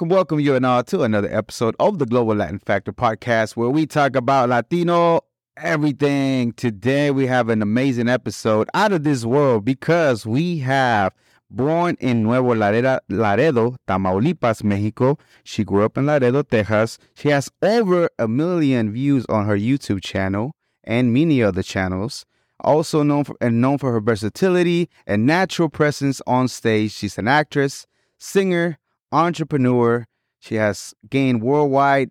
[0.00, 3.68] Welcome, welcome you and all to another episode of the Global Latin Factor podcast where
[3.68, 5.20] we talk about Latino
[5.58, 6.54] everything.
[6.54, 11.12] Today we have an amazing episode out of this world because we have
[11.50, 15.18] born in Nuevo Laredo, Laredo, Tamaulipas, Mexico.
[15.44, 16.96] She grew up in Laredo, Texas.
[17.12, 22.24] She has over a million views on her YouTube channel and many other channels.
[22.60, 26.90] Also known for and known for her versatility and natural presence on stage.
[26.92, 27.86] She's an actress,
[28.16, 28.78] singer,
[29.12, 30.06] entrepreneur.
[30.38, 32.10] She has gained worldwide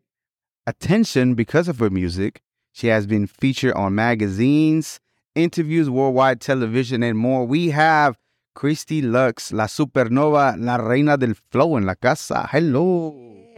[0.67, 2.41] attention because of her music.
[2.71, 4.99] She has been featured on magazines,
[5.35, 7.45] interviews, worldwide television, and more.
[7.45, 8.17] We have
[8.55, 12.47] Christi Lux, la supernova, la reina del flow en la casa.
[12.51, 13.15] Hello.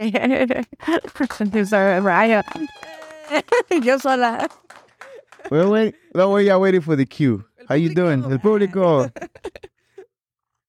[3.82, 4.48] Yo sola.
[5.50, 7.44] Well, wait, no, wait, y'all waiting for the cue.
[7.68, 8.24] How you doing?
[8.24, 9.10] El público.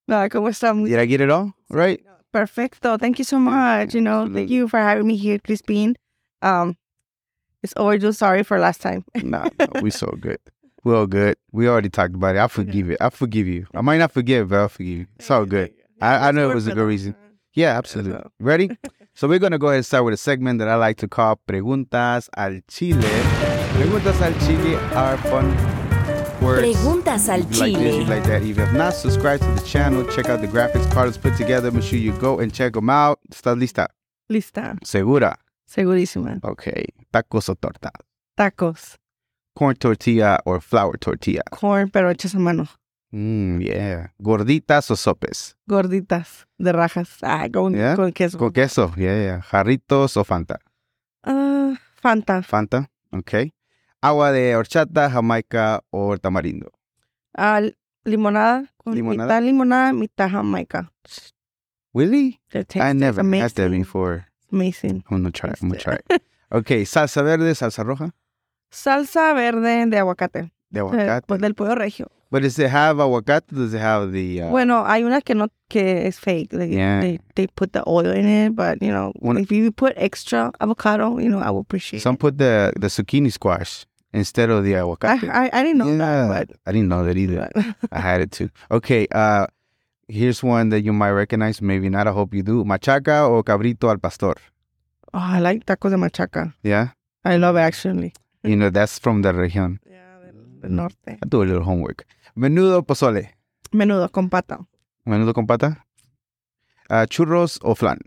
[0.06, 0.90] No, ¿cómo estamos?
[0.90, 2.04] Did I get it all right?
[2.34, 2.98] Perfecto.
[2.98, 3.94] Thank you so much.
[3.94, 5.96] You know, thank you for having me here, Crispin.
[6.42, 6.76] Um,
[7.62, 9.06] it's just sorry for last time.
[9.24, 10.40] Nah, no, we so good.
[10.84, 11.38] We're all good.
[11.52, 12.40] We already talked about it.
[12.40, 12.98] I forgive it.
[13.00, 13.68] I forgive you.
[13.74, 15.08] I might not forgive, but I'll forgive you.
[15.18, 15.74] It's all good.
[16.02, 17.16] I, I know it was a good reason.
[17.54, 18.22] Yeah, absolutely.
[18.40, 18.70] Ready?
[19.16, 21.40] So we're gonna go ahead and start with a segment that I like to call
[21.48, 23.00] Preguntas al Chile.
[23.78, 25.83] Preguntas al Chile are fun.
[26.48, 28.06] Preguntas al Like this, you Chile.
[28.06, 28.42] like that.
[28.42, 31.72] If you have not subscribed to the channel, check out the graphics Carlos put together.
[31.72, 33.20] Make sure you go and check them out.
[33.32, 33.88] ¿Estás lista?
[34.30, 34.78] Lista.
[34.84, 35.38] Segura.
[35.66, 36.40] Segurísima.
[36.44, 36.86] Okay.
[37.12, 37.92] Tacos o torta.
[38.38, 38.98] Tacos.
[39.56, 41.44] Corn tortilla or flour tortilla.
[41.52, 42.68] Corn, pero hechas a mano.
[43.14, 44.08] Mm, yeah.
[44.20, 45.56] Gorditas o sopes.
[45.68, 46.46] Gorditas.
[46.58, 47.20] De rajas.
[47.22, 47.96] Ah, con, Yeah?
[47.96, 48.38] con queso.
[48.38, 48.92] Con queso.
[48.98, 49.42] Yeah, yeah.
[49.42, 50.60] Jarritos o Fanta.
[51.24, 52.42] Ah, Fanta.
[52.44, 52.90] Fanta.
[53.12, 53.52] Okay.
[54.04, 56.72] Agua de horchata, jamaica o tamarindo.
[57.38, 57.62] Ah,
[58.04, 58.66] limonada.
[58.78, 59.40] Con Limonada.
[59.40, 60.92] Mitad limonada, mitad jamaica.
[61.94, 62.42] Really?
[62.76, 63.80] I never had that amazing.
[63.84, 64.26] before.
[64.52, 65.04] Amazing.
[65.10, 65.62] I'm gonna try it.
[65.62, 66.22] I'm gonna try it.
[66.52, 66.84] Okay.
[66.86, 68.12] Salsa verde, salsa roja.
[68.72, 70.52] Salsa verde de aguacate.
[70.70, 71.26] De Eh, aguacate.
[71.28, 72.08] Pues del pollo regio.
[72.30, 73.46] But does it have aguacate?
[73.56, 74.42] Does it have the?
[74.42, 76.52] Uh, Bueno, hay una que no que es fake.
[76.52, 77.00] Like, Yeah.
[77.02, 80.52] they, they put the oil in it, but you know, One- if you put extra
[80.60, 82.02] avocado, you know, I will appreciate.
[82.02, 82.20] some it.
[82.20, 85.30] put the the zucchini squash instead of the I, aguacate.
[85.30, 87.50] I I didn't know yeah, that, I didn't know that either.
[87.54, 88.50] but, but I had it too.
[88.72, 89.48] Okay, uh,
[90.08, 92.08] here's one that you might recognize, maybe not.
[92.08, 92.64] I hope you do.
[92.64, 94.36] Machaca or cabrito al pastor.
[95.14, 96.54] oh, I like tacos de machaca.
[96.64, 96.90] Yeah,
[97.26, 98.14] I love it actually.
[98.44, 99.80] you know that's from the región.
[99.86, 100.32] Yeah,
[100.62, 101.18] del norte.
[101.22, 102.06] I do a little homework.
[102.38, 103.30] Menudo pozole.
[103.74, 104.60] Menudo con pata.
[105.08, 105.84] Menudo con pata.
[106.90, 108.00] Uh, churros o flan.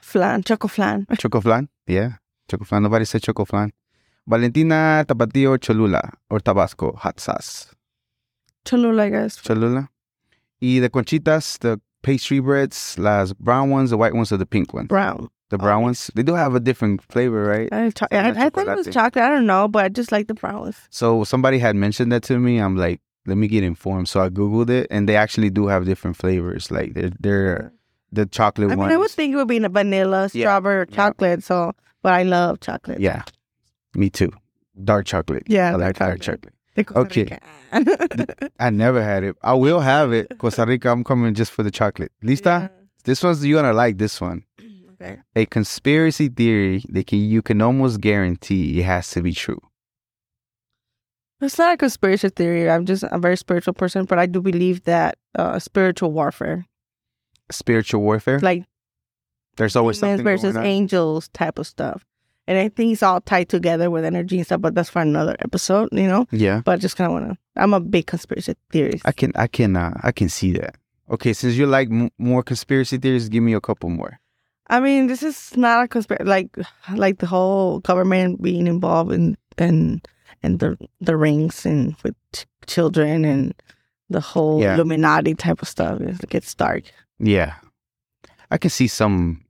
[0.00, 1.06] Flan, choco flan.
[1.18, 1.68] Choco flan.
[1.86, 2.18] Yeah,
[2.48, 2.82] choco flan.
[2.84, 3.72] Nobody said choco flan.
[4.26, 7.74] Valentina, Tapatio, Cholula or Tabasco hot sauce.
[8.64, 9.36] Cholula, I guess.
[9.36, 9.88] Cholula.
[10.60, 14.72] Y de conchitas, the pastry breads, las brown ones, the white ones, or the pink
[14.74, 14.88] ones.
[14.88, 15.28] Brown.
[15.50, 16.10] The brown ones.
[16.14, 17.68] They do have a different flavor, right?
[17.72, 19.24] I, cho- I, I thought it was chocolate.
[19.24, 20.76] I don't know, but I just like the brown ones.
[20.90, 22.58] So somebody had mentioned that to me.
[22.58, 24.08] I'm like, let me get informed.
[24.08, 26.70] So I googled it, and they actually do have different flavors.
[26.72, 27.74] Like they're they're mm-hmm.
[28.12, 28.92] the chocolate I mean, ones.
[28.92, 30.46] I would think it would be vanilla, Yeah.
[30.46, 30.96] strawberry, Yeah.
[30.96, 31.44] chocolate.
[31.44, 31.72] So,
[32.02, 32.98] but I love chocolate.
[32.98, 33.22] yeah,
[33.96, 34.30] me too.
[34.82, 35.44] Dark chocolate.
[35.46, 36.54] Yeah, I dark like dark chocolate.
[36.76, 36.96] chocolate.
[37.16, 37.38] Okay.
[38.60, 39.36] I never had it.
[39.42, 40.36] I will have it.
[40.38, 40.90] Costa Rica.
[40.90, 42.12] I'm coming just for the chocolate.
[42.22, 42.70] Lista.
[43.04, 44.44] This one's you're gonna like this one.
[44.98, 45.18] Okay.
[45.34, 49.60] A conspiracy theory that can, you can almost guarantee it has to be true.
[51.42, 52.70] It's not a conspiracy theory.
[52.70, 56.64] I'm just a very spiritual person, but I do believe that uh, spiritual warfare,
[57.50, 58.40] Spiritual warfare.
[58.40, 58.64] like
[59.58, 62.06] There's always something versus going angels type of stuff.
[62.48, 65.34] And I think it's all tied together with energy and stuff, but that's for another
[65.40, 66.26] episode, you know?
[66.30, 66.62] Yeah.
[66.64, 69.02] But I just kind of want to, I'm a big conspiracy theorist.
[69.04, 70.76] I can I can uh, I can see that.
[71.10, 74.20] Okay, since you like m- more conspiracy theories, give me a couple more.
[74.68, 76.56] I mean, this is not a conspiracy, like,
[76.94, 80.06] like the whole government being involved in, and,
[80.42, 83.54] and the, the rings and with ch- children and
[84.10, 84.74] the whole Yeah.
[84.74, 86.00] Illuminati type of stuff.
[86.00, 86.84] It gets dark.
[87.18, 87.54] Yeah,
[88.50, 89.44] I can see some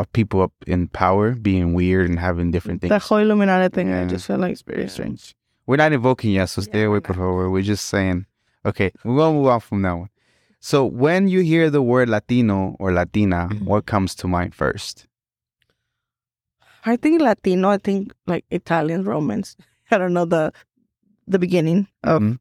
[0.00, 2.88] of people up in power being weird and having different things.
[2.90, 4.88] The whole Illuminati thing, I just feel like it's very yeah.
[4.88, 5.34] strange.
[5.66, 7.50] We're not invoking yet, so stay Yeah, away, we're por favor.
[7.50, 8.26] We're just saying.
[8.64, 10.10] Okay, we're gonna move on from that one.
[10.60, 13.64] So when you hear the word Latino or Latina, Mm-hmm.
[13.64, 15.06] what comes to mind first?
[16.84, 17.68] I think Latino.
[17.70, 19.56] I think like Italian Romance.
[19.90, 20.52] I don't know the
[21.26, 22.38] the beginning of Mhm.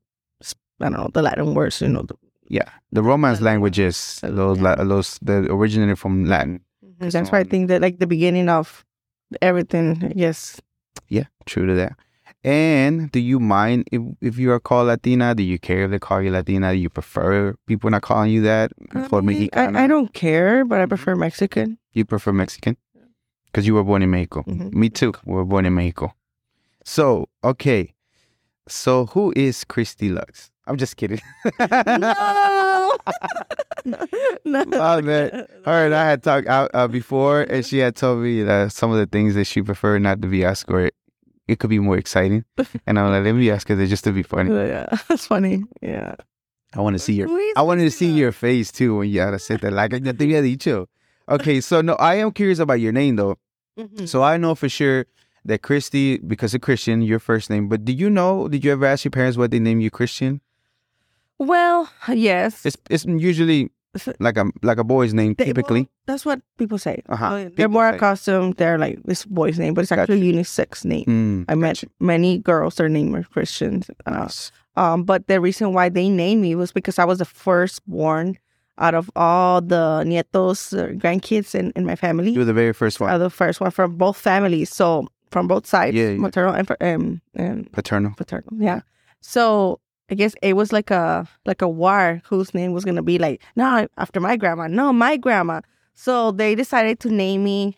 [0.80, 1.82] I don't know the Latin words.
[1.82, 2.16] You know, the,
[2.48, 4.64] Yeah, the Romance languages, those, yeah.
[4.76, 6.62] la- those that originated from Latin.
[7.00, 8.86] That's why I think that like the beginning of
[9.42, 10.13] everything.
[10.16, 10.60] Yes,
[11.07, 11.94] Yeah, true to that.
[12.44, 15.36] And do you mind if, if you are called Latina?
[15.36, 16.72] Do you care if they call you Latina?
[16.72, 18.72] Do you prefer people not calling you that?
[19.10, 21.78] For I, mean, I, I don't care, but I prefer Mexican.
[21.92, 22.78] You prefer Mexican?
[23.48, 24.44] Because you were born in Mexico.
[24.44, 24.72] Mhm.
[24.74, 25.13] Me too.
[25.25, 26.13] We were born in Mexico.
[26.86, 27.94] So, okay.
[28.68, 30.51] So, who is Christi Lux?
[30.68, 31.19] I'm just kidding.
[31.60, 32.69] no.
[34.45, 34.63] No.
[34.74, 35.47] Oh, man.
[35.65, 38.91] Her and I had talked out uh, before, and she had told me that some
[38.91, 40.95] of the things that she preferred not to be asked, or it,
[41.47, 42.44] it could be more exciting.
[42.86, 44.51] And I'm like, let me ask her that just to be funny.
[44.53, 45.63] Yeah, that's funny.
[45.81, 46.15] Yeah.
[46.75, 48.19] I want to see your Who is I wanted to see Lux?
[48.19, 49.71] your face too when you had to sit there.
[49.71, 50.88] Like, ya te había dicho.
[51.27, 53.38] Okay, so no, I am curious about your name though.
[53.77, 54.07] Mhm.
[54.07, 55.06] So I know for sure
[55.45, 57.69] that Christi, because of Christian, your first name.
[57.69, 58.47] But did you know?
[58.47, 60.41] Did you ever ask your parents what they named you Christian?
[61.39, 62.65] Well, yes.
[62.65, 63.71] It's it's usually
[64.19, 65.81] like a like a boy's name They- typically.
[65.81, 67.01] well, that's what people say.
[67.09, 67.25] Uh-huh.
[67.25, 67.95] Uh, They're People more say.
[67.95, 68.56] accustomed.
[68.57, 70.01] They're like this boy's name, but it's Gotcha.
[70.01, 71.06] actually unisex name.
[71.06, 72.75] Mm, I met many girls.
[72.75, 73.89] Their name were Christians.
[74.06, 74.51] Uh, nice.
[74.75, 78.38] um, but the reason why they named me was because I was the firstborn
[78.77, 82.31] out of all the nietos, uh, grandkids in, in my family.
[82.31, 83.09] You were the very first one.
[83.09, 86.18] Uh, the first one from both families, so from both sides, Yeah, yeah.
[86.18, 88.13] maternal and, um, and Paternal.
[88.18, 88.50] paternal.
[88.57, 88.81] Yeah.
[89.21, 89.80] So
[90.12, 93.42] I guess it was like a like a war whose name was gonna be like
[93.56, 95.62] no after my grandma, no my grandma.
[95.94, 97.76] So they decided to name me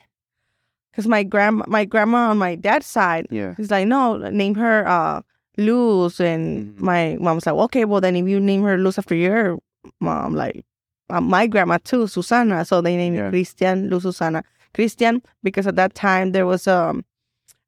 [0.91, 3.53] because my grandma my grandma on my dad's side Yeah.
[3.57, 5.21] He's like, no, name her uh
[5.57, 6.19] Luz.
[6.19, 6.81] And Mhm.
[6.81, 9.59] my mom was like, okay, well then if you name her Luz after your
[9.99, 10.63] mom, like
[11.09, 12.63] uh, my grandma too, Susana.
[12.63, 13.25] So they named Yeah.
[13.25, 14.43] me Christian Luz Susana.
[14.73, 17.03] Christian because at that time there was um,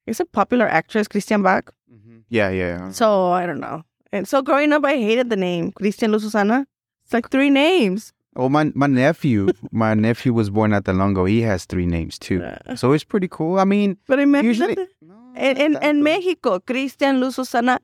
[0.07, 1.74] it's a popular actress, Christian Bach.
[2.30, 2.89] Yeah, yeah.
[2.92, 3.83] So I don't know.
[4.13, 6.68] And so growing up, I hated the name Christian Luz Susana.
[7.04, 8.13] It's like three names.
[8.36, 11.25] Oh, my my nephew, my nephew was born at the Longo.
[11.25, 12.42] He has three names too,
[12.75, 13.57] so it's pretty cool.
[13.60, 14.77] I mean, But in, Me- usually.
[15.36, 17.80] in, in, in Mexico, Christian Luz Susana,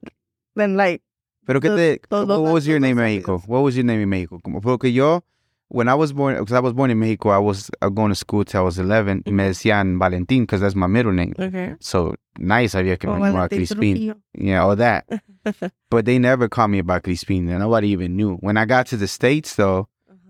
[0.56, 1.02] then like
[1.46, 3.04] Pero qué te, what was your name in.
[3.06, 3.40] Mexico?
[3.48, 4.40] What was your name in Mexico?
[4.44, 5.24] Como- Porque yo,
[5.69, 8.16] when I was born, because I was born in Mexico, I was uh, going to
[8.16, 9.24] school till I was 11.
[9.25, 11.33] y Me decían Valentín because that's my middle name.
[11.39, 11.75] okay.
[11.80, 14.16] So nice había que me llamaba Crispin.
[14.33, 15.06] Yeah, all that.
[15.89, 17.48] but they never called me about Crispin.
[17.50, 18.36] and Nobody even knew.
[18.38, 19.88] When I got to the States, though,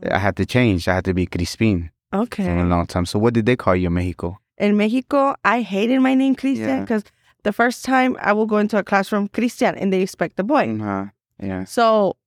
[0.10, 0.88] I had to change.
[0.88, 2.44] I had to be Crispin Okay.
[2.46, 3.06] for a long time.
[3.06, 4.38] So what did they call you in Mexico?
[4.58, 6.80] In Mexico, I hated my name Christian Yeah.
[6.82, 7.04] because
[7.44, 10.76] the first time I will go into a classroom Christian and they expect a boy.
[10.80, 11.06] Uh-huh.
[11.42, 11.64] Yeah.
[11.64, 12.18] So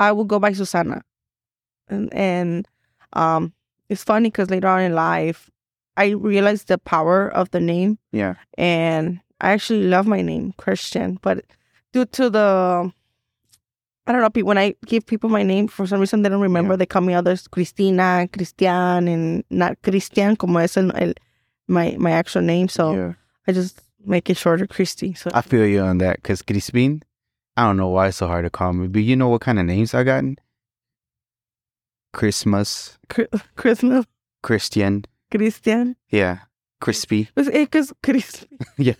[0.00, 1.02] I will go by Susana.
[1.90, 2.68] And, and
[3.12, 3.52] um,
[3.88, 5.50] it's funny because later on in life,
[5.96, 8.34] I realized the power of the name Yeah.
[8.56, 11.18] and I actually love my name, Christian.
[11.20, 11.44] But
[11.92, 12.92] due to the,
[14.06, 16.72] I don't know, when I give people my name, for some reason they don't remember.
[16.74, 16.76] Yeah.
[16.76, 21.14] They call me others Cristina, Christian, and not Christian, como es el, el-
[21.68, 22.68] my my actual name.
[22.68, 23.12] So yeah.
[23.46, 25.14] I just make it shorter, Christi.
[25.14, 27.02] So I feel you on that because Crispin,
[27.56, 29.58] I don't know why it's so hard to call me, but you know what kind
[29.58, 30.36] of names I gotten?
[32.12, 32.98] Christmas,
[33.56, 34.06] Christmas,
[34.42, 35.96] Christian, Christian.
[36.10, 36.38] yeah,
[36.80, 38.48] crispy, Because Crispy.
[38.78, 38.94] yeah,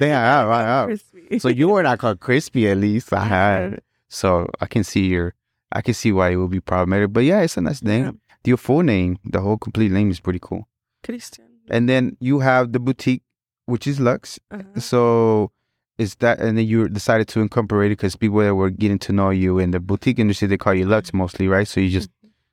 [0.00, 0.84] yeah, right, right.
[0.86, 1.38] Crispy.
[1.38, 3.12] So you were not called crispy at least.
[3.12, 5.34] I had, so I can see your,
[5.72, 7.12] I can see why it would be problematic.
[7.12, 8.04] But yeah, it's a nice name.
[8.04, 8.10] Yeah.
[8.44, 10.66] Your full name, the whole complete name is pretty cool.
[11.04, 11.46] Christian.
[11.70, 13.22] And then you have the boutique,
[13.66, 14.40] which is Lux.
[14.50, 14.80] Uh-huh.
[14.80, 15.52] So
[15.98, 19.12] is that, and then you decided to incorporate it because people that were getting to
[19.12, 21.68] know you in the boutique industry, they call you Lux mostly, right?
[21.68, 22.10] So you just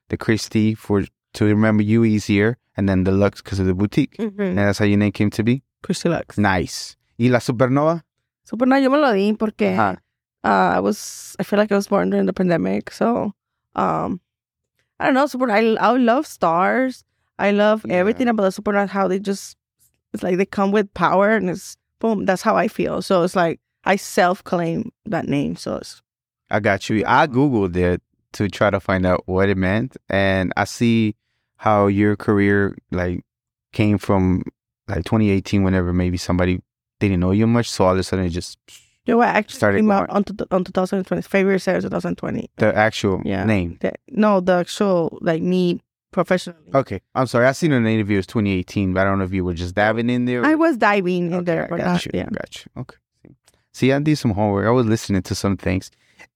[0.09, 4.15] the Christi for to remember you easier, and then the Lux because of the boutique,
[4.17, 4.39] Mhm.
[4.39, 5.63] and that's how your name came to be.
[5.83, 6.37] Christi Lux.
[6.37, 6.95] Nice.
[7.17, 8.01] Y la Supernova?
[8.43, 9.97] Super no, yo me lo di porque Ajá.
[10.43, 13.33] uh, I was I feel like I was born during the pandemic, so
[13.75, 14.19] um
[14.99, 17.03] I don't know, super I I love stars.
[17.37, 17.95] I love Yeah.
[17.97, 18.89] everything about the Supernova.
[18.89, 19.55] how they just
[20.13, 23.01] it's like they come with power and it's boom, that's how I feel.
[23.01, 25.55] So it's like I self claim that name.
[25.55, 26.01] So it's
[26.49, 27.03] I got you.
[27.05, 28.01] I googled it
[28.33, 31.15] to try to find out what it meant, and I see
[31.57, 33.21] how your career like
[33.74, 34.43] came from
[34.88, 36.62] like 2018, whenever maybe somebody
[37.00, 38.57] didn't know you much, so all of a sudden it just
[39.07, 42.50] know, I actually Started came out on, to, on 2020, February 7th, 2020.
[42.57, 43.43] the actual Yeah.
[43.43, 43.77] name.
[43.81, 45.81] The- no, the actual like me
[46.12, 46.69] professionally.
[46.75, 47.48] Okay, I'm sorry.
[47.48, 49.53] I seen in an interview it was 2018, but I don't know if you were
[49.55, 50.45] just diving in there.
[50.45, 52.12] I was diving in Okay, there, I but got not, you.
[52.13, 52.29] yeah.
[52.31, 52.81] Got you.
[52.81, 52.98] Okay.
[53.74, 54.67] See, I did some homework.
[54.67, 55.89] I was listening to some things.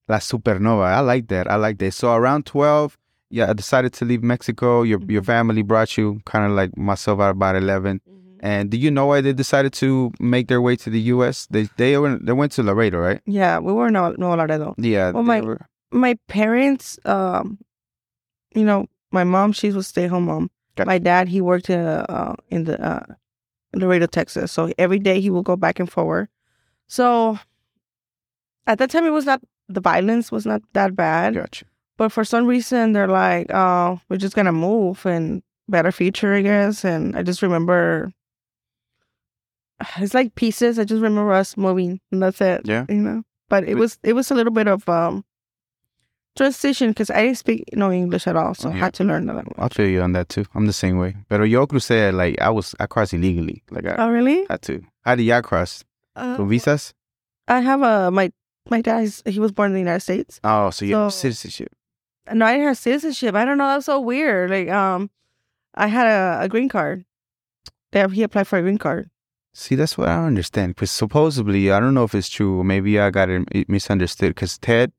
[0.07, 0.86] La Supernova.
[0.86, 1.50] I like that.
[1.50, 1.93] I like that.
[1.93, 2.98] So around 12,
[3.29, 4.83] yeah, I decided to leave Mexico.
[4.83, 5.25] Your your Mhm.
[5.25, 8.01] family brought you, kind of like myself, at about 11.
[8.41, 11.48] And do you know why they decided to make their way to the U.S.?
[11.50, 13.22] They they went they went to Laredo, right?
[13.25, 14.75] Yeah, we were in Nuevo Laredo.
[14.77, 15.12] Yeah.
[15.12, 17.57] Well, my- were- my parents, um,
[18.53, 20.50] you know, my mom, she was stay home mom.
[20.75, 23.05] Got- My dad, he worked uh, uh, in the uh,
[23.74, 24.51] Laredo, Texas.
[24.51, 26.27] So every day he will go back and forward.
[26.88, 27.38] So
[28.67, 29.39] at that time, it was not
[29.70, 31.36] the violence was not that bad.
[31.36, 31.65] Gotcha.
[31.98, 36.41] But for some reason, they're like, "Oh, we're just gonna move and better future, I
[36.41, 38.12] guess." And I just remember
[39.98, 40.79] it's like pieces.
[40.79, 42.62] I just remember us moving, and that's it.
[42.65, 42.86] Yeah.
[42.89, 43.24] you know.
[43.50, 45.24] But it was it was a little bit of um
[46.36, 49.34] transition because I didn't speak no English at all, so I had to learn the
[49.34, 49.55] language.
[49.60, 50.46] I'll feel you on that too.
[50.55, 51.15] I'm the same way.
[51.29, 53.62] But yo crucé, like I was, I crossed illegally.
[53.70, 54.41] Like I Oh, really?
[54.50, 54.82] I had to.
[55.05, 55.84] How did y'all cross?
[56.15, 56.93] Uh, Con visas?
[57.48, 58.32] I have a my
[58.70, 60.39] my dad's he was born in the United States.
[60.43, 61.72] Oh, so you have citizenship.
[62.32, 63.36] No, I didn't have citizenship.
[63.36, 63.67] I don't know.
[63.67, 64.50] That's so weird.
[64.50, 65.10] Like, um,
[65.75, 67.03] I had a, a green card.
[67.91, 69.10] They have, he applied for a green card.
[69.53, 70.75] See, that's what I don't understand.
[70.75, 72.63] Because supposedly, I don't know if it's true.
[72.63, 74.29] Maybe I got it misunderstood.
[74.29, 74.93] Because Ted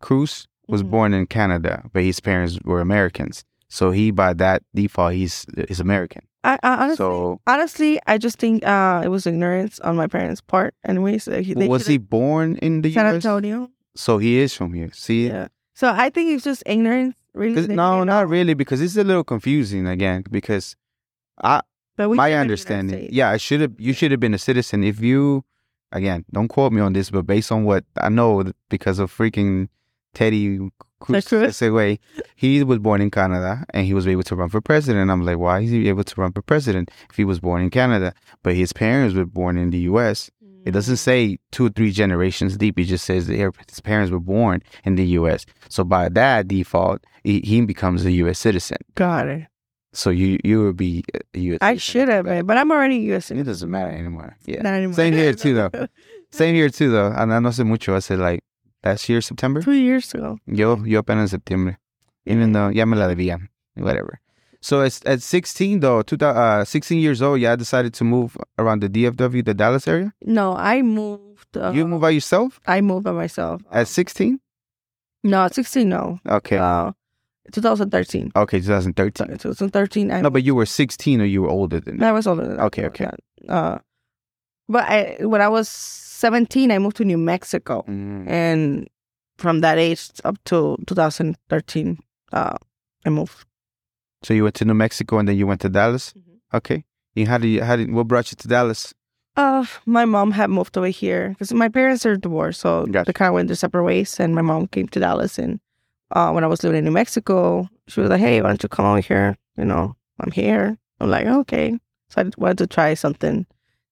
[0.00, 0.90] Cruz was Mhm.
[0.90, 3.44] born in Canada, but his parents were Americans.
[3.68, 6.22] So he, by that default, he's is American.
[6.44, 10.40] I, I honestly, So honestly, I just think uh, it was ignorance on my parents'
[10.40, 10.74] part.
[10.86, 13.14] Anyways, like, he, they was he born in the San U.S.?
[13.24, 13.70] Antonio?
[13.96, 14.90] So he is from here.
[14.92, 15.48] See, Yeah.
[15.74, 17.14] So I think it's just ignorance.
[17.34, 17.66] Really?
[17.68, 20.24] No, didn't really, because it's a little confusing again.
[20.30, 20.76] Because
[21.42, 21.62] I,
[21.96, 23.72] But my should have been in the understanding, yeah, I should have.
[23.78, 25.44] You should have been a citizen if you.
[25.90, 29.68] Again, don't quote me on this, but based on what I know, because of freaking
[30.14, 30.58] Teddy
[31.50, 31.98] Say way,
[32.36, 35.10] he was born in Canada and he was able to run for president.
[35.10, 37.70] I'm like, why is he able to run for president if he was born in
[37.70, 38.12] Canada,
[38.42, 40.30] but his parents were born in the U.S.
[40.66, 40.98] It doesn't Mm.
[40.98, 42.78] say two or three generations deep.
[42.78, 43.36] It just says that
[43.68, 45.46] his parents were born in the U.S.
[45.70, 48.38] So by that default, he, he becomes a U.S.
[48.38, 48.78] citizen.
[48.94, 49.46] Got it.
[49.94, 51.02] So you you would be
[51.34, 51.58] a U.S.
[51.62, 53.30] I should have been, but I'm already U.S.
[53.30, 54.36] It doesn't matter anymore.
[54.44, 54.60] Yeah.
[54.62, 54.94] Not anymore.
[54.94, 55.70] Same here too, though.
[56.30, 57.12] Same here too, though.
[57.16, 57.96] And I no sé mucho.
[57.96, 58.44] I said like
[58.88, 59.60] last year September.
[59.62, 60.38] Two years ago.
[60.46, 61.78] Yo yo apenas en septiembre.
[62.26, 63.48] Even though ya me la debían.
[63.76, 64.20] Whatever.
[64.60, 68.36] So it's, at 16 though, two, uh, 16 years old, yeah, I decided to move
[68.58, 70.12] around the DFW, the Dallas area.
[70.24, 71.56] No, I moved.
[71.56, 73.62] Uh, you moved by yourself I moved by myself.
[73.70, 74.40] at 16?
[75.22, 75.88] no, 16.
[75.88, 76.18] No.
[76.28, 76.58] Okay.
[76.58, 76.92] Uh,
[77.52, 78.32] 2013.
[78.36, 79.38] okay, 2013.
[79.38, 80.10] 2013.
[80.10, 82.08] I No, but you were 16 or you were older than that.
[82.08, 82.64] I was older than that.
[82.64, 83.08] Okay, okay.
[83.48, 83.78] Uh,
[84.68, 85.68] but I, when I was
[86.18, 87.84] 17, I moved to New Mexico.
[87.88, 88.28] Mm.
[88.28, 88.88] And
[89.38, 91.98] from that age up to 2013,
[92.32, 92.56] uh,
[93.06, 93.46] I moved.
[94.24, 96.12] So you went to New Mexico and then you went to Dallas?
[96.12, 96.56] Mhm.
[96.58, 96.84] Okay.
[97.16, 98.92] And how did you, how did, what brought you to Dallas?
[99.36, 103.04] Uh, my mom had moved over here because my parents are divorced, so Gotcha.
[103.06, 104.18] they kind of went their separate ways.
[104.18, 105.60] And my mom came to Dallas, and
[106.10, 108.68] uh, when I was living in New Mexico, she was like, "Hey, why don't you
[108.68, 109.36] come over here?
[109.56, 111.78] You know, I'm here." I'm like, "Okay."
[112.10, 113.46] So I wanted to try something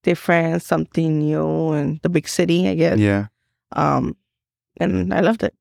[0.07, 2.99] different, something new, and the big city, I guess.
[2.99, 3.27] Yeah.
[3.73, 4.17] Um,
[4.79, 5.53] and I loved it.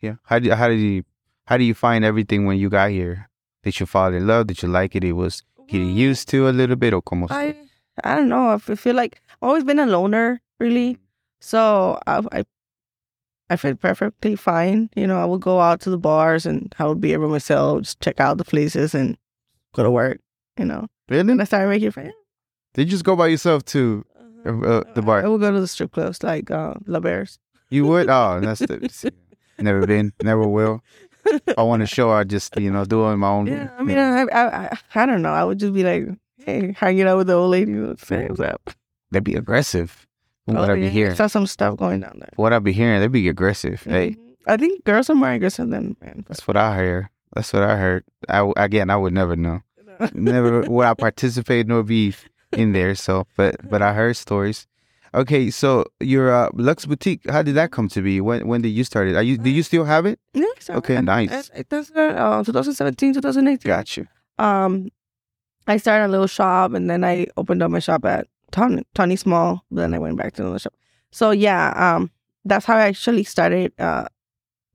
[0.00, 0.14] Yeah.
[0.24, 1.02] How did, how did you,
[1.46, 3.28] how did you find everything when you got here?
[3.64, 4.46] Did you fall in love?
[4.46, 5.02] Did you like it?
[5.04, 7.26] It was getting used to a little bit or como?
[7.28, 7.54] I
[8.04, 8.50] I don't know.
[8.54, 10.96] I feel like I've always been a loner, really.
[11.40, 12.44] So I I,
[13.50, 14.88] I feel perfectly fine.
[14.94, 17.82] You know, I would go out to the bars and I would be by myself,
[17.82, 19.16] just check out the places and
[19.74, 20.20] go to work.
[20.58, 21.32] You know, Really?
[21.32, 22.12] and I started making friends.
[22.78, 24.04] Did you just go by yourself to
[24.46, 25.24] uh, the bar?
[25.24, 27.38] I would go to the strip clubs like uh, La Bears.
[27.70, 28.08] You would?
[28.16, 29.12] Oh, that's the.
[29.58, 30.80] Never been, never will.
[31.58, 32.10] I want to show.
[32.10, 33.46] I just, you know, do it on my own.
[33.48, 35.32] Yeah, I mean, I, I I I don't know.
[35.34, 36.06] I would just be like,
[36.46, 37.74] hey, hanging out with the old lady.
[37.98, 38.70] Say what's up.
[39.10, 40.06] they'd be aggressive.
[40.46, 42.30] From what Oh, I be yeah, hearing, Saw some stuff going down there.
[42.36, 43.82] what I be hearing, they'd be aggressive.
[43.82, 44.34] Hey, Mhm.
[44.46, 46.24] I think girls are more aggressive than men.
[46.28, 47.10] that's what I hear.
[47.34, 48.04] That's what I heard.
[48.28, 49.60] I again, I would never know.
[50.14, 52.14] Never would I participate nor be
[52.52, 52.94] in there.
[52.94, 54.66] So, but but I heard stories.
[55.14, 58.20] Okay, so your uh, Lux Boutique, how did that come to be?
[58.20, 59.16] When when did you start it?
[59.16, 60.18] Are you do you still have it?
[60.34, 61.50] Yeah, Okay, nice.
[61.50, 63.68] I- I- That's uh, 2017, 2018.
[63.68, 64.06] Got you.
[64.38, 64.88] Um,
[65.66, 69.10] I started a little shop and then I opened up my shop at Tony, Town
[69.12, 69.64] East Mall.
[69.70, 70.74] Then I went back to another shop.
[71.10, 72.10] So yeah, um,
[72.44, 74.08] that's how I actually started uh,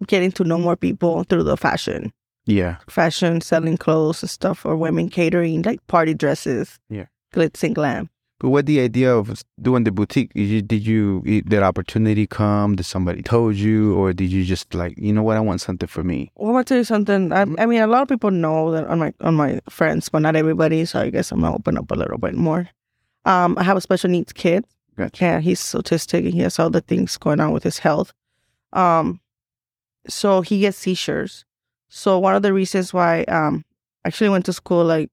[0.07, 2.11] getting to know more people through the fashion,
[2.45, 2.77] Yeah.
[2.89, 7.05] fashion, selling clothes and stuff for women, catering like party dresses, Yeah.
[7.33, 8.09] Glitz and glam.
[8.39, 10.33] But what the idea of doing the boutique?
[10.33, 12.75] Did you, did you did opportunity come?
[12.75, 15.87] Did somebody told you, or did you just like you know what I want something
[15.87, 16.29] for me?
[16.35, 17.31] Well, I'm gonna tell you something.
[17.31, 20.19] I, I mean, a lot of people know that on my on my friends, but
[20.19, 20.83] not everybody.
[20.83, 22.67] So I guess I'm gonna open up a little bit more.
[23.23, 24.65] Um, I have a special needs kid.
[24.97, 25.23] Gotcha.
[25.23, 28.13] Yeah, he's autistic and he has other things going on with his health.
[28.73, 29.21] Um,
[30.09, 31.45] so he gets seizures.
[31.87, 33.63] So one of the reasons why um
[34.03, 35.09] I actually went to school like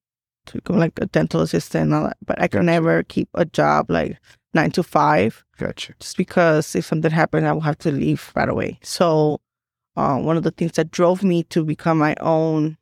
[0.46, 2.66] to become like a dental assistant and all that, but I could Gotcha.
[2.66, 4.18] never keep a job like
[4.54, 5.94] nine to five Gotcha.
[6.00, 8.78] just because if something happened, I will have to leave right away.
[8.82, 9.40] So,
[9.96, 12.76] uh, one of the things that drove me to become my own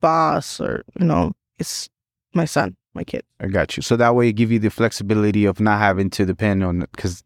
[0.00, 1.88] boss, or you know, is
[2.34, 3.22] my son, my kid.
[3.40, 3.82] I got you.
[3.82, 7.22] So that way, it give you the flexibility of not having to depend on because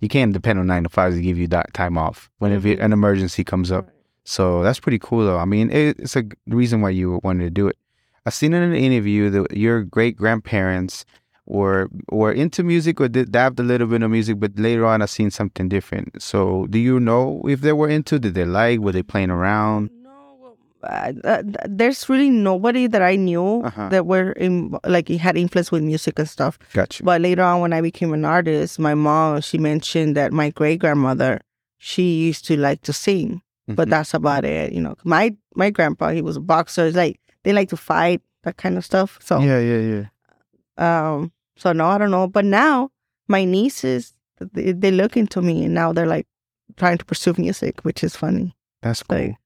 [0.00, 2.80] you can't depend on nine to five to give you that time off whenever Mhm.
[2.82, 3.88] an emergency comes up.
[4.24, 5.38] So that's pretty cool, though.
[5.38, 7.76] I mean, it, it's a reason why you wanted to do it.
[8.26, 11.04] I seen in an interview that your great grandparents
[11.46, 15.02] were were into music or did dabbed a little bit of music, but later on
[15.02, 16.22] I seen something different.
[16.22, 18.18] So, do you know if they were into?
[18.18, 18.80] Did they like?
[18.80, 19.90] Were they playing around?
[20.02, 23.88] No, uh, there's really nobody that I knew Uh-huh.
[23.90, 26.58] that were in like it had influence with music and stuff.
[26.72, 27.02] Gotcha.
[27.04, 30.80] But later on, when I became an artist, my mom she mentioned that my great
[30.80, 31.40] grandmother
[31.76, 33.90] she used to like to sing, but Mhm.
[33.90, 34.72] that's about it.
[34.72, 36.86] You know, my my grandpa he was a boxer.
[36.86, 39.18] It's like they like to fight that kind of stuff.
[39.22, 40.06] So yeah, yeah, yeah.
[41.12, 42.26] um, so no, I don't know.
[42.26, 42.90] But now
[43.28, 44.12] my nieces
[44.52, 46.26] they, they look into me and now they're like
[46.76, 48.56] trying to pursue music, which is funny.
[48.82, 49.18] That's cool.
[49.18, 49.36] Like-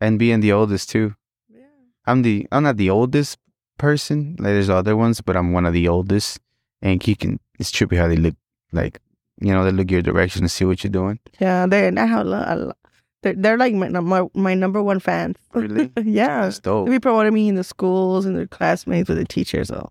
[0.00, 1.14] and being the oldest too.
[1.48, 1.62] Yeah.
[2.06, 3.38] I'm the I'm not the oldest
[3.78, 4.36] person.
[4.38, 6.40] Like there's other ones, but I'm one of the oldest.
[6.82, 8.34] And you can it's trippy how they look
[8.72, 9.00] like
[9.40, 11.18] you know they look your direction and see what you're doing.
[11.40, 12.76] Yeah, they I have a lot.
[13.24, 15.36] They're, they're like my, my my number one fans.
[15.54, 15.90] Really?
[16.04, 16.86] yeah, That's dope.
[16.86, 19.70] they be promoting me in the schools and their classmates with the teachers.
[19.70, 19.90] Oh,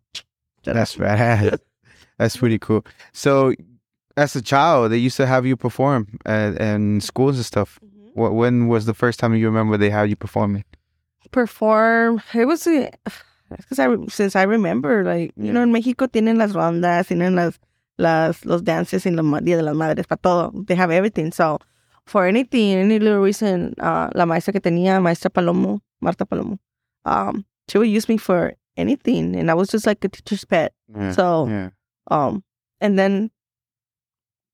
[0.63, 1.59] so That's rad.
[2.19, 2.85] That's pretty cool.
[3.11, 3.55] So,
[4.15, 7.79] as a child, they used to have you perform at, in schools and stuff.
[7.83, 8.19] Mm-hmm.
[8.19, 10.63] What when was the first time you remember they had you performing?
[11.31, 12.21] perform.
[12.35, 12.91] It was eh,
[13.49, 17.59] because I since I remember, like you know, in Mexico tienen las rondas, tienen las
[17.97, 20.51] las los dances in the Dia de las Madres para todo.
[20.67, 21.31] They have everything.
[21.31, 21.57] So
[22.05, 26.59] for anything, any little reason, uh, la maestra que tenía, maestra Palomo, Marta Palomo,
[27.05, 30.73] um, she would use me for anything, and I was just like a teacher's pet.
[30.93, 31.11] Yeah.
[31.11, 31.69] So yeah,
[32.11, 32.43] um,
[32.81, 33.31] and then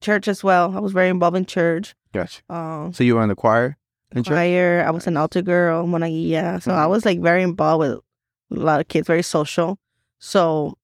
[0.01, 0.75] church as well.
[0.75, 1.95] I was very involved in church.
[2.13, 2.41] gotcha.
[2.49, 3.77] Um, So you were in the choir
[4.15, 4.33] in church?
[4.33, 4.83] choir.
[4.87, 6.61] I was an altar girl, monaguilla.
[6.61, 6.89] So I Mhm.
[6.89, 9.77] was like very involved with a lot of kids, very social.
[10.19, 10.77] So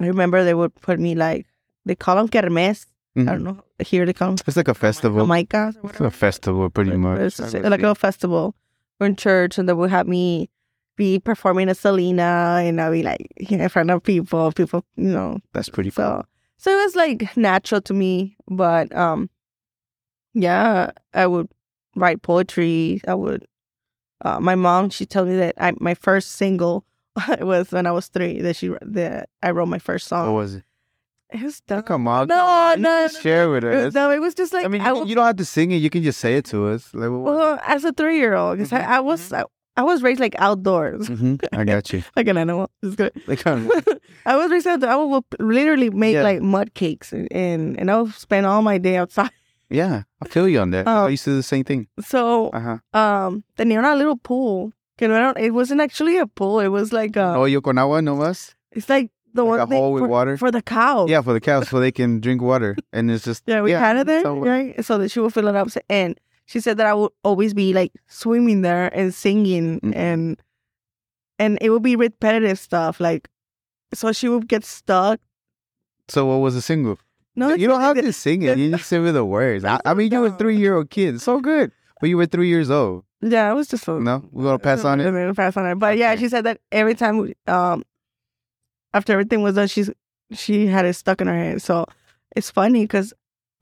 [0.00, 1.46] I remember they would put me like
[1.86, 2.86] they call them kermes.
[3.18, 3.26] I Mhm.
[3.26, 3.58] don't know.
[3.80, 5.26] Here they call them It's like a festival.
[5.26, 7.20] Jamaicas or It's a festival, pretty much.
[7.20, 8.54] It's just like a festival.
[9.00, 10.50] We're in church, and they would have me
[10.96, 14.50] be performing a Selena, and I'll be like in front of people.
[14.52, 16.04] People, you know, That's pretty cool.
[16.04, 16.24] so
[16.56, 18.36] so it was like natural to me.
[18.48, 19.30] But um
[20.34, 21.48] yeah, I would
[21.96, 23.00] write poetry.
[23.08, 23.46] I would
[24.24, 26.84] uh, my mom she told me that I my first single
[27.40, 30.20] was when I was three that she that I wrote my first song.
[30.20, 30.34] What song.
[30.34, 30.64] was it?
[31.32, 31.82] It was Oh, dumb.
[31.82, 32.28] come on.
[32.28, 32.72] No.
[32.74, 33.92] You no, Share with us.
[33.94, 35.70] no, it was just like I mean, you, I was, you don't have to sing
[35.72, 35.76] it.
[35.76, 36.88] You can just say it to us.
[36.94, 39.44] Like, well as a three year old because Mhm, I, I was I,
[39.76, 41.08] I was raised like outdoors?
[41.08, 42.02] Mhm, I got you.
[42.16, 42.70] like an animal.
[42.82, 43.12] It's good.
[43.26, 43.70] Like, um,
[44.26, 44.90] I was raised outdoors.
[44.90, 46.22] I would literally make Yeah.
[46.22, 49.30] like mud cakes and, and and I would spend all my day outside.
[49.70, 50.88] yeah, I feel you on that.
[50.88, 51.04] Oh.
[51.06, 51.88] I used to do the same thing.
[52.00, 52.78] So Uh huh.
[52.98, 54.72] um tenía una little pool.
[54.96, 56.58] Que no era, it wasn't actually a pool.
[56.58, 58.54] It was like a, Hoyo con agua nomás?
[58.72, 60.36] it's like the Like one a thing hole with for, water?
[60.36, 61.06] for the cow.
[61.06, 62.76] Yeah, for the cows, so they can drink water.
[62.92, 64.82] And it's just Yeah, we had it there, so- right?
[64.84, 65.68] So that she would fill it up.
[65.88, 69.94] And she said that I would always be like swimming there and singing Mhm.
[69.96, 70.36] and
[71.38, 73.00] and it would be repetitive stuff.
[73.00, 73.28] Like
[73.94, 75.20] so she would get stuck.
[76.08, 76.98] So what was the single?
[77.36, 78.58] No, you don't have to sing it.
[78.58, 79.64] You just say with the words.
[79.64, 81.20] I, I mean, you were three year old kid.
[81.20, 81.70] So good.
[82.00, 83.04] But you were three years old.
[83.20, 85.04] Yeah, it was just a, No, we're gonna pass on it.
[85.04, 85.74] We're gonna pass on it.
[85.76, 87.84] But yeah, she said that every time, um,
[88.94, 89.90] after everything was done, she's
[90.32, 91.62] she had it stuck in her head.
[91.62, 91.86] So
[92.36, 93.12] it's funny because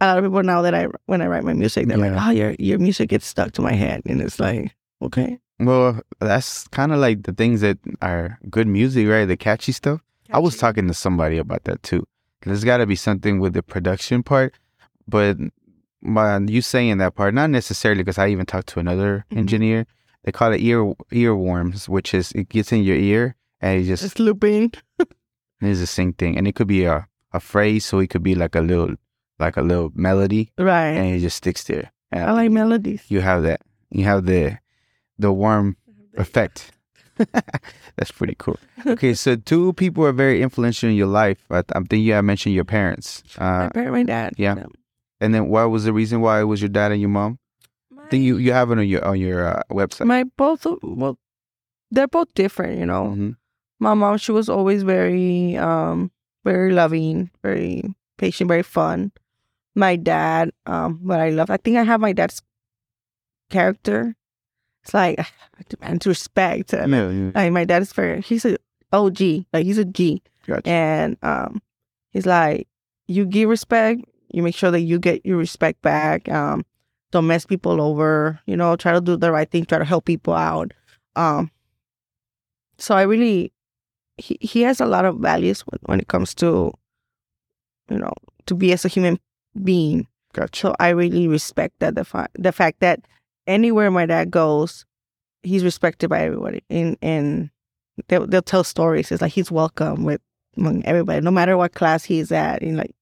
[0.01, 2.15] a lot of people now that I when I write my music, they're Yeah.
[2.15, 5.39] like, "Oh, your your music gets stuck to my head," and it's like, okay.
[5.59, 9.25] Well, that's kind of like the things that are good music, right?
[9.25, 10.01] The catchy stuff.
[10.31, 12.05] I was talking to somebody about that too.
[12.43, 14.55] There's got to be something with the production part,
[15.09, 15.39] but
[16.03, 19.39] my, you saying that part, not necessarily because I even talked to another Mhm.
[19.39, 19.87] engineer.
[20.25, 24.05] They call it ear earworms, which is it gets in your ear and it just
[24.05, 24.73] It's looping.
[25.63, 28.35] is the same thing, and it could be a a phrase, so it could be
[28.35, 28.95] like a little
[29.39, 30.97] like a little melody, Right.
[30.97, 31.93] and it just sticks there.
[32.13, 33.05] And I like melodies.
[33.09, 33.61] you have that.
[33.91, 34.59] You have the
[35.19, 35.77] the worm
[36.17, 36.73] effect.
[37.97, 38.59] That's pretty cool.
[38.87, 41.45] Okay, so two people are very influential in your life.
[41.51, 43.23] I, I think you have mentioned your parents.
[43.39, 44.35] my Uh, parent, my dad.
[44.37, 44.65] yeah.
[45.21, 47.39] and then what was the reason why it was your dad and your mom?
[47.99, 50.07] I think you you have it on your on your uh, website.
[50.07, 51.19] My both well,
[51.91, 52.79] they're both different.
[52.79, 53.37] You know, Mhm.
[53.79, 56.11] My mom she was always very um
[56.45, 57.83] very loving, very
[58.19, 59.11] patient, very fun.
[59.75, 62.41] My dad, um, what I love, I think I have my dad's
[63.51, 64.15] character.
[64.85, 65.19] It's like
[65.59, 66.73] I demand respect.
[66.73, 68.57] And, Yeah, yeah, Like my dad is very he's a
[68.93, 69.21] OG,
[69.53, 70.23] like he's a G.
[70.47, 70.69] gotcha.
[70.69, 71.61] And um
[72.13, 72.69] he's like,
[73.09, 76.29] you give respect, you make sure that you get your respect back.
[76.29, 76.65] Um,
[77.13, 80.05] don't mess people over, you know, try to do the right thing, try to help
[80.05, 80.73] people out.
[81.17, 81.51] Um
[82.79, 83.53] so I really
[84.19, 86.73] he, he has a lot of values when, when it comes to
[87.89, 88.13] you know,
[88.47, 89.19] to be as a human
[89.63, 90.07] being.
[90.33, 90.61] Gotcha.
[90.61, 93.01] So I really respect that the fa- the fact that
[93.47, 94.85] anywhere my dad goes,
[95.43, 97.51] he's respected by everybody, and and
[98.09, 99.11] they'll they'll tell stories.
[99.11, 100.21] It's like he's welcome with
[100.57, 102.63] among everybody, no matter what class he's at.
[102.63, 102.95] And like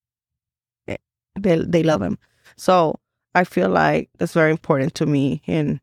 [0.87, 0.97] eh,
[1.39, 2.19] they they love him.
[2.57, 3.01] So
[3.35, 5.81] I feel like that's very important to me in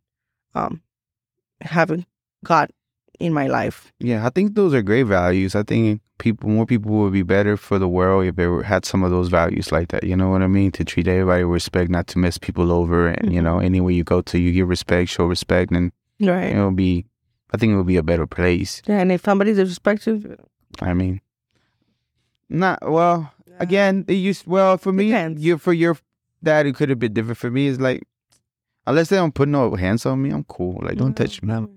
[0.55, 0.81] um
[1.61, 2.05] having
[2.45, 2.71] God
[3.21, 3.91] in my life.
[3.99, 5.55] Yeah, I think those are great values.
[5.55, 9.03] I think people, more people would be better for the world if they had some
[9.03, 10.03] of those values like that.
[10.03, 10.71] You know what I mean?
[10.73, 13.43] To treat everybody with respect, not to mess people over, and you Mhm.
[13.43, 16.51] know, anywhere you go to, you give respect, show respect, and Right.
[16.51, 17.05] it'll be.
[17.53, 18.81] I think it will be a better place.
[18.87, 20.21] Yeah, and if somebody's disrespectful,
[20.81, 21.21] I mean,
[22.49, 23.31] not well.
[23.59, 25.07] Again, it used well for me.
[25.07, 25.43] Depends.
[25.43, 25.97] You for your
[26.43, 27.67] dad, it could have been different for me.
[27.67, 28.01] It's like
[28.87, 30.79] unless they don't put no hands on me, I'm cool.
[30.81, 31.53] Like don't touch me.
[31.53, 31.69] I'm-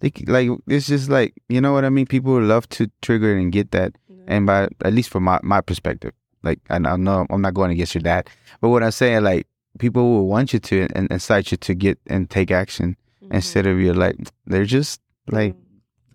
[0.00, 2.06] They, like it's just like you know what I mean.
[2.06, 3.92] People love to trigger and get that,
[4.26, 7.70] and by at least from my my perspective, like I, I know I'm not going
[7.70, 8.28] against your dad,
[8.60, 9.46] but what I'm saying, like
[9.78, 13.34] people will want you to and incite you to get and take action Mm-hmm.
[13.36, 15.54] instead of you like they're just like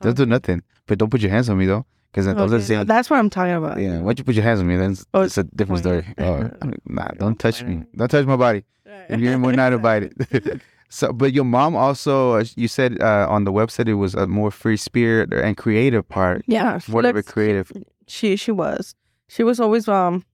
[0.01, 3.09] they'll do nothing, but don't put your hands on me though, because Okay, entonces That's
[3.11, 3.79] what I'm talking about.
[3.79, 6.03] yeah, once you put your hands on me, then it's, Oh, it's a different point.
[6.03, 6.15] story.
[6.27, 6.49] Oh,
[6.85, 7.83] nah, don't touch me.
[7.95, 8.65] Don't touch my body.
[9.07, 10.61] If you're more not about it.
[10.89, 14.27] so, but your mom also, uh, you said uh, on the website it was a
[14.27, 16.43] more free spirit and creative part.
[16.47, 17.71] Yeah, of a creative.
[18.07, 18.95] She she was.
[19.27, 20.25] She was always um.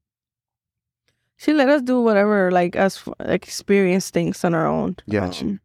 [1.38, 4.98] She let us do whatever, like us like experience things on our own.
[5.10, 5.46] Gotcha.
[5.46, 5.60] Um,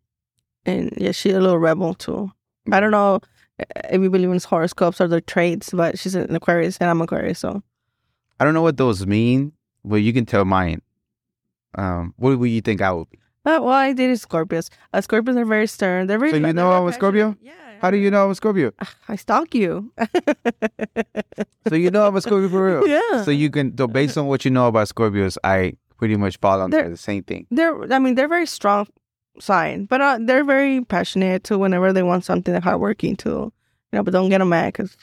[0.64, 2.30] and yeah, she's a little rebel too.
[2.72, 3.20] I don't know
[3.58, 7.38] if you believe in horoscopes or the traits, but she's an Aquarius and I'm Aquarius,
[7.38, 7.62] so
[8.40, 9.52] I don't know what those mean,
[9.84, 10.82] but you can tell mine.
[11.74, 13.18] Um, what would you think I would be?
[13.46, 14.70] But well, I dated Scorpios.
[14.92, 16.08] Uh, Scorpios are very stern.
[16.08, 16.32] They're very.
[16.32, 17.36] So you know I'm a Scorpio?
[17.40, 17.52] Yeah.
[17.80, 18.72] How do you know I'm a Scorpio?
[19.08, 19.92] I stalk you.
[21.68, 22.88] So you know I'm a Scorpio for real.
[22.88, 23.22] yeah.
[23.22, 26.60] So you can, so based on what you know about Scorpios, I pretty much fall
[26.60, 27.46] under They're- the same thing.
[27.52, 27.92] they're.
[27.92, 28.88] I mean, they're very strong
[29.38, 31.58] sign, but uh, they're very passionate too.
[31.58, 33.52] Whenever they want something, they're hardworking too.
[33.92, 34.96] You know, but don't get them mad because.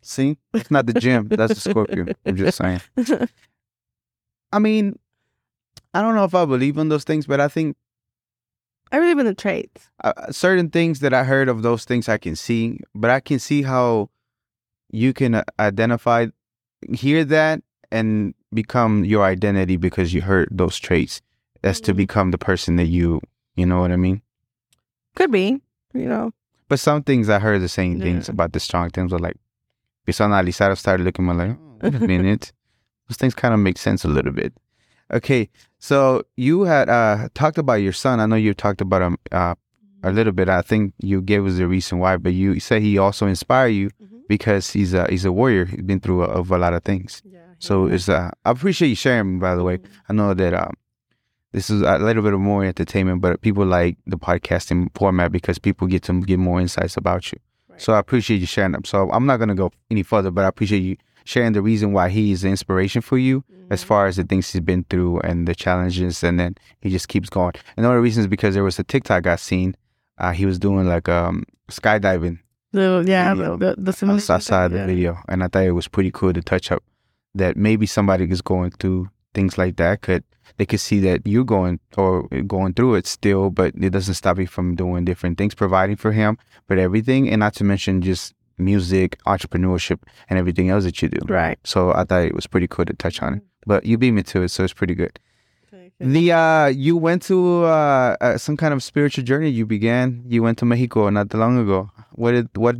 [0.00, 1.26] See, it's not the gym.
[1.28, 2.06] That's the Scorpio.
[2.26, 2.80] I'm just saying.
[4.52, 4.98] I mean,
[5.94, 7.76] I don't know if I believe in those things, but I think
[8.90, 9.88] I believe in the traits.
[10.04, 13.38] uh, certain things that I heard of those things I can see, but I can
[13.38, 14.10] see how
[14.90, 16.26] you can uh, identify,
[16.92, 21.22] hear that, and become your identity because you heard those traits.
[21.62, 21.96] That's to Mhm.
[21.96, 23.20] become the person that you,
[23.54, 24.20] you know what I mean?
[25.14, 25.60] Could be,
[25.94, 26.32] you know.
[26.68, 29.36] But some things I heard the same things about the strong things were like,
[30.06, 32.52] empezó a analizar, I started looking at like, oh, wait a minute.
[33.08, 34.52] Those things kind of make sense a little bit.
[35.10, 35.48] Okay,
[35.88, 38.20] so you had uh, talked about your son.
[38.20, 39.54] I know you talked about him uh,
[40.04, 40.48] a little bit.
[40.48, 43.88] I think you gave us the reason why, but you said he also inspired you
[43.90, 44.20] Mhm.
[44.28, 45.64] because he's a he's a warrior.
[45.66, 47.20] He's been through a, of a lot of things.
[47.24, 47.40] Yeah.
[47.58, 49.40] So it's uh, I appreciate you sharing.
[49.40, 49.76] By the way,
[50.08, 50.74] I know that um,
[51.56, 55.86] this is a little bit more entertainment, but people like the podcasting format because people
[55.88, 57.38] get to get more insights about you.
[57.78, 58.84] So I appreciate you sharing them.
[58.84, 62.08] So I'm not gonna go any further, but I appreciate you sharing the reason why
[62.08, 65.48] he is an inspiration for you as far as the things he's been through and
[65.48, 67.54] the challenges, and then he just keeps going.
[67.76, 69.76] And the other reason is because there was a TikTok I seen.
[70.18, 72.38] Uh, he was doing like um skydiving
[72.72, 73.56] The, yeah, video.
[73.56, 74.86] the, the, the I simulation saw the yeah.
[74.86, 76.82] video, and I thought it was pretty cool to touch up
[77.34, 80.22] that maybe somebody is going through things like that could
[80.58, 84.38] they could see that you're going or going through it still, but it doesn't stop
[84.38, 86.36] you from doing different things, providing for him,
[86.68, 91.20] but everything, and not to mention just music, entrepreneurship, and everything else that you do.
[91.26, 91.58] Right.
[91.64, 94.22] So I thought it was pretty cool to touch on it, but you beat me
[94.24, 95.18] to it, so it's pretty good.
[95.72, 95.92] Okay.
[96.00, 99.50] The uh, you went to uh, uh, some kind of spiritual journey.
[99.50, 100.24] You began.
[100.26, 101.90] You went to Mexico not that long ago.
[102.12, 102.76] What did what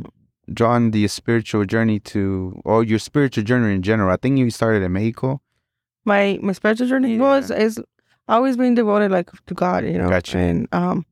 [0.53, 4.11] drawn the spiritual journey to, or your spiritual journey in general?
[4.11, 5.41] I think you started in Mexico.
[6.05, 7.79] my my spiritual journey was is
[8.27, 10.09] always being devoted like to God, you know.
[10.09, 10.37] Gotcha.
[10.37, 11.05] And um,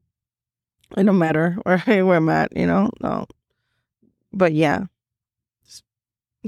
[0.98, 2.90] it don't matter where where I'm at, you know.
[3.02, 3.26] No,
[4.34, 4.86] but yeah.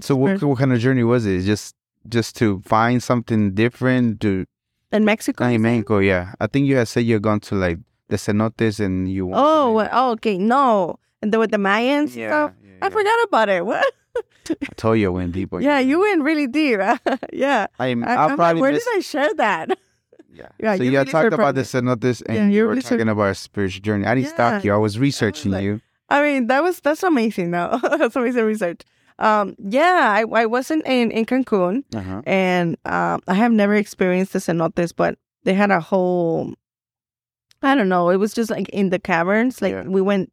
[0.01, 1.41] So what, what kind of journey was it?
[1.43, 1.75] Just
[2.09, 4.45] just to find something different to
[4.91, 5.45] in Mexico.
[5.45, 5.61] in?
[5.61, 5.99] Mexico?
[5.99, 7.77] Yeah, I think you had said you're going to like
[8.09, 9.27] the cenotes and you.
[9.27, 12.51] went to Oh, oh, okay, no, and then with the Mayans stuff.
[12.63, 13.65] yeah, I forgot about it.
[14.45, 14.59] What?
[14.61, 15.49] I told you I went deep.
[15.61, 16.01] yeah, you.
[16.01, 16.77] went really deep.
[17.33, 17.67] yeah.
[17.79, 18.03] I am.
[18.03, 18.83] I, I'll I'm like, probably where miss.
[18.83, 19.77] did I share that?
[20.35, 20.47] Yeah.
[20.59, 23.29] Yeah, so you really talked about the cenotes and Yeah, you were really talking about
[23.29, 24.07] a spiritual journey.
[24.07, 24.71] I didn't stalk Yeah.
[24.71, 24.73] you.
[24.73, 25.79] I was researching like- you.
[26.09, 27.51] I mean, that was that's amazing.
[27.51, 28.81] Though that's amazing research.
[29.19, 32.21] Um, yeah, I I wasn't in in Cancun, Uh-huh.
[32.25, 36.53] and um, I have never experienced the cenotes, but they had a whole.
[37.61, 38.09] I don't know.
[38.09, 39.61] It was just like in the caverns.
[39.61, 39.83] Like Yeah.
[39.87, 40.31] we went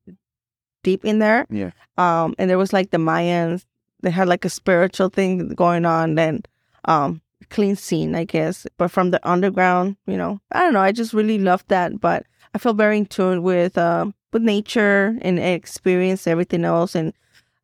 [0.83, 1.47] deep in there.
[1.51, 1.71] Yeah.
[1.97, 3.65] Um, and there was like the Mayans.
[4.03, 6.15] They had like a spiritual thing going on.
[6.17, 6.43] Then,
[6.87, 8.67] um, clean scene, I guess.
[8.79, 10.81] But from the underground, you know, I don't know.
[10.81, 12.01] I just really loved that.
[12.01, 17.13] But I feel very in tune with um with nature and experience everything else and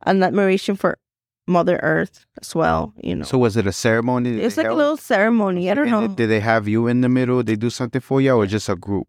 [0.05, 0.99] an admiration for
[1.47, 2.93] Mother Earth as well.
[3.03, 4.41] You know, So was it a ceremony?
[4.41, 5.71] it's like a little ceremony.
[5.71, 6.09] I don't And know.
[6.15, 7.43] Did they have you in the middle?
[7.43, 9.07] They do something for you, or just a group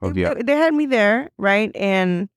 [0.00, 0.32] of you?
[0.34, 1.70] They, they had me there, right?
[1.74, 2.28] And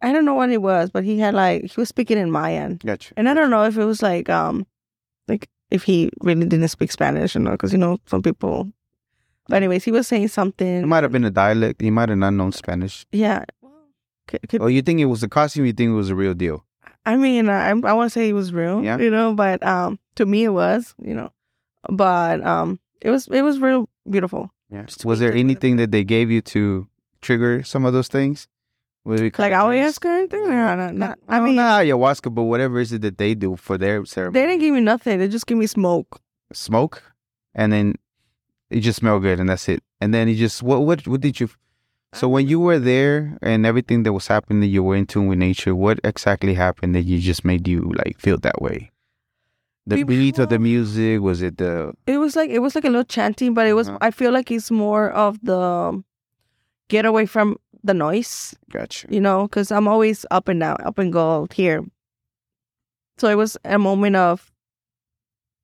[0.00, 2.76] I don't know what it was, but he had like he was speaking in Mayan,
[2.84, 3.12] Gotcha.
[3.16, 4.66] and I don't know if it was like um
[5.26, 8.72] like if he really didn't speak Spanish or not, because you know some people.
[9.48, 10.82] But anyways, he was saying something.
[10.82, 11.80] It might have been a dialect.
[11.80, 13.06] He might have not known Spanish.
[13.12, 13.44] Yeah.
[14.28, 15.64] Could, could, Oh, you think it was a costume?
[15.66, 16.64] You think it was a real deal?
[17.04, 18.98] I mean, I I want to say it was real, Yeah.
[18.98, 21.30] you know, but um to me it was, you know,
[21.90, 24.50] but um it was it was real beautiful.
[24.70, 24.86] Yeah.
[25.04, 26.86] Was there anything that they gave you to
[27.22, 28.46] trigger some of those things?
[29.04, 30.44] Was it Like ayahuasca or anything?
[30.50, 31.14] No, no, no.
[31.26, 34.34] I mean, not ayahuasca, but whatever is it that they do for their ceremony?
[34.40, 35.18] they didn't give me nothing.
[35.18, 36.20] They just gave me smoke.
[36.52, 37.02] smoke,
[37.54, 37.94] and then
[38.68, 39.82] it just smelled good, and that's it.
[40.02, 41.48] And then you just what what what did you?
[42.14, 45.38] So when you were there and everything that was happening, you were in tune with
[45.38, 45.74] nature.
[45.74, 48.90] What exactly happened that you just made you like feel that way?
[49.86, 52.88] The beat of the music was it the It was like it was like a
[52.88, 53.88] little chanting, but it was.
[53.88, 53.98] Uh-huh.
[54.00, 56.02] I feel like it's more of the
[56.88, 59.06] get away from the noise, gotcha?
[59.10, 61.84] you know, because I'm always up and down, up and go here.
[63.18, 64.50] So it was a moment of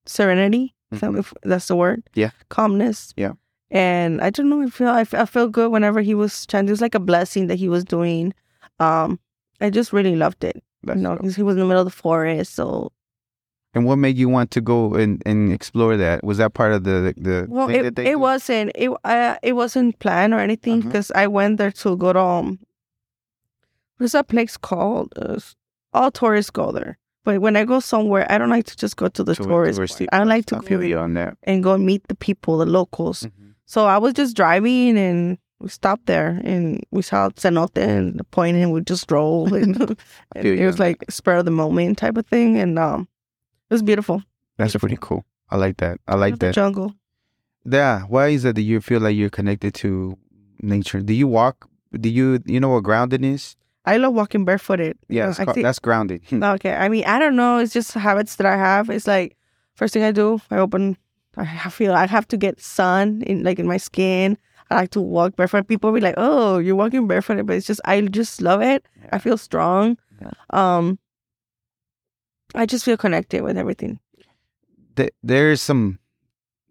[0.07, 0.75] serenity.
[0.93, 1.19] Mhm.
[1.19, 2.05] If that's the word.
[2.15, 2.31] Yeah.
[2.49, 3.13] Calmness.
[3.17, 3.33] Yeah.
[3.71, 4.63] And I don't know.
[4.63, 6.69] I feel I, I feel good whenever he was chanting.
[6.69, 8.33] It was like a blessing that he was doing.
[8.79, 9.19] Um,
[9.61, 10.63] I just really loved it.
[10.83, 12.55] That's you know, because he was in the middle of the forest.
[12.55, 12.93] So
[13.75, 16.23] And what made you want to go and, and explore that?
[16.23, 19.55] Was that part of the the Well, it, that they it wasn't it uh, it
[19.55, 20.89] wasn't planned or anything Uh-huh.
[20.89, 22.59] because I went there to go to um,
[23.99, 25.13] what's that place called?
[25.17, 25.39] Uh,
[25.93, 29.09] all tourists go there, but when I go somewhere, I don't like to just go
[29.09, 30.03] to the To tourist.
[30.13, 31.37] I like to go on that.
[31.45, 33.23] and go meet the people, the locals.
[33.23, 33.44] Mhm.
[33.67, 38.25] So I was just driving and we stopped there and we saw cenote and the
[38.25, 39.77] point and we just drove and,
[40.37, 43.09] and it was like spur of the moment type of thing and um,
[43.71, 44.23] it was beautiful.
[44.59, 45.25] That's pretty cool.
[45.51, 46.01] I like that.
[46.07, 46.55] I like the that.
[46.55, 46.95] jungle.
[47.65, 48.03] Yeah.
[48.03, 50.19] Why is it that you feel like you're connected to
[50.61, 51.01] nature?
[51.01, 51.69] Do you walk?
[51.93, 53.57] Do you you know what grounding is?
[53.87, 54.99] I love walking barefooted.
[55.09, 56.23] Yeah, I that's grounded.
[56.33, 56.75] Okay.
[56.75, 57.59] I mean, I don't know.
[57.59, 58.89] It's just habits that I have.
[58.89, 59.37] It's like
[59.75, 60.97] first thing I do, I open.
[61.37, 64.39] I feel I have to get sun in like in my skin.
[64.71, 65.69] I like to walk barefoot.
[65.69, 68.87] People be like, "Oh, you're walking barefoot," but it's just I just love it.
[69.13, 69.99] I feel strong.
[70.51, 70.99] Um,
[72.55, 73.99] I just feel connected with everything.
[75.23, 75.99] There's some.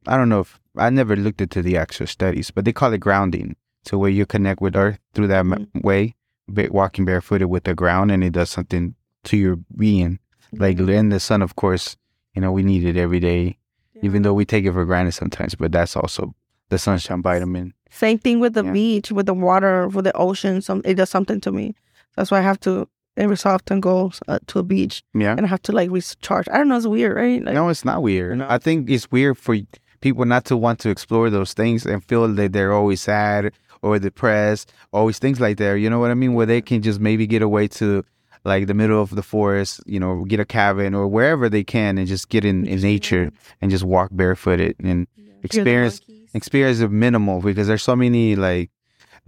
[0.08, 3.00] I don't know if I never looked into the actual studies, but they call it
[3.00, 3.56] grounding.
[3.86, 6.16] So where you connect with Earth through that m way,
[6.48, 8.96] walking barefooted with the ground, and it does something
[9.26, 10.20] to your being.
[10.54, 11.98] Like in the sun, of course,
[12.34, 13.58] you know we need it every day,
[14.04, 15.56] even though we take it for granted sometimes.
[15.56, 16.36] But that's also
[16.70, 17.74] the sunshine vitamin.
[17.90, 18.72] Same thing with the Yeah.
[18.72, 20.62] beach, with the water, with the ocean.
[20.62, 21.76] Some it does something to me.
[22.16, 22.88] That's why I have to
[23.18, 25.32] every so often go uh, to a beach Yeah.
[25.38, 26.48] and I have to like recharge.
[26.50, 26.78] I don't know.
[26.78, 27.44] It's weird, right?
[27.44, 28.40] Like, No, it's not weird.
[28.40, 28.46] No.
[28.50, 29.56] I think it's weird for
[30.02, 33.52] people not to want to explore those things and feel that they're always sad
[33.84, 35.74] or depressed, always things like that.
[35.80, 36.34] You know what I mean?
[36.34, 38.04] Where they can just maybe get away to
[38.46, 41.98] like the middle of the forest, you know, get a cabin or wherever they can
[41.98, 45.08] and just get in, in nature and just walk barefooted and
[45.44, 46.02] experience
[46.34, 48.70] experience of minimal because there's so many like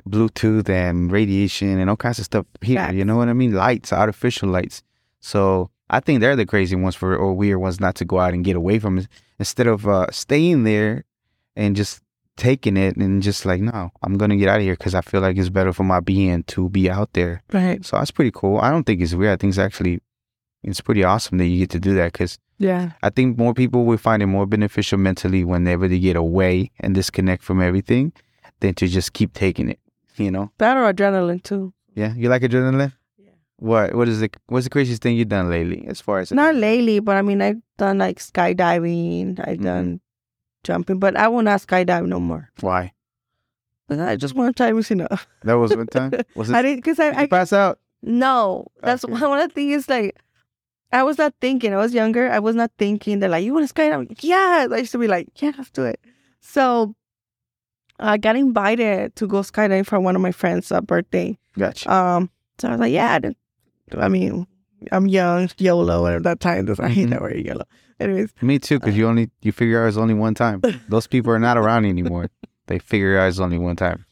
[0.09, 2.77] Bluetooth and radiation and all kinds of stuff here.
[2.77, 2.95] Facts.
[2.95, 3.53] You know what I mean?
[3.53, 4.83] Lights, artificial lights.
[5.19, 8.33] So I think they're the crazy ones for or weird ones not to go out
[8.33, 9.07] and get away from it
[9.39, 11.05] instead of uh, staying there
[11.55, 12.01] and just
[12.37, 15.21] taking it and just like no, I'm gonna get out of here because I feel
[15.21, 17.43] like it's better for my being to be out there.
[17.53, 17.83] Right.
[17.85, 18.59] So that's pretty cool.
[18.59, 19.33] I don't think it's weird.
[19.33, 20.01] I think it's actually
[20.63, 22.91] it's pretty awesome that you get to do that because Yeah.
[23.03, 26.95] I think more people will find it more beneficial mentally whenever they get away and
[26.95, 28.13] disconnect from everything
[28.61, 29.79] than to just keep taking it.
[30.17, 30.51] You know?
[30.57, 31.73] That or adrenaline too.
[31.93, 32.13] Yeah.
[32.15, 32.93] You like adrenaline?
[33.17, 33.31] Yeah.
[33.57, 36.55] What what is the what's the craziest thing you've done lately as far as Not
[36.55, 39.39] lately, but I mean, I've done like skydiving.
[39.45, 39.63] I've Mhm.
[39.63, 39.99] done
[40.65, 42.49] jumping, but I will not skydive no more.
[42.59, 42.91] why?
[43.87, 45.27] But I just one time was enough.
[45.43, 46.11] That was one time?
[46.35, 47.79] Was it I didn't because I, you I pass out?
[48.01, 48.65] no.
[48.81, 49.13] That's Okay.
[49.21, 49.87] one of the things.
[49.87, 50.17] Like
[50.91, 51.71] I was not thinking.
[51.73, 52.29] I was younger.
[52.31, 54.17] I was not thinking that like you want to skydive.
[54.23, 55.99] Yeah, I used to be like, yeah, let's do it.
[56.41, 56.95] So
[57.99, 61.37] I got invited to go skydiving for one of my friends' uh, birthday.
[61.57, 61.93] Gotcha.
[61.93, 63.19] Um, so I was like, yeah.
[63.23, 64.47] I I mean,
[64.91, 67.65] I'm young, YOLO, and at that time, I hate that word YOLO.
[67.99, 70.61] Anyways, Me too, because you only you figure out it's only one time.
[70.89, 72.29] Those people are not around anymore.
[72.67, 74.05] They figure out it's only one time.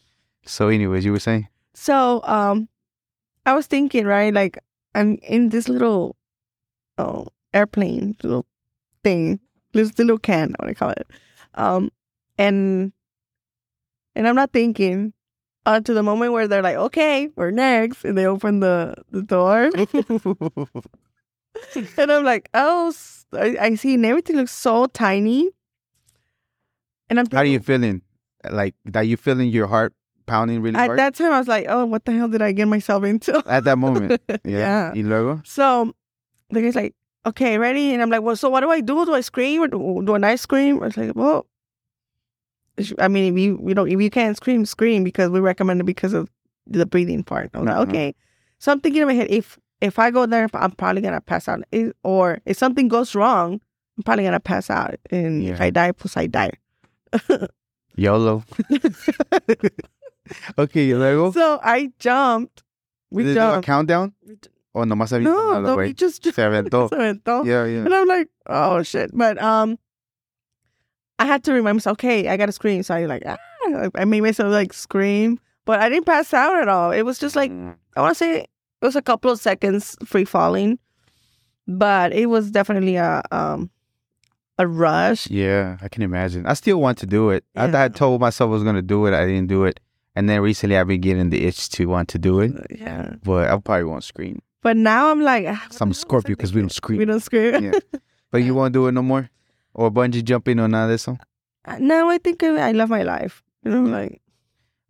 [0.45, 1.47] So anyways, you were saying?
[1.75, 2.69] so um,
[3.45, 4.57] I was thinking, right, like
[4.95, 6.15] I'm in this little,
[6.97, 8.45] oh, airplane little
[9.03, 9.39] thing,
[9.73, 11.07] this little can, I want to call it?
[11.55, 11.91] Um,
[12.37, 12.93] and
[14.15, 15.13] and I'm not thinking
[15.65, 19.21] uh, to the moment where they're like, "Okay, we're next," and they open the the
[19.21, 19.69] door,
[21.97, 22.93] and I'm like, "Oh,
[23.33, 25.49] I see," and everything looks so tiny.
[27.09, 28.01] And I'm How are you feeling?
[28.49, 29.93] Like, are you feeling your heart
[30.25, 32.51] pounding really at hard that time, I was like, "Oh, what the hell did I
[32.51, 34.21] get myself into?" at that moment?
[34.43, 34.43] Yeah.
[34.43, 34.91] Yeah.
[34.93, 35.41] Y luego?
[35.45, 35.93] So
[36.49, 36.95] the guy's like,
[37.25, 37.93] okay, ready?
[37.93, 39.05] And I'm like, well, so what do I do?
[39.05, 40.81] Do I scream or do, do I scream?
[40.81, 41.45] I was like, well,
[42.99, 45.83] I mean, if you, you know, if you can't scream, scream because we recommend it
[45.85, 46.29] because of
[46.65, 47.49] the breathing part.
[47.53, 48.15] I was like, okay.
[48.59, 51.47] So I'm thinking in my head, if if I go there, I'm probably gonna pass
[51.47, 51.61] out.
[51.71, 53.59] If- Or if something goes wrong,
[53.97, 54.95] I'm probably gonna pass out.
[55.11, 56.51] And if I die, plus I die.
[57.95, 58.43] YOLO.
[60.57, 61.31] okay, luego?
[61.31, 62.63] So I jumped.
[63.11, 63.65] We Did it do a jumped.
[63.67, 64.13] countdown?
[64.75, 66.89] Oh, se aventó No, no, we just Se aventó.
[66.89, 67.45] se aventó.
[67.45, 67.85] Yeah, yeah.
[67.85, 69.11] And I'm like, oh shit.
[69.13, 69.77] But um
[71.23, 72.83] I had to remind myself, okay, I gotta scream.
[72.83, 73.37] So I like ah,
[73.95, 75.39] I made myself like scream.
[75.63, 76.91] But I didn't pass out at all.
[76.91, 77.49] It was just like.
[77.95, 78.49] I wanna say it
[78.81, 80.79] was a couple of seconds free falling.
[81.65, 83.71] But it was definitely a um
[84.57, 85.29] a rush.
[85.29, 86.45] Yeah, I can imagine.
[86.45, 87.45] I still want to do it.
[87.55, 89.13] I, I told myself I was going to do it.
[89.13, 89.79] I didn't do it.
[90.15, 92.51] And then recently I've been getting the itch to want to do it.
[92.69, 93.15] Yeah.
[93.23, 94.41] But I probably won't scream.
[94.61, 96.99] But now I'm like ah, Some the hell was I Scorpio because we don't scream.
[96.99, 97.63] We don't scream.
[97.63, 97.79] Yeah.
[98.29, 99.29] But you won't do it no more?
[99.73, 101.07] Or bungee jumping or none of this?
[101.07, 101.15] Uh,
[101.79, 103.41] no, I think I, I love my life.
[103.63, 104.21] You know, like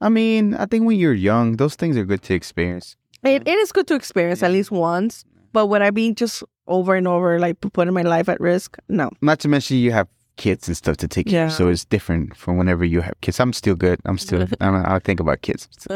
[0.02, 2.98] I mean, I think when you're young, those things are good to experience.
[3.24, 6.96] It, it is good to experience at least once, but would I be just over
[6.96, 8.78] and over, like putting my life at risk?
[8.90, 9.12] No.
[9.22, 11.54] Not to mention you have kids and stuff to take care of.
[11.54, 13.40] So it's different from whenever you have kids.
[13.40, 14.00] I'm still good.
[14.04, 15.70] I'm still, I don't, I think about kids.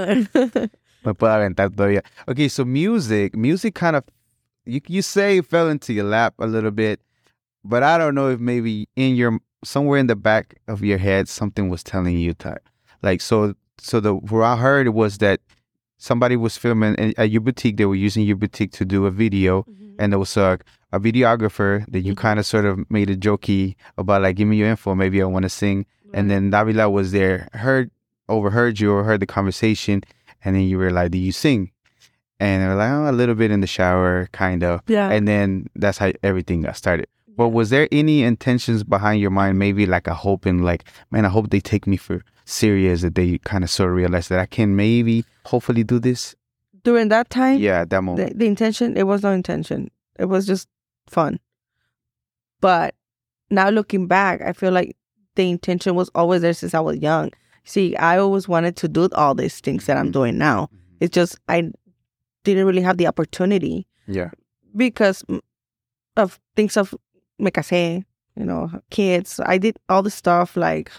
[1.04, 2.02] Aventar todavía.
[2.28, 4.04] Okay, so music, music kind of,
[4.65, 7.00] you you say fell into your lap a little bit,
[7.68, 11.28] but I don't know if maybe in your somewhere in the back of your head
[11.28, 12.62] something was telling you that,
[13.04, 13.54] like so.
[13.80, 15.40] So the what I heard was that
[15.98, 17.78] somebody was filming in- at your boutique.
[17.78, 19.66] They were using your boutique to do a video,
[20.00, 20.60] and there was a
[20.94, 22.18] a videographer that you Mhm.
[22.26, 25.26] kind of sort of made a jokey about, like, give me your info, maybe I
[25.26, 25.86] want to sing.
[26.14, 27.92] And then Davila was there, heard,
[28.30, 30.02] overheard you or heard the conversation,
[30.46, 31.72] and then you were like, "Do you sing?"
[32.40, 35.10] And they were like, "Oh, a little bit in the shower, kind of." yeah.
[35.12, 37.08] And then that's how everything got started.
[37.38, 39.60] But was there any intentions behind your mind?
[39.60, 43.02] Maybe like a hoping, like, man, I hope they take me for serious.
[43.04, 46.36] That they kind of sort of realize that I can maybe, hopefully, do this.
[46.84, 48.30] During that time, Yeah, that moment.
[48.32, 49.89] the, the intention, it was no intention.
[50.17, 50.67] It was just
[51.08, 51.39] fun.
[52.60, 52.95] But
[53.50, 54.95] now looking back, I feel like
[55.36, 57.32] the intention was always there since I was young.
[57.65, 60.13] See, I always wanted to do all these things that I'm Mhm.
[60.13, 60.69] doing now.
[61.00, 61.69] It's just I
[62.43, 64.32] didn't really have the opportunity Yeah.
[64.76, 65.23] because
[66.15, 66.95] of things of
[67.39, 68.04] me casé,
[68.36, 69.39] you know, kids.
[69.45, 70.91] I did all the stuff like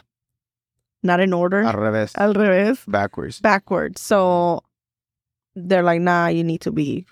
[1.02, 2.12] not in order, Al revés.
[2.16, 3.40] al revés, backwards.
[3.40, 4.00] backwards.
[4.00, 4.62] So
[5.54, 7.06] they're like, nah, you need to be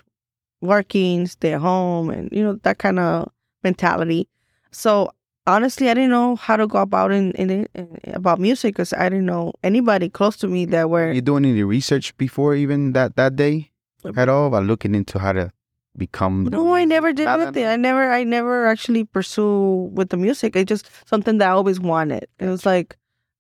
[0.61, 3.31] working, stay at home, and you know that kind of
[3.63, 4.29] mentality.
[4.73, 5.11] So
[5.47, 8.93] honestly, I didn't know how to go about in, in, in eh, about music because
[8.93, 12.93] I didn't know anybody close to me that were you doing any research before even
[12.93, 13.71] that that day
[14.17, 15.53] at all about looking into how to
[15.97, 17.67] become No, I never did Nada, anything.
[17.67, 20.55] I never, I never actually pursue with the music.
[20.57, 22.27] It's just something that I always wanted.
[22.39, 22.97] It was like,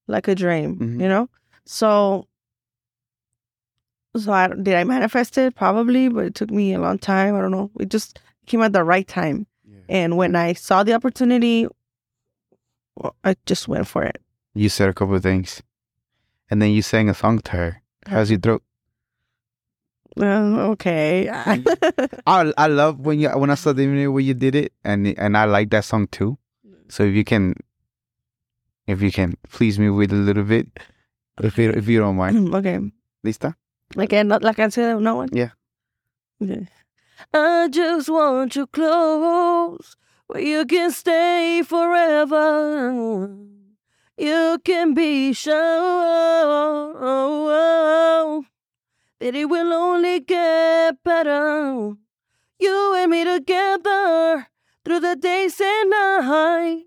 [0.08, 1.00] like a dream, Mhm.
[1.00, 1.28] you know.
[1.64, 2.26] So,
[4.16, 7.34] so I did I manifest it probably, but it took me a long time.
[7.36, 7.70] I don't know.
[7.78, 9.78] It just came at the right time, Yeah.
[9.88, 11.66] and when I saw the opportunity,
[12.96, 14.16] well, I just went for it.
[14.54, 15.62] you said a couple of things
[16.50, 18.62] and then you sang a song to her how's your throat
[20.18, 21.28] Uh, okay.
[21.30, 25.06] I I love when you when I saw the video where you did it and
[25.18, 26.38] and I like that song too
[26.88, 27.54] so if you can
[28.86, 30.68] if you can please me with a little bit
[31.42, 32.80] if you if you don't mind okay.
[33.24, 33.54] lista
[33.94, 35.28] Like not like I said, no one.
[35.32, 35.50] Yeah.
[36.42, 36.66] Okay.
[37.32, 39.96] I just want you close,
[40.26, 43.30] where you can stay forever.
[44.18, 45.56] You can be sure
[49.20, 51.94] that it will only get better.
[52.58, 54.48] You and me together
[54.84, 56.84] through the days and nights.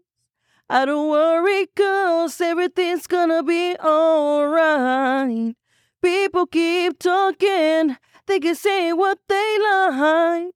[0.70, 5.56] I don't worry, cause everything's gonna be alright.
[6.02, 10.52] People keep talking, they can say what they like.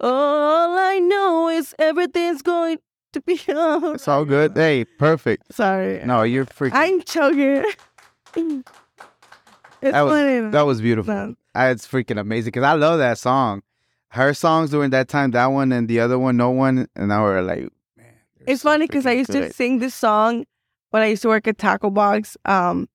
[0.00, 2.78] All I know is everything's going
[3.12, 3.94] to be alright.
[3.94, 6.02] it's all good hey perfect Sorry.
[6.04, 7.64] no you're freaking I'm choking.
[9.92, 10.12] That was-
[10.52, 11.12] that was beautiful.
[11.54, 13.62] I, it's freaking amazing because I love that song
[14.08, 17.20] her songs during that time that one and the other one no one and I
[17.20, 18.06] were like man
[18.46, 20.46] It's so funny because I used to sing this song
[20.90, 22.88] when I used to work at Taco Box um,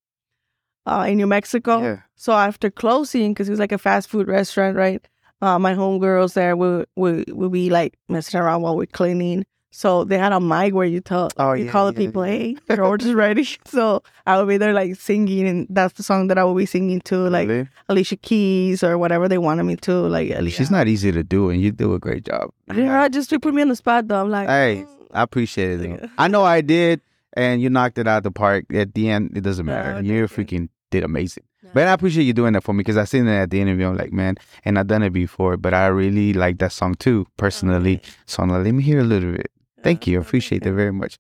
[0.86, 1.82] uh, in New Mexico.
[1.82, 1.98] Yeah.
[2.16, 5.06] So after closing, because it was like a fast food restaurant, right?
[5.42, 9.46] Uh, my homegirls there would would would be like messing around while we're cleaning.
[9.72, 12.24] So they had a mic where you tell Oh, you yeah, call the yeah, people,
[12.24, 13.48] hey, your order's ready.
[13.66, 16.66] So I would be there like singing, and that's the song that I would be
[16.66, 17.68] singing to, like Really?
[17.88, 19.94] Alicia Keys or whatever they wanted me to.
[19.94, 20.58] Like Alicia.
[20.58, 22.50] She's not easy to do, and you do a great job.
[22.74, 24.22] Yeah, just to put me on the spot though.
[24.22, 25.90] I'm like, Hey, mm, I appreciate it.
[26.02, 26.08] Yeah.
[26.18, 27.02] I know I did,
[27.34, 28.66] and you knocked it out the park.
[28.74, 29.94] At the end, it doesn't matter.
[29.96, 30.28] thank you you.
[30.28, 31.44] freaking did amazing.
[31.62, 31.70] No.
[31.76, 33.88] But I appreciate you doing that for me because I seen it at the interview.
[33.88, 37.28] I'm like, man, and I've done it before, but I really like that song too,
[37.38, 37.98] personally.
[37.98, 38.10] okay.
[38.26, 39.52] So I'm like, let me hear a little bit.
[39.84, 40.20] Thank you.
[40.20, 41.18] I appreciate that very much.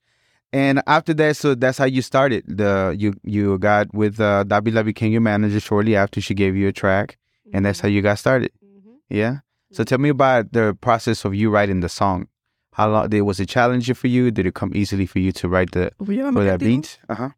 [0.52, 2.44] And after that, so that's how you started.
[2.48, 6.68] The you you got with uh Davila became your manager shortly after she gave you
[6.68, 7.18] a track,
[7.54, 8.52] and that's how you got started.
[8.64, 8.96] Mhm.
[9.10, 9.38] Yeah.
[9.72, 12.28] So tell me about the process of you writing the song.
[12.74, 14.32] How long did was it challenging for you?
[14.32, 16.98] Did it come easily for you to write the for that beat?
[17.08, 17.30] Uh huh.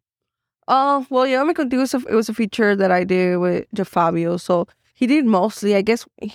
[0.68, 3.66] Oh, well, yeah, me contigo was a, it was a feature that I did with
[3.86, 4.36] Fabio.
[4.38, 5.74] So he did mostly.
[5.74, 6.32] I guess he,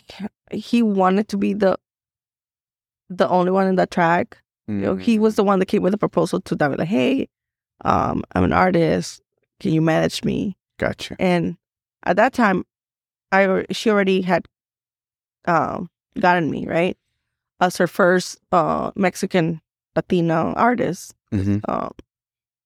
[0.52, 1.78] he wanted to be the
[3.10, 4.38] the only one in that track.
[4.68, 7.30] You know, he was the one that came with a proposal to David, like, "Hey,
[7.86, 9.22] um, I'm an artist.
[9.60, 11.16] Can you manage me?" Gotcha.
[11.20, 11.58] And
[12.04, 12.66] at that time,
[13.32, 14.46] I she already had
[15.46, 15.90] um
[16.20, 16.98] gotten me right
[17.60, 19.62] as her first uh Mexican
[19.96, 21.14] Latino artist.
[21.32, 21.92] hmm Um,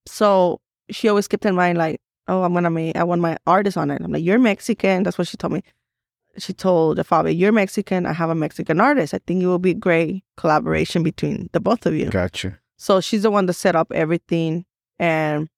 [0.07, 3.77] so she always kept in mind like, oh, I'm gonna make, I want my artist
[3.77, 4.01] on it.
[4.01, 5.03] I'm like, you're Mexican.
[5.03, 5.63] That's what she told me.
[6.37, 8.05] She told the father, you're Mexican.
[8.05, 9.13] I have a Mexican artist.
[9.13, 12.09] I think it will be great collaboration between the both of you.
[12.09, 12.57] Gotcha.
[12.77, 14.65] So she's the one that set up everything,
[14.97, 15.49] and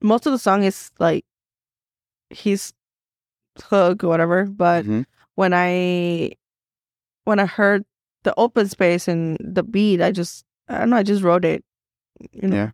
[0.00, 1.24] most of the song is like
[2.30, 2.72] his
[3.64, 4.44] hook or whatever.
[4.46, 5.04] But Mhm.
[5.34, 6.32] when I
[7.24, 7.84] when I heard
[8.22, 11.64] the open space and the beat, I just I don't know, I just wrote it.
[12.32, 12.70] You know, Yeah.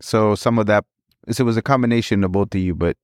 [0.00, 0.84] So some of that,
[1.30, 2.96] so it was a combination of both of you, but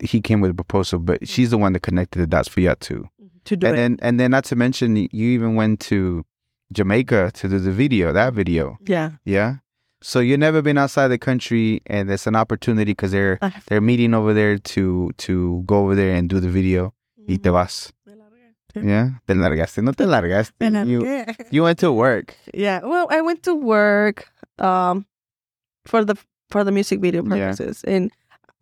[0.00, 2.74] he came with a proposal, but she's the one that connected the dots for you
[2.80, 3.08] too.
[3.44, 3.78] to do and it.
[3.78, 6.24] then, and then, not to mention, you even went to
[6.72, 8.76] Jamaica to do the video, that video.
[8.86, 9.12] yeah.
[9.24, 9.56] Yeah.
[10.02, 13.80] So you've never been outside the country, and it's an opportunity because they're have- they're
[13.80, 16.92] meeting over there to to go over there and do the video.
[17.26, 17.90] Y te vas.
[18.76, 18.88] Mm-hmm.
[18.88, 19.10] Yeah.
[19.26, 19.82] Te largaste.
[19.82, 20.52] No te largaste.
[20.86, 22.36] You, you went to work.
[22.52, 22.80] yeah.
[22.84, 24.28] Well, I went to work
[24.58, 25.06] um
[25.86, 26.16] for the
[26.50, 27.30] for the music video Yeah.
[27.52, 28.10] purposes, and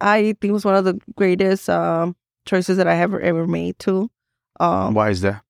[0.02, 3.78] I think it was one of the greatest um choices that I ever ever made
[3.78, 4.10] too.
[4.60, 5.42] Um, Why is that?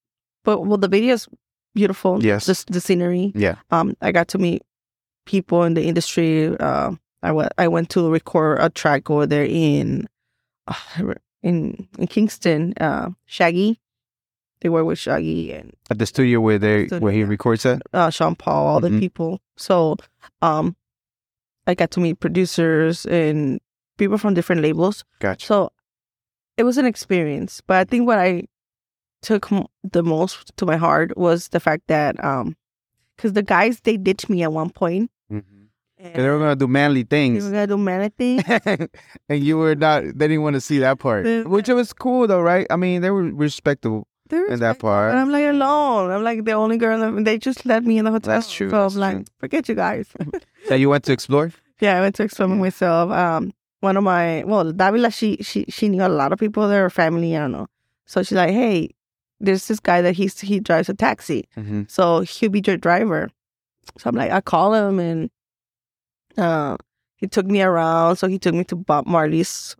[0.44, 1.28] but well, the video is
[1.74, 2.22] beautiful.
[2.22, 2.46] Yes.
[2.46, 3.32] just the scenery.
[3.34, 3.56] Yeah.
[3.70, 4.62] Um, I got to meet
[5.26, 6.54] people in the industry.
[6.58, 6.92] Uh,
[7.22, 10.06] I went I went to record a track over there in
[10.68, 10.74] uh,
[11.42, 12.74] in in Kingston.
[12.80, 13.80] Uh, Shaggy,
[14.60, 17.82] they were with Shaggy and At the studio where they Studio, where he records at.
[17.92, 18.90] uh, Sean Paul, all Mhm.
[18.92, 19.40] the people.
[19.56, 19.96] So,
[20.42, 20.76] um,
[21.66, 23.60] I got to meet producers and
[23.98, 25.04] people from different labels.
[25.20, 25.46] Gotcha.
[25.46, 25.70] So,
[26.56, 27.60] it was an experience.
[27.66, 28.44] But I think what I
[29.22, 32.56] took m- the most to my heart was the fact that, um,
[33.16, 35.10] because the guys they ditched me at one point.
[36.04, 37.44] And they were gonna do manly They things.
[37.44, 38.42] were gonna do many things.
[39.28, 42.26] and you were not they didn't want to see that part They- which was cool
[42.26, 45.46] though right i mean they were respectable They were in that part And I'm like
[45.46, 46.10] alone.
[46.10, 46.98] I'm like the only girl.
[47.22, 48.34] They just let me in the hotel.
[48.34, 50.08] That's true, So that's I'm like, forget you guys.
[50.68, 52.54] that you went to explore Yeah, I went to explore Yeah.
[52.56, 53.10] myself.
[53.12, 53.52] Um,
[53.82, 56.90] one of my well, Davila, she she she knew a lot of people there, her
[56.90, 57.36] family.
[57.36, 57.66] I don't know.
[58.06, 58.90] So she's like, hey,
[59.40, 61.82] there's this guy that he's he drives a taxi, mm-hmm.
[61.88, 63.28] so he'll be your driver.
[63.98, 65.30] So I'm like, I call him, and
[66.38, 66.76] uh,
[67.16, 68.16] he took me around.
[68.16, 69.76] So he took me to Bob Marley's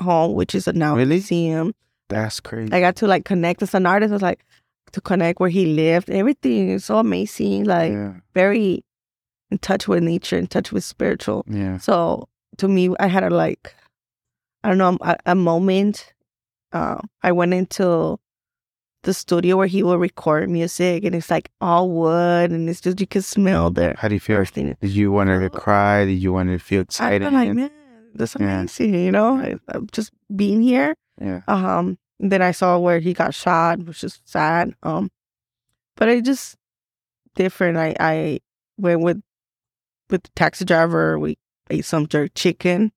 [0.00, 1.16] home, which is a now Really?
[1.16, 1.74] museum.
[2.08, 4.12] that's crazy I got to like connect as an artist.
[4.12, 4.44] I was like
[4.92, 6.08] to connect where he lived.
[6.10, 7.64] Everything is so amazing.
[7.64, 8.84] Like yeah very
[9.50, 11.44] in touch with nature, in touch with spiritual.
[11.48, 12.28] yeah So
[12.58, 13.74] to me, I had a like,
[14.64, 16.12] I don't know, a, a moment.
[16.72, 18.18] Uh, I went into
[19.02, 23.00] the studio where he will record music, and it's like all wood, and it's just
[23.00, 26.32] you can smell the how do you feel did you want to cry did you
[26.32, 27.22] want to feel excited?
[27.22, 27.70] I feel like, man,
[28.14, 28.58] that's Yeah.
[28.60, 28.94] amazing.
[28.94, 30.94] You know, I, I'm just being here.
[31.20, 34.74] yeah Um, then I saw where he got shot, which is sad.
[34.82, 35.10] Um,
[35.96, 36.56] but it just
[37.36, 37.78] different.
[37.78, 38.40] I I
[38.76, 39.22] went with
[40.10, 41.18] with the taxi driver.
[41.18, 41.38] We
[41.70, 42.92] ate some jerk chicken.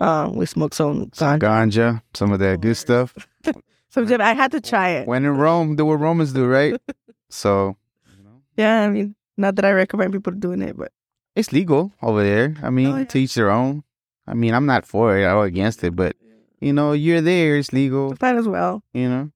[0.00, 1.38] Um, we smoked some ganja.
[1.38, 3.14] ganja some of that good stuff
[3.90, 5.06] So just- I had to try it.
[5.08, 6.80] when in rome do what romans do right
[7.28, 7.76] so
[8.16, 10.90] you know, Yeah, I mean, not that I recommend people doing it, but
[11.36, 13.04] it's legal over there i mean Oh, yeah.
[13.04, 13.84] to each their own
[14.26, 16.16] i mean i'm not for it or against it but
[16.60, 18.82] you know you're there it's legal might as well.
[18.94, 19.30] you know.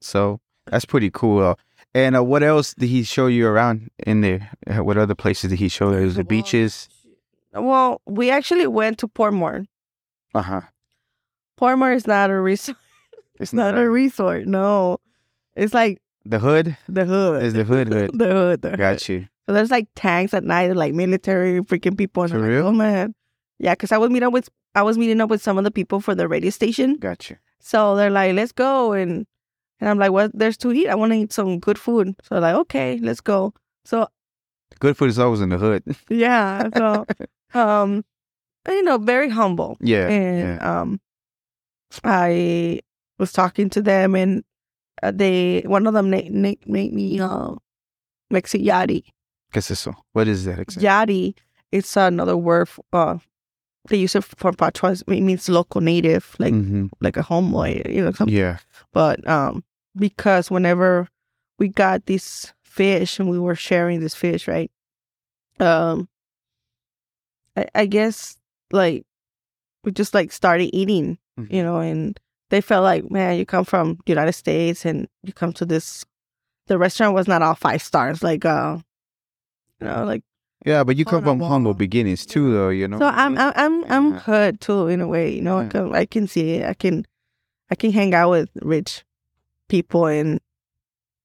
[0.00, 1.42] So that's pretty cool.
[1.42, 1.54] Uh,
[1.94, 4.50] and uh, what else did he show you around in there?
[4.68, 6.08] Uh, What other places did he show you?
[6.10, 6.88] The Well, beaches.
[7.60, 9.66] Well, we actually went to Portmore.
[10.34, 10.60] Uh huh.
[11.60, 12.76] Portmore is not a resort.
[13.40, 14.46] It's not a resort.
[14.46, 14.98] No,
[15.56, 16.76] it's like the hood.
[16.88, 17.42] the hood.
[17.42, 18.10] Is the hood hood?
[18.14, 18.62] the hood.
[18.62, 18.78] The hood.
[18.78, 19.26] Got you.
[19.46, 22.24] So there's like tanks at night, like military freaking people.
[22.24, 22.66] And For I'm like, real?
[22.66, 23.14] oh man,
[23.58, 23.72] yeah.
[23.72, 26.00] Because I was meeting up with I was meeting up with some of the people
[26.00, 26.96] for the radio station.
[26.96, 27.36] Got you.
[27.60, 29.26] So they're like, let's go, and
[29.80, 30.30] and I'm like, what?
[30.34, 30.88] There's to eat.
[30.88, 32.14] I want to eat some good food.
[32.22, 33.54] So like, okay, let's go.
[33.84, 34.08] So
[34.80, 35.82] Good food is always in the hood.
[36.10, 37.04] yeah, so
[37.54, 38.04] um,
[38.66, 39.76] you know, very humble.
[39.80, 40.08] Yeah.
[40.08, 40.80] and yeah.
[40.80, 41.00] um,
[42.04, 42.80] I
[43.18, 44.44] was talking to them, and
[45.02, 47.52] uh, they one of them made made, made me uh,
[48.32, 49.04] Mexiyari.
[49.52, 49.94] ¿Qué es eso?
[50.12, 50.86] What is that exactly?
[50.88, 51.34] Yardie,
[51.72, 52.68] it's another word.
[52.68, 53.18] For, uh,
[53.88, 55.02] they use it for patois.
[55.08, 56.90] It means local native, like Mhm.
[57.00, 58.12] like a homeboy, you know.
[58.12, 58.36] Something.
[58.36, 58.58] Yeah.
[58.92, 59.64] But um,
[59.96, 61.08] because whenever
[61.58, 64.70] we got this fish and we were sharing this fish, right?
[65.58, 66.08] Um,
[67.58, 68.36] I, I guess
[68.72, 69.04] like
[69.84, 71.52] we just like started eating, Mhm.
[71.52, 72.18] you know, and
[72.50, 76.04] they felt like, man, you come from the United States and you come to this.
[76.66, 78.78] The restaurant was not all five stars, like uh,
[79.80, 80.22] you know, like
[80.66, 82.68] Yeah, but you come from humble beginnings too, though.
[82.68, 82.98] You know.
[82.98, 83.06] so.
[83.06, 84.20] I'm I'm I'm I'm Yeah.
[84.20, 85.58] hood too in a way, you know.
[85.58, 86.66] I can, I can see it.
[86.68, 87.06] I can
[87.70, 89.04] I can hang out with rich
[89.68, 90.40] people and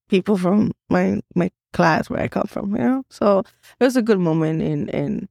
[0.10, 3.04] people from my my class where I come from, you know.
[3.10, 3.40] So
[3.80, 5.28] it was a good moment, and and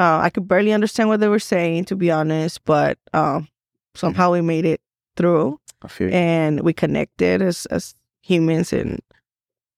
[0.00, 3.48] uh, I could barely understand what they were saying, to be honest, but um,
[3.94, 4.80] somehow we made it
[5.16, 6.12] through, I feel.
[6.12, 8.98] and we connected as as humans, and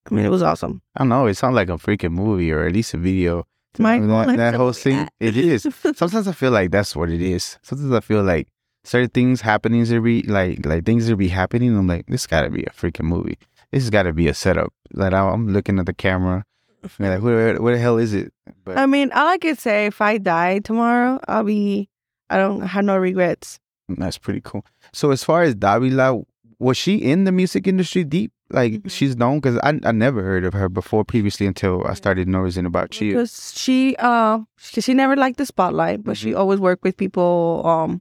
[0.08, 0.80] I mean, it was awesome.
[0.96, 1.26] I don't know.
[1.26, 3.44] It sounds like a freaking movie, or at least a video.
[3.78, 4.96] My that, life that whole like scene.
[4.96, 5.12] that.
[5.20, 5.62] It is.
[5.96, 7.58] Sometimes I feel like that's what it is.
[7.62, 8.46] Sometimes I feel like
[8.84, 11.76] certain things happenings to be like like things to be happening.
[11.76, 13.38] I'm like, this got to be a freaking movie.
[13.72, 14.72] This has got to be a setup.
[14.92, 16.44] Like I'm looking at the camera.
[16.98, 18.32] like, where, where the hell is it?
[18.64, 21.88] But I mean, all I could say, if I die tomorrow, I'll be.
[22.30, 23.58] I don't have no regrets.
[23.88, 24.64] that's pretty cool.
[24.92, 26.22] So as far as Davila,
[26.58, 28.32] was she in the music industry deep?
[28.50, 28.90] Like Mhm.
[28.90, 32.66] she's known because I I never heard of her before previously until I started noticing
[32.66, 33.12] about you.
[33.12, 37.62] Because she, uh, she, she never liked the spotlight, but she always worked with people,
[37.64, 38.00] um,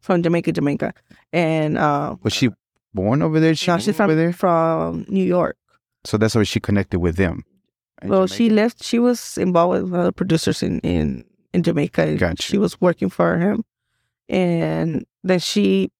[0.00, 0.94] from Jamaica, Jamaica,
[1.32, 2.50] and uh, Was she
[2.94, 3.54] born over there?
[3.56, 4.32] She no, she's from over there.
[4.32, 5.56] from New York.
[6.04, 7.42] So that's where she connected with them.
[8.04, 8.82] Well, she left.
[8.84, 12.16] She was involved with other producers in in in Jamaica.
[12.16, 12.42] Gotcha.
[12.42, 13.64] She was working for him,
[14.28, 15.90] and then she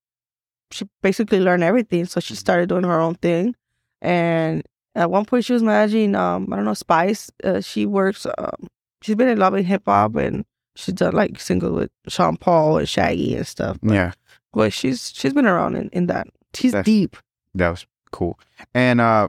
[0.71, 2.05] she basically learned everything.
[2.07, 2.39] So she Mhm.
[2.39, 3.55] started doing her own thing,
[4.03, 4.63] and
[4.95, 7.31] at one point she was managing um I don't know Spice.
[7.43, 8.27] Uh, she works.
[8.39, 8.69] Um,
[9.03, 10.45] she's been in love with hip hop, and
[10.77, 13.79] she's done like single with Sean Paul and Shaggy and stuff.
[13.83, 14.13] But, Yeah,
[14.53, 16.29] but she's she's been around in, in that.
[16.55, 17.17] She's That's- deep.
[17.55, 18.39] that was cool.
[18.75, 19.29] And uh,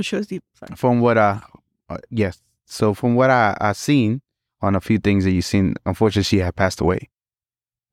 [0.00, 0.42] She was deep.
[0.54, 0.74] Sorry.
[0.76, 1.40] from what I,
[1.90, 2.40] uh, yes.
[2.66, 4.22] So from what I I seen
[4.62, 7.08] on a few things that you seen, unfortunately, she had passed away,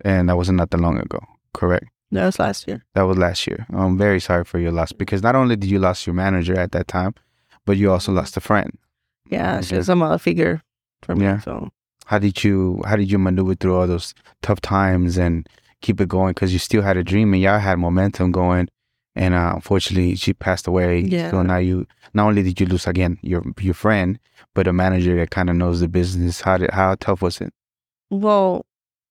[0.01, 1.19] and that wasn't not that long ago.
[1.53, 1.85] Correct.
[2.11, 2.85] That was last year.
[2.93, 3.65] That was last year.
[3.73, 6.71] I'm very sorry for your loss because not only did you lost your manager at
[6.71, 7.13] that time,
[7.65, 8.77] but you also lost a friend.
[9.29, 10.61] Yeah, she was a mother figure
[11.01, 11.25] for me.
[11.25, 11.39] Yeah.
[11.41, 11.69] So
[12.05, 15.49] How did you How did you maneuver through all those tough times and
[15.81, 16.31] keep it going?
[16.31, 18.69] Because you still had a dream and y'all had momentum going.
[19.18, 20.99] And uh, unfortunately, she passed away.
[20.99, 21.32] Yeah.
[21.32, 24.20] So now you not only did you lose again your your friend,
[24.53, 26.41] but a manager that kind of knows the business.
[26.41, 27.51] How did how tough was it?
[28.09, 28.65] Well,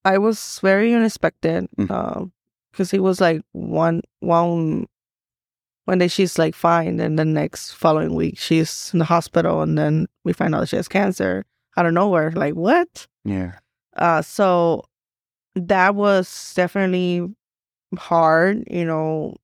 [0.05, 2.31] I was very unexpected Mm.
[2.71, 4.87] because it was like one one
[5.87, 9.77] one day she's like fine, and the next following week she's in the hospital, and
[9.77, 11.45] then we find out she has cancer
[11.77, 12.31] out of nowhere.
[12.31, 13.07] Like what?
[13.25, 13.59] Yeah.
[13.97, 14.83] Uh, so
[15.55, 17.27] that was definitely
[17.99, 18.65] hard.
[18.71, 19.35] You know,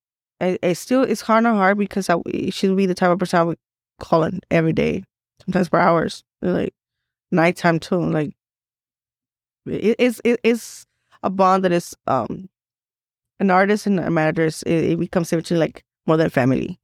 [0.43, 2.17] it, still it's hard and hard because I
[2.51, 3.59] she would be the type of person I would
[4.01, 5.05] call in every day,
[5.45, 6.75] sometimes for hours, like
[7.31, 8.01] nighttime too.
[8.01, 8.35] Like
[9.67, 10.87] it, it's it, it's
[11.23, 12.49] a bond that is um
[13.41, 14.47] an artist and a manager.
[14.47, 16.79] is- It, it becomes eventually like more than family.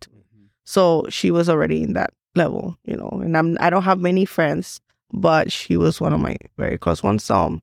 [0.65, 3.09] So she was already in that level, you know.
[3.23, 4.81] And I'm I don't have many friends,
[5.13, 7.29] but she was one of my very close ones.
[7.31, 7.61] Um,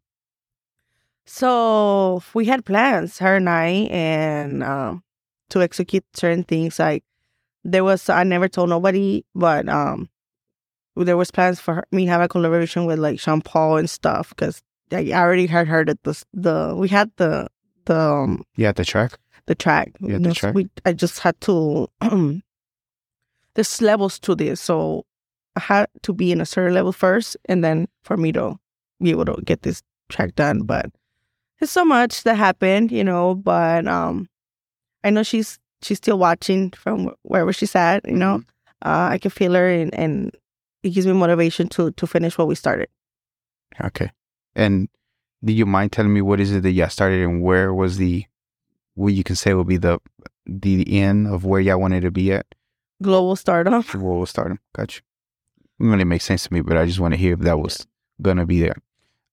[1.25, 5.03] so we had plans, her and I, and um,
[5.49, 6.79] to execute certain things.
[6.79, 7.03] Like
[7.63, 10.09] there was, I never told nobody, but um,
[10.95, 14.29] there was plans for her, me have a collaboration with like Sean Paul and stuff
[14.29, 17.47] because I already had heard that the the we had the
[17.85, 19.17] the um, had the track.
[19.45, 19.99] the track.
[19.99, 20.55] Know, the track?
[20.55, 21.89] We, I just had to.
[23.55, 25.05] there's levels to this, so
[25.55, 28.57] I had to be in a certain level first, and then for me to
[29.01, 30.63] be able to get this track done.
[30.63, 30.87] But
[31.59, 33.35] there's so much that happened, you know.
[33.35, 34.29] But um,
[35.05, 38.05] I know she's she's still watching from wherever she's at.
[38.05, 38.43] You know,
[38.83, 40.35] uh, I can feel her, and, and
[40.83, 42.89] it gives me motivation to to finish what we started.
[43.81, 44.11] Okay.
[44.55, 44.89] And
[45.43, 48.25] do you mind telling me what is it that y'all started and where was the
[48.95, 49.99] what you can say would be the
[50.45, 52.47] the end of where y'all wanted to be at?
[53.01, 53.85] Global startup.
[53.93, 54.57] Where we'll start.
[54.73, 55.01] Got you.
[55.79, 57.85] It really makes sense to me, but I just want to hear if that was
[58.21, 58.77] gonna be there.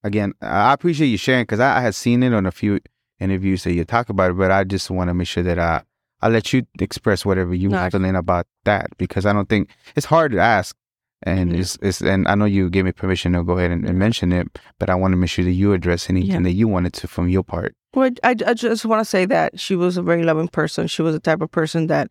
[0.04, 2.80] Again, I appreciate you sharing because I, I had seen it on a few
[3.22, 5.82] interviews that you talk about it, but I just want to make sure that I
[6.24, 10.06] I let you express whatever you No, feeling about that because I don't think it's
[10.06, 10.76] hard to ask.
[11.24, 11.58] And Mhm.
[11.60, 14.32] it's, it's and I know you gave me permission to go ahead and, and mention
[14.32, 14.46] it,
[14.78, 16.40] but I want to make sure that you address anything Yeah.
[16.42, 17.74] that you wanted to from your part.
[17.94, 20.86] Well, I, I just want to say that she was a very loving person.
[20.86, 22.10] She was the type of person that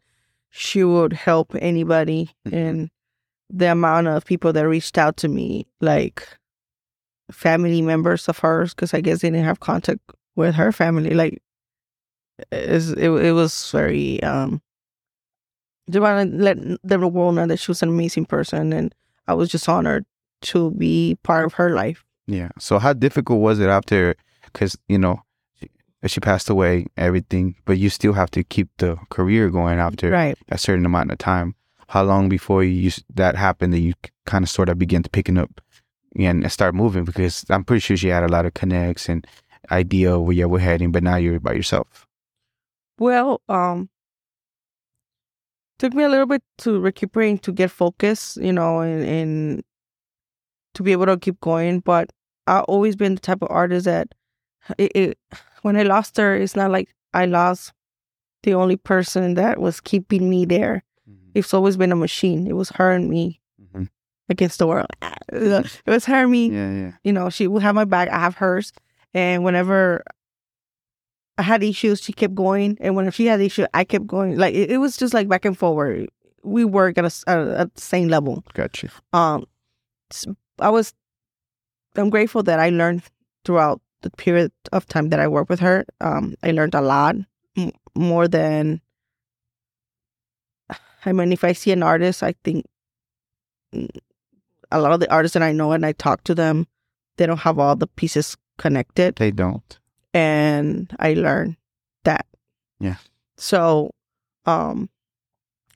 [0.50, 2.32] she would help anybody.
[2.48, 2.54] Mhm.
[2.54, 2.90] And
[3.50, 6.28] the amount of people that reached out to me, like
[7.32, 10.02] family members of hers, because I guess they didn't have contact
[10.36, 11.42] with her family, like
[12.52, 14.62] is it, it was very um
[15.88, 18.96] they want to let the world know that she was an amazing person and
[19.28, 20.06] i was just honored
[20.42, 22.50] to be part of her life Yeah.
[22.60, 24.16] So how difficult was it after?
[24.46, 25.22] Because you know,
[25.60, 25.70] she,
[26.08, 30.38] she passed away, everything, but you still have to keep the career going after right
[30.50, 31.56] a certain amount of time.
[31.90, 33.94] How long before you that happened that you
[34.26, 35.62] kind of sort of begin to picking up
[36.18, 37.04] and start moving?
[37.06, 39.28] Because I'm pretty sure she had a lot of connects and
[39.70, 42.08] idea of where you were heading, but now you're by yourself.
[42.98, 43.90] Well, um,
[45.80, 49.64] took me a little bit to recuperate to get focused, you know, and, and
[50.76, 51.80] to be able to keep going.
[51.80, 52.12] But
[52.48, 54.10] I've always been the type of artist that
[54.78, 55.18] it, it
[55.64, 57.74] when I lost her, it's not like I lost
[58.44, 60.84] the only person that was keeping me there.
[61.34, 62.46] It's always been a machine.
[62.46, 63.90] It was her and me Mhm.
[64.30, 64.88] against the world.
[65.32, 66.92] It was her and me Yeah, yeah.
[67.04, 68.74] you know, she would have my back, I have hers.
[69.14, 70.04] And whenever
[71.38, 72.78] I had issues, she kept going.
[72.80, 74.38] And whenever she had issues, I kept going.
[74.38, 76.10] Like it, it was just like back and forward.
[76.44, 78.44] We work at a, uh, at the same level.
[78.54, 78.90] Got you.
[79.14, 79.46] Um,
[80.60, 80.94] I was,
[81.96, 83.04] I'm grateful that I learned
[83.46, 85.86] throughout the period of time that I worked with her.
[86.00, 87.16] Um, I learned a lot
[87.58, 88.82] m- more than.
[91.06, 92.66] I mean, if I see an artist, I think
[93.74, 93.90] mm,
[94.72, 96.68] a lot of the artists that I know and I talk to them,
[97.18, 99.80] they don't have all the pieces connected They don't.
[100.14, 101.58] and I learned
[102.04, 102.26] that.
[102.80, 102.96] Yeah.
[103.38, 103.92] So,
[104.46, 104.90] um,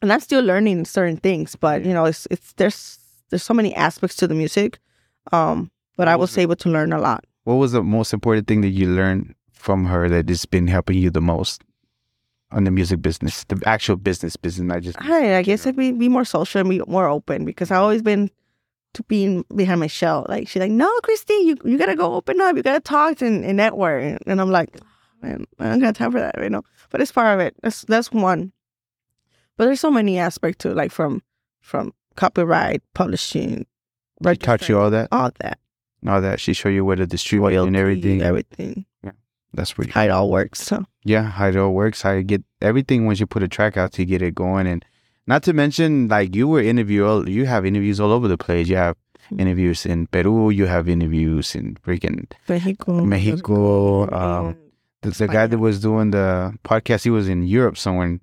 [0.01, 3.73] and I'm still learning certain things, but you know, it's it's there's there's so many
[3.75, 4.79] aspects to the music,
[5.31, 7.25] um, but I was was able to learn a lot.
[7.45, 10.97] What was the most important thing that you learned from her that has been helping
[10.97, 11.63] you the most
[12.51, 15.91] on the music business, the actual business business, not just I, I guess I'd be,
[15.91, 18.29] be more social and be more open because I've always been
[18.95, 20.25] to being behind my shell.
[20.27, 22.55] Like she's like, no, Christi, you you gotta go open up.
[22.55, 24.19] You gotta talk and, and network.
[24.25, 24.77] And I'm like,
[25.21, 26.63] man, I don't got time for that, you know.
[26.89, 27.55] But it's part of it.
[27.61, 28.51] That's that's one.
[29.57, 31.21] But there's so many aspects to it, like from
[31.61, 33.65] from copyright, publishing,
[34.25, 35.59] She taught you all that, all that,
[36.07, 36.39] all that.
[36.39, 38.21] She showed you where to distribute and everything.
[38.21, 38.85] everything.
[39.03, 39.11] Yeah.
[39.53, 39.91] That's pretty.
[39.91, 40.61] how it all works.
[40.61, 43.77] So Yeah, how it all works, how you get everything once you put a track
[43.77, 44.85] out to get it going, and
[45.27, 48.67] not to mention like you were interview, all- you have interviews all over the place.
[48.67, 48.95] You have
[49.31, 49.41] Mhm.
[49.41, 54.11] interviews in Peru, you have interviews in freaking Mexico, Mexico.
[54.13, 54.55] Um,
[55.01, 58.19] the, the guy that was doing the podcast, he was in Europe somewhere, in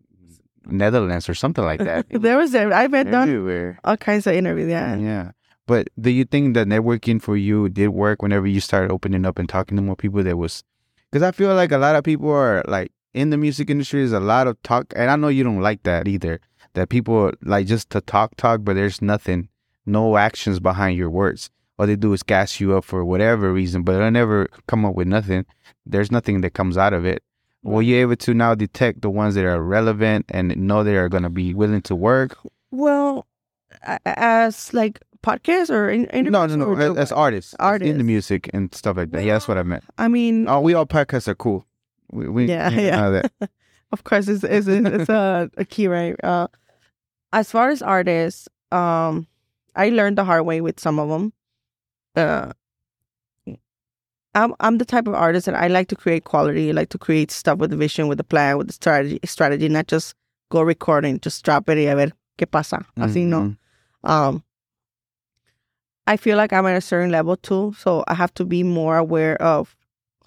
[0.67, 2.07] Netherlands or something like that.
[2.11, 2.73] There was there.
[2.73, 3.79] I've been done everywhere.
[3.85, 4.71] all kinds of interviews.
[4.71, 4.97] Yeah.
[4.97, 5.31] Yeah.
[5.67, 9.39] But do you think that networking for you did work whenever you started opening up
[9.39, 10.23] and talking to more people?
[10.23, 10.63] There was,
[11.11, 14.01] because I feel like a lot of people are like in the music industry.
[14.01, 16.41] There's a lot of talk, and I know you don't like that either.
[16.75, 19.49] That people like just to talk, talk, but there's nothing,
[19.85, 21.51] no actions behind your words.
[21.79, 24.95] All they do is gas you up for whatever reason, but they'll never come up
[24.95, 25.45] with nothing.
[25.85, 27.23] There's nothing that comes out of it.
[27.63, 31.09] Were you able to now detect the ones that are relevant and know they are
[31.09, 32.37] going to be willing to work?
[32.71, 33.27] Well,
[34.05, 36.65] as like podcasts or in, No, no, no.
[36.67, 37.19] or As, what?
[37.19, 39.25] artists, in the music and stuff like that.
[39.25, 39.85] Yeah, that's what I meant.
[39.99, 41.67] I mean, Oh, we all podcasts are cool.
[42.11, 42.97] We, we Yeah, yeah.
[42.97, 43.33] know that.
[43.93, 46.15] of course, it's it's, it's a, a key, right?
[46.25, 46.49] Uh,
[47.33, 49.27] as far as artists, um,
[49.75, 51.33] I learned the hard way with some of them.
[52.15, 52.53] Uh,
[54.35, 56.71] I'm I'm the type of artist that I like to create quality.
[56.71, 59.69] I like to create stuff with a vision, with a plan, with a strategy, strategy,
[59.69, 60.15] not just
[60.51, 62.85] go recording, just drop it y a ver qué pasa.
[62.97, 63.57] Así no.
[64.05, 64.43] Um
[66.09, 68.97] i feel like i'm at a certain level too so i have to be more
[68.97, 69.77] aware of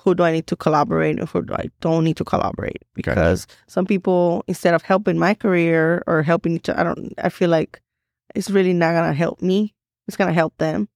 [0.06, 3.16] who do i need to collaborate and who do i don't need to collaborate Gotcha.
[3.16, 7.30] because some people instead of helping my career or helping each other, i don't i
[7.30, 7.82] feel like
[8.36, 9.74] it's really not gonna help me
[10.08, 10.88] it's gonna help them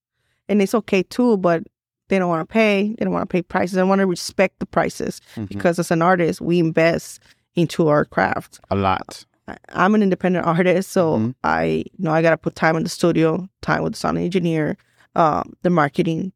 [0.47, 1.64] and it's okay too but
[2.10, 4.60] they don't want to pay they don't want to pay prices i want to respect
[4.60, 5.49] the prices Mhm.
[5.49, 7.20] because as an artist we invest
[7.55, 9.26] into our craft A lot.
[9.74, 11.34] I'm an independent artist, so Mhm.
[11.43, 14.78] I know I gotta put time in the studio, time with the sound engineer,
[15.16, 16.32] um, the marketing,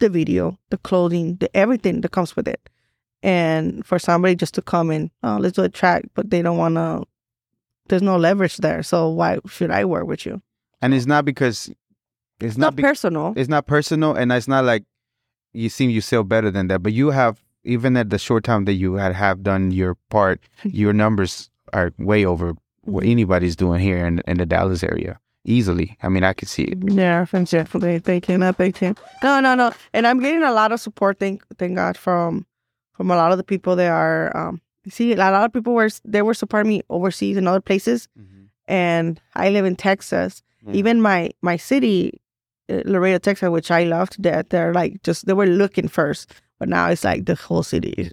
[0.00, 2.68] the video, the clothing, the everything that comes with it.
[3.22, 6.58] And for somebody just to come in, oh, let's do a track, but they don't
[6.58, 7.04] want to.
[7.88, 10.42] There's no leverage there, so why should I work with you?
[10.82, 11.70] And it's not because
[12.38, 13.32] it's, Not not be- personal.
[13.36, 14.84] it's not personal and it's not like
[15.52, 18.64] you seem you sell better than that but you have even at the short time
[18.66, 23.10] that you had have done your part your numbers are way over what Mm-hmm.
[23.10, 25.18] anybody's doing here in, in the dallas area
[25.48, 27.98] easily i mean i could see it Yeah, thanks, definitely.
[28.00, 28.36] Thank you.
[28.38, 28.94] Not thank you.
[29.22, 29.72] No, no, no.
[29.94, 31.18] And I'm getting a lot of support.
[31.18, 32.46] Thank, thank God from
[32.96, 34.36] from a lot of the people that are.
[34.36, 38.08] Um, see, a lot of people were they were supporting me overseas in other places,
[38.66, 40.42] and I live in Texas.
[40.66, 40.74] Yeah.
[40.74, 42.20] Even my my city,
[42.68, 44.50] uh, Laredo, Texas, which I loved, that.
[44.50, 48.10] They're like just they were looking first, but now it's like the whole city.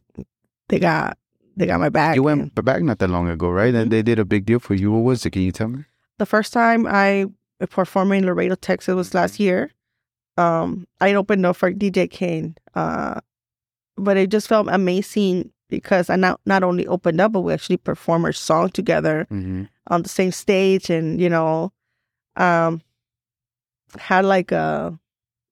[0.69, 1.17] They got
[1.57, 2.15] they got my back.
[2.15, 4.73] you went back not that long ago right and they did a big deal for
[4.75, 5.85] you what was it can you tell me
[6.17, 7.25] the first time I
[7.69, 9.71] performed in Laredo, Texas was last year.
[10.37, 12.55] Um, I opened up for DJ Kane.
[12.73, 13.21] Uh,
[13.97, 17.77] but it just felt amazing because I not not only opened up, but we actually
[17.77, 19.63] performed our song together mm-hmm.
[19.87, 21.71] on the same stage, and you know,
[22.35, 22.81] um,
[23.97, 24.97] had like a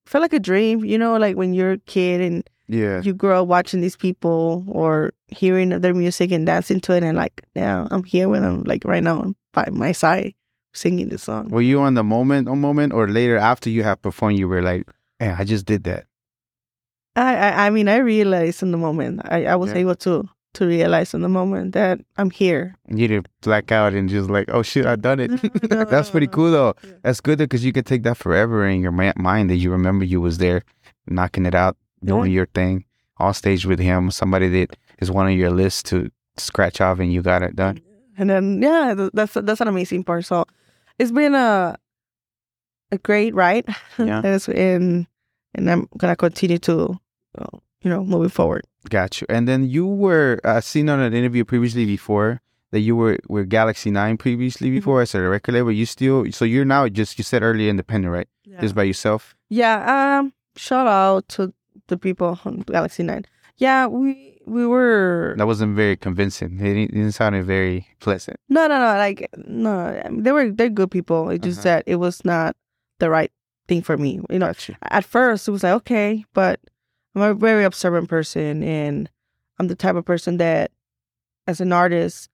[0.05, 0.83] felt like a dream.
[0.83, 4.63] You know, like when you're a kid and yeah you grow up watching these people
[4.69, 8.63] or hearing their music and dancing to it, and like, yeah, I'm here with them,
[8.63, 10.33] like right now by my side,
[10.73, 11.49] singing the song.
[11.49, 14.61] were you on the moment a moment or later after you have performed you were
[14.61, 14.83] like
[15.21, 16.05] yeah i just did that
[17.15, 19.77] I, I, I mean, I realized in the moment, I, I was Yeah.
[19.85, 22.75] able to to realize in the moment that I'm here.
[22.87, 25.29] you didn't black out and just like oh shit i done it
[25.89, 26.91] that's pretty cool though Yeah.
[27.03, 30.05] That's good because you could take that forever in your ma- mind that you remember
[30.05, 30.61] you was there,
[31.07, 32.85] knocking it out, doing your thing,
[33.17, 37.11] on stage with him, somebody that is one of your lists to scratch off, and
[37.13, 37.81] you got it done.
[38.17, 40.25] And then yeah, that's that's an amazing part.
[40.25, 40.45] So
[40.99, 41.77] it's been a
[42.91, 43.65] a great ride.
[43.97, 44.21] Yeah.
[44.47, 45.07] and,
[45.55, 46.99] and I'm gonna continue to,
[47.37, 48.63] uh, you know, moving forward.
[48.89, 49.27] Got you.
[49.29, 52.41] And then you were uh, seen on an interview previously before
[52.71, 54.75] that you were with Galaxy Nine previously Mm-hmm.
[54.77, 55.71] before as a record label.
[55.71, 58.27] You still so you're now just you said earlier independent, right?
[58.61, 59.35] Just by yourself.
[59.49, 60.19] Yeah.
[60.19, 60.33] Um.
[60.55, 61.51] Shout out to
[61.87, 63.25] the people on Galaxy Nine.
[63.57, 66.55] Yeah, we we were That wasn't very convincing.
[66.59, 68.37] It didn't, it didn't sound very pleasant.
[68.49, 71.29] no no no like no I mean, they were they're good people.
[71.29, 71.77] It's just Uh-huh.
[71.77, 72.55] that it was not
[72.99, 73.31] the right
[73.67, 74.19] thing for me.
[74.29, 74.75] You know, Got you.
[74.83, 76.59] at first it was like okay, but
[77.15, 79.09] I'm a very observant person, and
[79.59, 80.71] I'm the type of person that,
[81.45, 82.27] as an artist,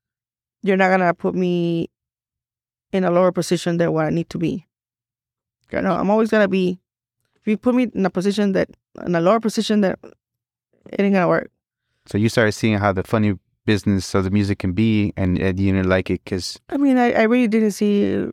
[0.63, 1.89] you're not gonna put me
[2.93, 4.65] in a lower position than what I need to be.
[5.69, 6.79] Got You know, I'm always gonna be.
[7.35, 8.69] If you put me in a position that
[9.05, 9.99] in a lower position, that
[10.87, 11.51] it ain't gonna work.
[12.05, 15.59] So you started seeing how the funny business of the music can be, and, and
[15.59, 18.27] you didn't like it because I mean, I, I really didn't see.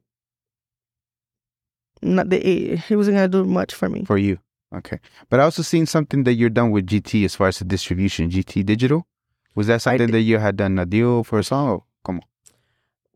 [2.03, 4.05] Not the it, it wasn't gonna do much for me.
[4.05, 4.39] for you.
[4.75, 4.99] Okay.
[5.31, 8.31] But I also seen something that you're done with GT as far as the distribution,
[8.31, 9.07] GT Digital.
[9.55, 11.69] Was that something that you had done a deal for a song?
[11.69, 12.23] Or come on.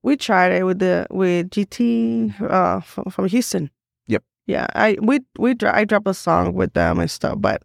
[0.02, 3.70] we tried it with the with GT uh from, from Houston.
[4.06, 4.24] Yep.
[4.46, 7.62] Yeah, I we we I dropped a song with them and stuff, but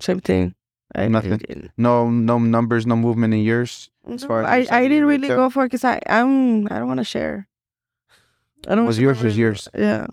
[0.00, 0.54] same thing.
[0.96, 1.70] Nothing?
[1.76, 3.90] No, no numbers, no movement in yours.
[4.08, 6.88] As far as I, I didn't really go for it because I I'm I don't
[6.88, 7.48] want to share.
[8.68, 8.86] I don't.
[8.86, 9.68] Was yours was yours.
[9.74, 10.06] Yeah.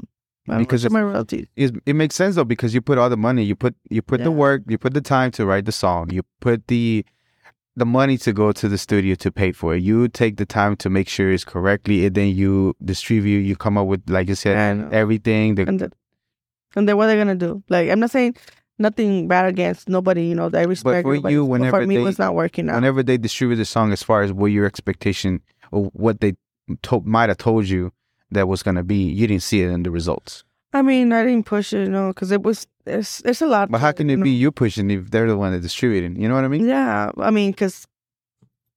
[0.48, 1.48] Because if- my royalties.
[1.56, 4.24] It, it makes sense though because you put all the money, you put you put
[4.24, 7.06] the work, you put the time to write the song, you put the
[7.78, 9.84] the money to go to the studio to pay for it.
[9.84, 13.42] You take the time to make sure it's correctly, and then you distribute.
[13.42, 15.56] You come up with, like you said, everything.
[15.56, 15.92] The, and then,
[16.76, 17.64] and then what are they gonna do?
[17.70, 18.36] Like I'm not saying
[18.82, 20.26] nothing bad against nobody.
[20.26, 21.04] You know, I respect.
[21.06, 22.76] But for nobody, you, but whenever for me, they- it was not working out.
[22.76, 26.34] whenever they distribute the song, as far as what your expectation or what they
[26.84, 27.92] to- might have told you
[28.32, 30.44] that was gonna be, you didn't see it in the results.
[30.74, 33.70] I mean, I didn't push it, you know, because it was it's there's a lot.
[33.70, 36.16] But how can it you be you pushing if they're the one that distributing?
[36.20, 36.66] You know what I mean?
[36.68, 37.86] Yeah, I mean, because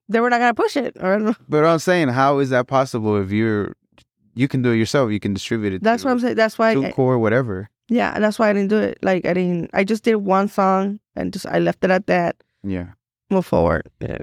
[0.08, 3.30] they were not gonna push it, or But I'm saying, how is that possible if
[3.30, 3.74] you're
[4.34, 5.12] you can do it yourself?
[5.12, 5.82] You can distribute it.
[5.82, 6.34] that's what I'm saying.
[6.34, 7.70] That's why, I, TuneCore, whatever.
[7.88, 8.98] Yeah, that's why I didn't do it.
[9.02, 9.70] Like I didn't.
[9.72, 12.36] I just did one song and just I left it at that.
[12.62, 12.88] Yeah.
[13.30, 13.88] Move forward.
[14.00, 14.18] Yeah.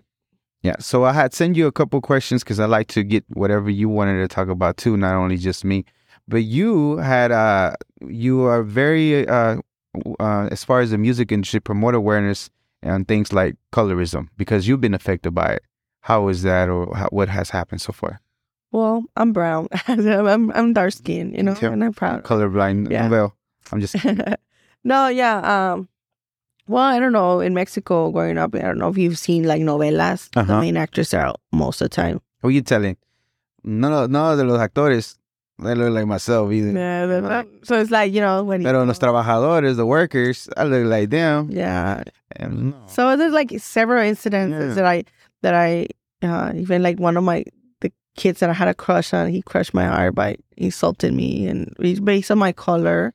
[0.64, 3.72] Yeah, so I had sent you a couple questions because I like to get whatever
[3.72, 5.86] you wanted to talk about too, not only just me.
[6.28, 7.74] But you had uh
[8.08, 9.58] you are very uh,
[10.20, 12.52] uh as far as the music industry promote awareness
[12.84, 15.64] and things like colorism because you've been affected by it.
[16.02, 18.22] How is that, or how, what has happened so far?
[18.72, 19.68] Well, I'm brown.
[19.88, 21.68] I'm I'm dark skinned, you know, too.
[21.68, 22.24] and I'm proud.
[22.24, 22.92] Colorblind.
[22.92, 23.10] Yeah.
[23.10, 23.36] Well,
[23.72, 23.96] I'm just
[24.84, 25.38] no, yeah.
[25.74, 25.88] Um,
[26.68, 27.40] well, I don't know.
[27.42, 30.30] In Mexico, growing up, I don't know if you've seen like novelas.
[30.32, 30.62] The Uh-huh.
[30.62, 32.22] main actors are out most of the time.
[32.42, 32.98] what you telling?
[33.64, 35.18] No, no, of los actores
[35.60, 36.72] They look like myself either.
[36.72, 40.50] Yeah, they're not- so it's like you know when you, Pero los trabajadores, the workers,
[40.58, 41.50] I look like them.
[41.52, 42.04] yeah.
[42.36, 42.76] And no.
[42.88, 44.74] So there's like several incidences Yeah.
[44.76, 45.04] that I
[45.44, 45.88] that I
[46.24, 47.44] uh, even like one of my
[47.82, 51.46] the kids that I had a crush on, he crushed my heart by insulting me
[51.48, 53.14] and based on my color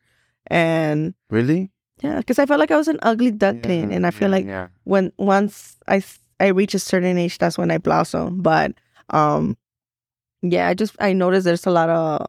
[0.48, 1.70] and really?
[2.02, 4.68] yeah, because I felt like I was an ugly duckling, and I feel like yeah.
[4.84, 6.02] when once i
[6.40, 8.42] i reach a certain age, that's when I blossom.
[8.42, 8.72] But
[9.10, 9.56] um,
[10.42, 12.26] yeah, I just I noticed there's a lot of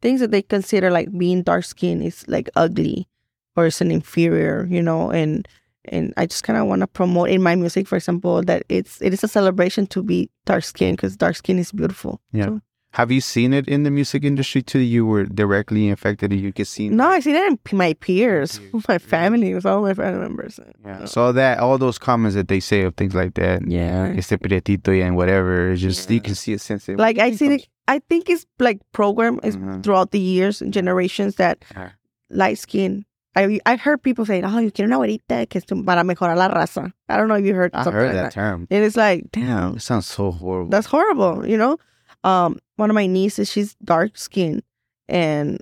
[0.00, 3.08] things that they consider like being dark skin is like ugly
[3.56, 5.46] or it's an inferior, you know, and
[5.86, 9.00] and I just kind of want to promote in my music, for example, that it's
[9.00, 12.20] it is a celebration to be dark skin because dark skin is beautiful.
[12.32, 12.46] Yeah.
[12.46, 12.60] So-
[12.92, 14.78] Have you seen it in the music industry too?
[14.80, 16.32] You were directly infected.
[16.32, 16.90] You could see.
[16.90, 20.60] no, I see that in my peers, Peers, my family, with all my family members.
[20.84, 21.06] Yeah.
[21.06, 24.12] So that all those comments that they say of things like that, Yeah.
[24.16, 27.46] este prietito and whatever, it's just you can see a sense of like I see
[27.54, 29.82] it, I think it's like program is Mhm.
[29.82, 31.90] throughout the years and generations that Yeah.
[32.28, 33.06] light skin.
[33.34, 36.48] I I heard people say, "Oh, you quiero una güerita que es para mejorar la
[36.52, 38.66] raza." I don't know if you heard I something heard like that term.
[38.70, 40.68] And it's like, damn, It sounds so horrible.
[40.68, 41.48] that's horrible.
[41.48, 41.78] You know,
[42.24, 44.62] um, one of my nieces, she's dark skinned
[45.08, 45.58] and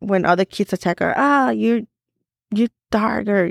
[0.00, 1.80] when other kids attack her, ah, you're
[2.54, 3.50] you're darker.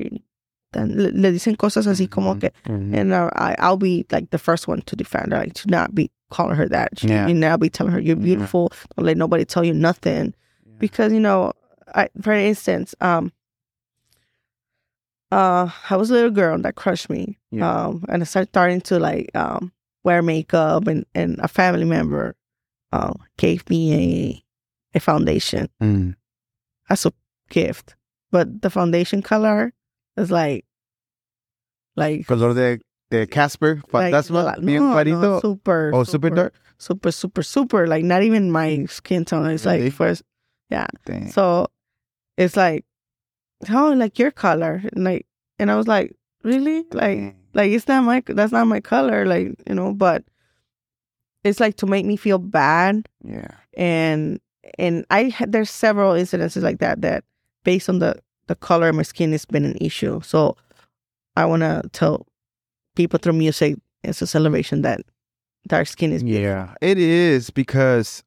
[0.74, 2.42] Then le, le dicen cosas así como Mhm.
[2.42, 2.94] que, Mhm.
[2.96, 5.96] and uh, I I'll be like the first one to defend her, like to not
[5.96, 7.00] be calling her that.
[7.00, 7.28] She, Yeah.
[7.28, 8.24] You now be telling her you're Yeah.
[8.24, 8.72] beautiful.
[8.96, 10.34] Don't let nobody tell you nothing
[10.80, 11.54] because you know,
[11.96, 13.32] I for instance, um,
[15.32, 17.86] uh, I was a little girl that crushed me, Yeah.
[17.88, 19.72] um, and I started starting to like um
[20.06, 22.36] wear makeup, and and a family member,
[22.94, 26.16] uh, gave me a a foundation Mm.
[26.90, 27.12] as a
[27.50, 27.96] gift,
[28.32, 29.74] but the foundation color
[30.16, 30.64] is like
[31.96, 32.80] like Color de,
[33.10, 34.12] de Casper, like,
[34.62, 36.54] bien no, no, super Oh, super dark?
[36.78, 39.50] super super super like not even my skin tone.
[39.50, 39.84] It's Really?
[39.86, 40.24] like first
[41.06, 41.32] Dang.
[41.32, 41.68] So
[42.38, 42.84] it's like,
[43.70, 45.26] oh, like your color, and like,
[45.60, 47.36] and I was like, really, like.
[47.56, 50.24] Like it's not my, that's not my color, like you know, but
[51.44, 53.52] it's like to make me feel bad, yeah.
[53.76, 54.40] and
[54.78, 57.24] and I had there's several incidences like that that
[57.64, 60.22] based on the the color of my skin it's been an issue.
[60.22, 60.58] So
[61.36, 62.28] I want to tell
[62.96, 65.02] people through music it's a celebration that
[65.68, 68.24] dark skin is Yeah, it is because,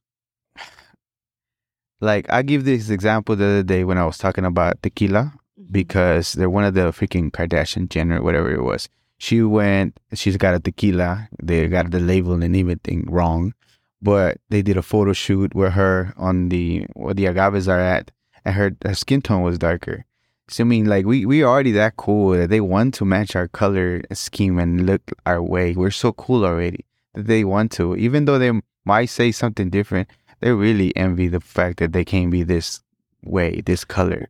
[2.01, 5.73] like, I give this example the other day when I was talking about tequila mm-hmm.
[5.73, 8.89] because they're one of the freaking Kardashian Jenner, whatever it was.
[9.19, 11.29] She went, she's got a tequila.
[11.43, 13.53] They got the label and everything wrong,
[14.01, 18.11] but they did a photo shoot with her on the where the agaves are at,
[18.45, 20.05] and her, her skin tone was darker.
[20.49, 23.49] So I mean, like we we already that cool that they want to match our
[23.49, 25.75] color scheme and look our way.
[25.75, 28.53] We're so cool already that they want to, even though they
[28.85, 30.09] might say something different.
[30.41, 32.81] They really envy the fact that they can't be this
[33.25, 34.29] way, this color.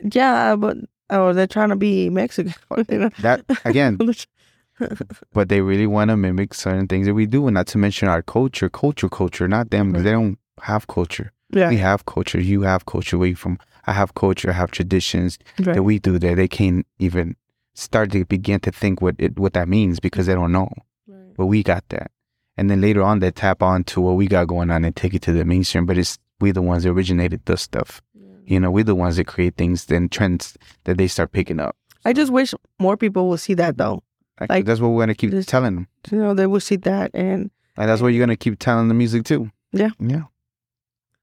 [0.00, 0.76] Yeah, but
[1.10, 2.54] oh, they're trying to be Mexican.
[2.88, 3.10] you know?
[3.20, 3.98] That again,
[5.32, 8.08] but they really want to mimic certain things that we do, and not to mention
[8.08, 9.92] our culture, culture, culture, not them.
[9.92, 11.32] 'cause They don't have culture.
[11.50, 12.40] yeah, We have culture.
[12.40, 13.18] You have culture.
[13.18, 13.58] We from.
[13.86, 14.50] I have culture.
[14.50, 15.74] I have traditions right.
[15.74, 17.36] that we do that they can't even
[17.74, 20.70] start to begin to think what it what that means because they don't know.
[21.06, 21.34] Right.
[21.36, 22.10] But we got that,
[22.56, 25.14] and then later on they tap on to what we got going on and take
[25.14, 25.86] it to the mainstream.
[25.86, 28.00] But it's we the ones that originated the stuff.
[28.48, 31.76] You know, we're the ones that create things, then trends that they start picking up.
[32.04, 34.02] I just wish more people will see that though.
[34.40, 35.86] Like, Like, that's what we're gonna keep this- telling them.
[36.10, 38.94] You know, they will see that and And that's what you're gonna keep telling the
[38.94, 39.50] music too.
[39.72, 39.90] Yeah.
[40.00, 40.22] Yeah.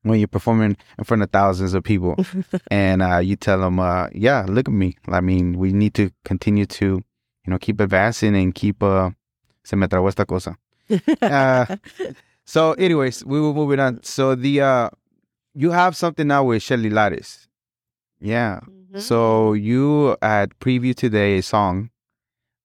[0.03, 2.15] When you're performing in front of thousands of people
[2.71, 4.95] and uh, you tell them, uh, yeah, look at me.
[5.07, 9.09] I mean, we need to continue to, you know, keep advancing and keep, uh,
[9.63, 10.57] se me trabó esta cosa.
[11.21, 11.65] Uh,
[12.47, 14.03] So anyways, we were moving on.
[14.03, 14.89] So the, uh,
[15.55, 17.47] you have something now with Shelly Lares.
[18.19, 18.59] Yeah.
[18.67, 18.99] Mm-hmm.
[18.99, 21.89] So you had preview today a song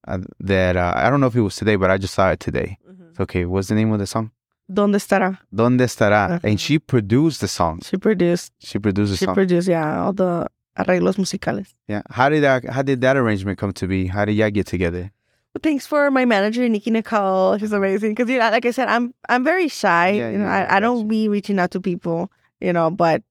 [0.07, 2.39] uh, that, uh, I don't know if it was today, but I just saw it
[2.39, 2.77] today.
[2.89, 3.19] Mhm.
[3.19, 3.45] Okay.
[3.45, 4.31] What's the name of the song?
[4.71, 5.37] ¿Dónde estará?
[5.53, 6.29] Donde estará?
[6.29, 6.39] Uh-huh.
[6.43, 7.81] And she produced the song.
[7.83, 8.53] She produced.
[8.59, 9.35] She produced the She song.
[9.35, 9.67] produced.
[9.67, 11.73] Yeah, all the arreglos musicales.
[11.89, 12.01] yeah.
[12.09, 12.63] How did that?
[12.69, 14.07] How did that arrangement come to be?
[14.07, 15.11] How did y'all get together?
[15.53, 17.57] Well, thanks for my manager Nikki Nicole.
[17.57, 20.11] She's amazing because you know, like I said, I'm I'm very shy.
[20.11, 22.31] Yeah, you know, yeah, I I, I don't be reaching out to people.
[22.61, 23.23] You know, but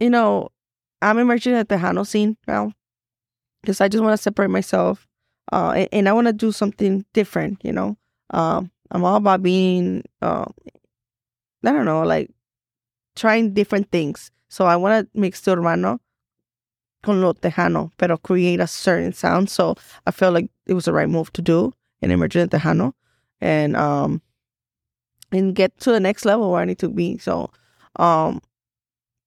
[0.00, 0.48] you know,
[1.00, 2.72] I'm emerging at Tejano scene now
[3.60, 5.06] because I just want to separate myself,
[5.52, 7.60] uh, and, I want to do something different.
[7.62, 7.96] You know,
[8.30, 10.46] um, I'm all about being, uh,
[11.64, 12.30] I don't know, like
[13.14, 14.30] trying different things.
[14.48, 16.00] So I want to mix the urbano
[17.02, 19.50] con lo tejano, pero create a certain sound.
[19.50, 19.76] So
[20.06, 22.92] I felt like it was the right move to do in Emergent Tejano
[23.40, 24.20] and um
[25.32, 27.18] and get to the next level where I need to be.
[27.18, 27.50] So
[27.96, 28.40] um,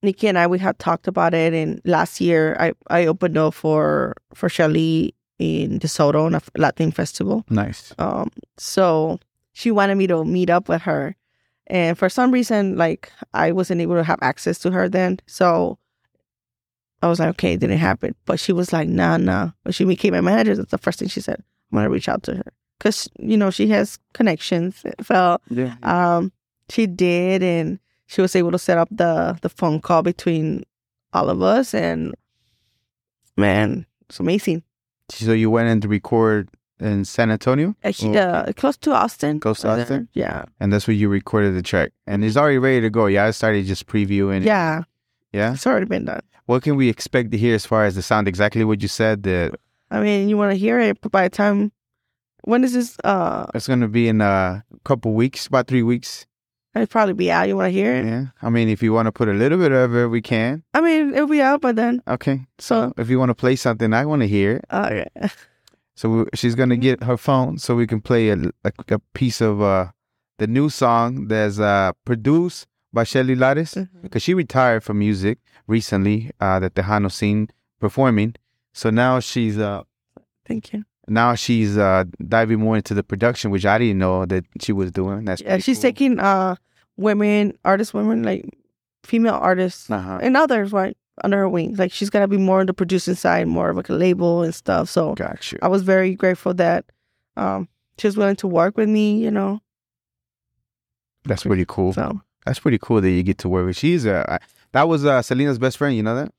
[0.04, 3.54] Nikki and I we had talked about it, and last year I I opened up
[3.54, 7.44] for for Shelly in DeSoto on a Latin festival.
[7.50, 7.94] Nice.
[7.98, 9.20] Um, so
[9.54, 11.16] she wanted me to meet up with her,
[11.68, 15.78] and for some reason, like I wasn't able to have access to her then, so
[17.02, 18.16] I was like, okay, it didn't happen.
[18.26, 19.52] But she was like, nah, nah.
[19.64, 21.44] When she became my manager, that's the first thing she said.
[21.72, 24.84] I'm gonna reach out to her because you know she has connections.
[25.04, 25.76] So Yeah.
[25.84, 26.32] um,
[26.70, 30.64] she did, and she was able to set up the the phone call between
[31.14, 32.14] all of us, and
[33.38, 34.64] man, it's amazing.
[35.10, 36.50] So you went in to record
[36.80, 39.40] in San Antonio, Uh, she, uh, close to Austin.
[39.40, 40.10] Close to Austin?
[40.14, 43.06] Yeah, and that's where you recorded the track, and it's already ready to go.
[43.06, 44.42] Yeah, I started just previewing.
[44.42, 44.46] it.
[44.46, 44.84] yeah,
[45.32, 45.54] Yeah.
[45.54, 46.22] it's already been done.
[46.48, 48.28] What can we expect to hear as far as the sound?
[48.28, 49.24] Exactly what you said.
[49.24, 49.56] That
[49.90, 51.72] I mean, you want to hear it, but by the time
[52.42, 52.98] when is this?
[53.04, 56.26] Uh, it's going to be in a couple weeks, about three weeks.
[56.76, 57.48] It'll probably be out.
[57.48, 58.06] You want to hear it?
[58.06, 58.26] Yeah.
[58.42, 60.64] I mean, if you want to put a little bit of it, we can.
[60.74, 62.02] I mean, it'll be out by then.
[62.08, 62.46] Okay.
[62.60, 64.66] So, If you want to play something, I want to hear it.
[64.70, 65.30] uh, yeah.
[65.98, 69.40] So we, she's gonna get her phone so we can play a, a, a piece
[69.40, 69.92] of uh
[70.40, 74.02] the new song that's uh produced by Shelly Lares Mhm.
[74.02, 77.48] because she retired from music recently, uh that the Tejano scene
[77.80, 78.36] performing.
[78.74, 79.84] So now she's uh
[80.46, 80.84] Thank you.
[81.08, 84.92] Now she's uh diving more into the production, which I didn't know that she was
[84.92, 85.26] doing.
[85.26, 86.56] That's Yeah, she's taking uh
[86.98, 88.46] women, artist women, like
[89.04, 90.20] female artists uh huh.
[90.22, 91.78] and others, right, under her wings.
[91.80, 94.54] Like she's gonna be more on the producing side, more of like a label and
[94.54, 94.90] stuff.
[94.90, 95.60] So Got you.
[95.62, 96.86] I was very grateful that
[97.38, 99.62] um she was willing to work with me, you know.
[101.24, 101.94] That's pretty cool.
[101.94, 103.78] So That's pretty cool that you get to work with.
[103.78, 104.38] She's uh
[104.72, 105.96] that was uh Selena's best friend.
[105.96, 106.32] You know that.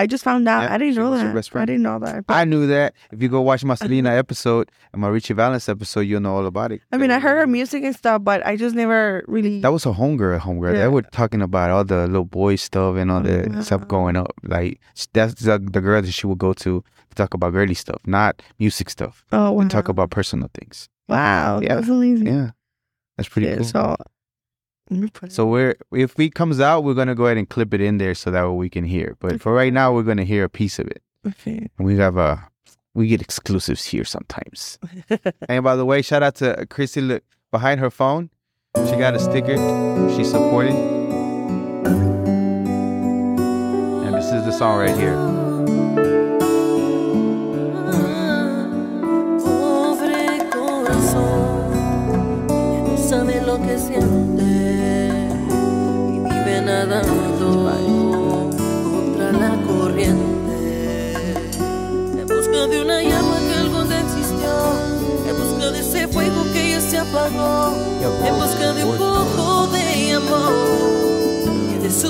[0.00, 0.62] I just found out.
[0.62, 1.34] Yeah, I didn't know that.
[1.34, 2.26] best I didn't know that.
[2.26, 2.94] But, I knew that.
[3.12, 6.46] If you go watch my Selena episode and my Ritchie Valens episode, you'll know all
[6.46, 6.80] about it.
[6.90, 9.60] I mean, I heard her music and stuff, but I just never really.
[9.60, 10.72] That was a homegirl, homegirl.
[10.74, 10.80] Yeah.
[10.82, 13.60] They were talking about all the little boy stuff and all the Wow.
[13.60, 14.32] stuff going up.
[14.42, 14.80] Like
[15.12, 18.40] that's the, the girl that she would go to to talk about girly stuff, not
[18.58, 19.24] music stuff.
[19.32, 19.62] oh, wow.
[19.64, 20.88] We talk about personal things.
[21.08, 21.74] Wow, Yeah.
[21.74, 22.26] that's amazing.
[22.26, 22.50] Yeah,
[23.16, 23.64] that's pretty Yeah, cool.
[23.64, 24.06] So, let me put it-
[25.28, 28.14] So we're if it comes out, we're gonna go ahead and clip it in there
[28.14, 29.16] so that way we can hear.
[29.20, 31.68] But for right now, we're gonna hear a piece of it, okay.
[31.78, 32.48] and we have a
[32.94, 34.78] we get exclusives here sometimes.
[35.48, 38.30] and by the way, shout out to Chrissy look behind her phone.
[38.76, 39.56] She got a sticker.
[40.16, 40.76] She's supporting,
[44.04, 45.39] and this is the song right here.
[56.90, 58.50] Nadando
[58.90, 61.12] contra la corriente.
[62.20, 64.52] En busca de una llama que algún día existió,
[65.28, 67.74] en busca de ese fuego que ya se apagó,
[68.26, 70.52] en busca de un poco de amor.
[71.72, 72.08] Y de su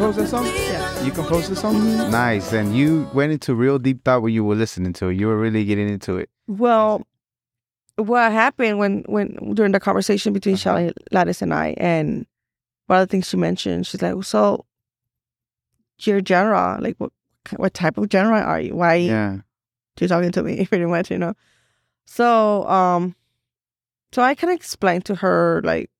[0.00, 0.44] compose that song?
[0.46, 1.04] perdida.
[1.04, 2.10] You composed the song?
[2.10, 2.52] Nice.
[2.52, 5.14] And you went into real deep thought when you were listening to it.
[5.18, 6.30] You were really getting into it.
[6.46, 7.06] Well,
[7.96, 10.60] what happened when when during the conversation between Uh-huh.
[10.62, 12.26] Shelly Lares and I, and
[12.86, 14.64] one of the things she mentioned, she's like, "So,
[16.00, 17.12] your genre, like, what
[17.56, 18.74] what type of genre are you?
[18.76, 19.38] Why Yeah.
[19.98, 21.34] you're talking to me pretty much, you know?"
[22.06, 23.14] So, um,
[24.12, 25.90] so I kind of explained to her like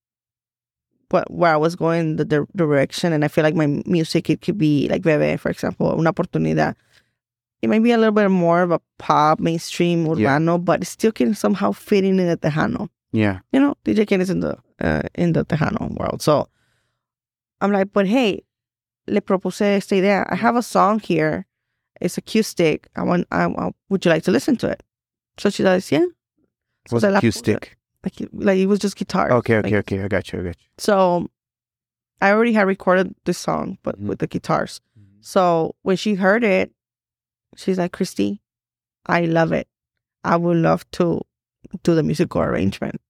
[1.11, 4.41] what where I was going, the, the direction, and I feel like my music it
[4.41, 6.75] could be like Bebe, for example, una oportunidad.
[7.63, 11.13] It might be a little bit more of a pop, mainstream, urbano, but it still
[11.13, 12.89] can somehow fit in in the Tejano.
[13.13, 13.41] Yeah.
[13.53, 16.49] You know, DJ Kane is in the uh, in the Tejano world, so
[17.61, 18.43] I'm like, but hey,
[19.07, 20.27] le propuse esta idea.
[20.31, 21.47] I have a song here.
[22.01, 22.89] It's acoustic.
[22.97, 23.27] I want.
[23.31, 24.83] I, I would you like to listen to it?
[25.39, 26.07] So she says, yeah.
[26.89, 27.21] So What's se la
[28.05, 29.30] a cue Like, like it was just guitar.
[29.32, 30.03] Okay, okay, Like, okay.
[30.03, 30.40] I got you.
[30.40, 30.62] I got you.
[30.78, 31.28] So
[32.20, 34.07] I already had recorded this song, but Mhm.
[34.09, 34.80] with the guitars.
[35.22, 36.72] So when she heard it,
[37.57, 38.40] she's like, Christi,
[39.07, 39.68] I love it.
[40.24, 41.20] I would love to
[41.82, 43.01] do the musical arrangement.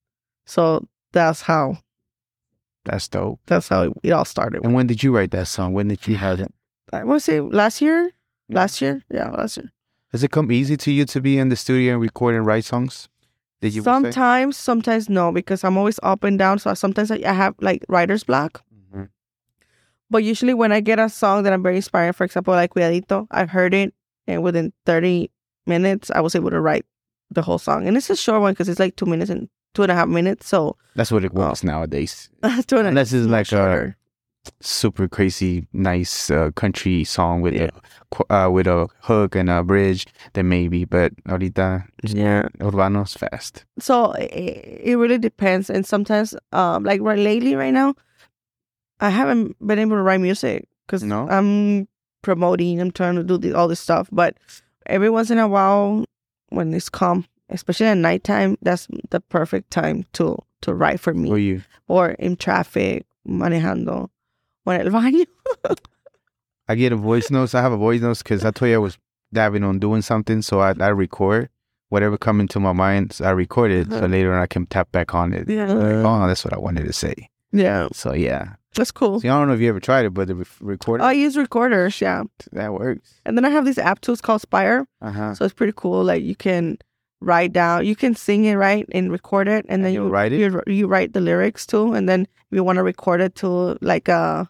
[0.46, 1.78] So that's how
[2.84, 3.40] That's dope.
[3.46, 4.64] that's how it, it all started.
[4.64, 5.72] And when did you write that song?
[5.72, 6.52] When did you have it?
[6.92, 8.10] I want to say last year.
[8.48, 9.70] Last year, yeah, last year.
[10.10, 12.64] Does it come easy to you to be in the studio and record and write
[12.64, 13.08] songs?
[13.60, 16.58] Did you sometimes, sometimes no, because I'm always up and down.
[16.58, 18.62] So sometimes I I have like writer's block.
[18.72, 19.08] Mhm.
[20.08, 23.26] But usually when I get a song that I'm very inspired, for example, like Cuidadito,
[23.30, 23.94] I heard it
[24.26, 25.30] and within 30
[25.66, 26.86] minutes I was able to write
[27.30, 29.82] the whole song, and it's a short one because it's like two minutes and two
[29.82, 30.48] and a half minutes.
[30.48, 32.28] So That's what it was nowadays.
[32.66, 33.96] two and a Unless it's like a shorter.
[34.60, 37.70] Super crazy nice uh, country song with a
[38.30, 40.84] uh, with a hook and a bridge, then maybe.
[40.84, 42.48] But ahorita yeah.
[42.60, 43.64] urbano's fast.
[43.78, 47.94] So it, it really depends, and sometimes, um, like right lately, right now,
[49.00, 51.28] I haven't been able to write music because No?
[51.28, 51.88] I'm
[52.22, 54.08] promoting, I'm trying to do the, all this stuff.
[54.12, 54.36] But
[54.86, 56.04] every once in a while,
[56.48, 61.28] when it's calm, especially at nighttime, that's the perfect time to to write for me.
[61.28, 61.62] Who you?
[61.88, 64.10] Or in traffic, manejando,
[64.66, 65.24] en el baño.
[66.68, 67.54] I get a voice notes.
[67.54, 68.98] I have a voice notes because I told you I was
[69.32, 71.48] dabbing on doing something, so I, I record
[71.88, 73.12] whatever come into my mind.
[73.14, 74.06] So I record it, so Uh-huh.
[74.06, 75.48] later on I can tap back on it.
[75.48, 75.66] Yeah.
[75.72, 77.28] Like, oh, that's what I wanted to say.
[77.52, 78.54] Yeah, So yeah.
[78.76, 79.18] that's cool.
[79.20, 81.36] See, I don't know if you ever tried it, but the re- recorder I use
[81.36, 82.22] recorders, yeah.
[82.52, 83.14] that works.
[83.26, 84.86] And then I have this app tools called Spire.
[85.02, 85.34] Uh huh.
[85.34, 86.04] So it's pretty cool.
[86.04, 86.78] Like you can
[87.20, 90.40] write down, you can sing it right and record it, and then you write it?
[90.40, 94.08] You, you write the lyrics too, and then you want to record it to like
[94.08, 94.44] uh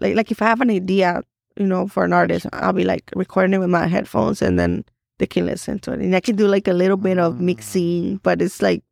[0.00, 1.22] like like if I have an idea,
[1.56, 4.84] you know, for an artist, I'll be like recording it with my headphones, and then
[5.18, 7.42] they can listen to it, and I can do like a little bit of Ah.
[7.42, 8.82] mixing, but it's like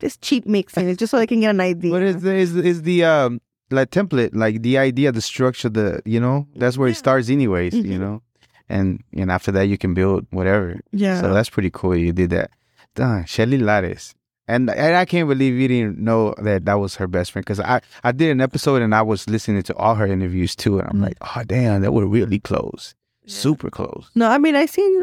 [0.00, 0.88] just cheap mixing.
[0.88, 1.92] It's just so they can get an idea.
[1.92, 3.40] What is the, is is the um
[3.70, 7.74] like template like the idea, the structure, the you know that's where it starts anyways,
[7.74, 8.00] you Mhm.
[8.00, 8.22] know,
[8.68, 10.80] and and after that you can build whatever.
[10.92, 11.20] yeah.
[11.20, 11.96] So that's pretty cool.
[11.96, 12.50] You did that.
[12.94, 13.24] Done.
[13.26, 14.14] Shelly Lares.
[14.46, 17.60] And, and I can't believe you didn't know that that was her best friend because
[17.60, 20.80] I, I did an episode and I was listening to all her interviews too.
[20.80, 21.02] And I'm Mhm.
[21.02, 22.94] like, oh, damn, that were really close.
[23.24, 23.32] Yeah.
[23.34, 24.10] Super close.
[24.14, 25.02] no, I mean I seen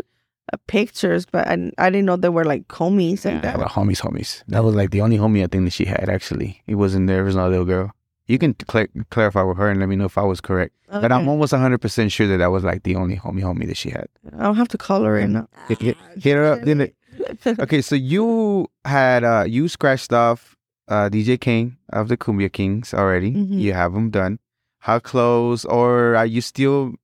[0.54, 3.58] uh, pictures, but I, I didn't know they were like homies Yeah, that.
[3.72, 4.44] homies, homies.
[4.48, 6.62] That was like the only homie I think that she had actually.
[6.68, 7.22] It wasn't there.
[7.22, 7.92] It was no little girl.
[8.32, 10.74] You can cl- clarify with her and let me know if I was correct.
[10.90, 13.90] But I'm almost 100% sure that that was like the only homie, homie that she
[13.90, 14.08] had.
[14.40, 15.48] I'll have to call her in.
[15.68, 16.60] Hit, hit, hit her up.
[16.68, 16.96] It?
[17.66, 20.56] Okay, so you had uh you scratched off
[20.88, 23.32] uh DJ Kane of the Kumbia Kings already.
[23.32, 23.60] Mhm.
[23.60, 24.40] You have them done.
[24.80, 26.96] How close, or are you still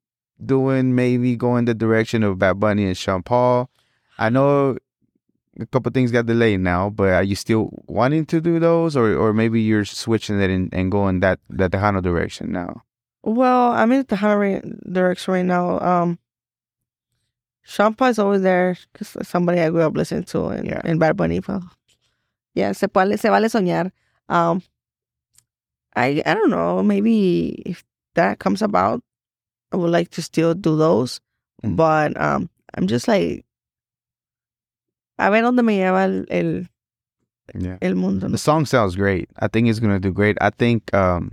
[0.43, 3.69] doing maybe going the direction of Bad Bunny and Sean Paul?
[4.17, 4.77] I know
[5.59, 9.13] a couple things got delayed now, but are you still wanting to do those, or
[9.15, 12.83] or maybe you're switching it and, and going that that Tejano direction now?
[13.23, 15.79] Well, I'm in the Tejano direction right now.
[15.79, 16.19] Um,
[17.63, 20.81] Sean Paul is always there because somebody I grew up listening to and, Yeah.
[20.85, 21.41] and Bad Bunny.
[21.45, 21.63] Well,
[22.55, 23.91] yeah, se vale, se vale soñar.
[24.29, 24.61] Um,
[25.95, 26.81] I I don't know.
[26.83, 27.83] Maybe if
[28.15, 29.01] that comes about,
[29.73, 31.19] I would like to still do those.
[31.63, 31.75] Mm.
[31.75, 33.43] But um, I'm just like,
[35.17, 36.67] a ver dónde me lleva el el,
[37.57, 37.77] Yeah.
[37.81, 38.27] el mundo.
[38.29, 39.29] The song sounds great.
[39.39, 40.37] I think it's gonna do great.
[40.41, 41.31] I think um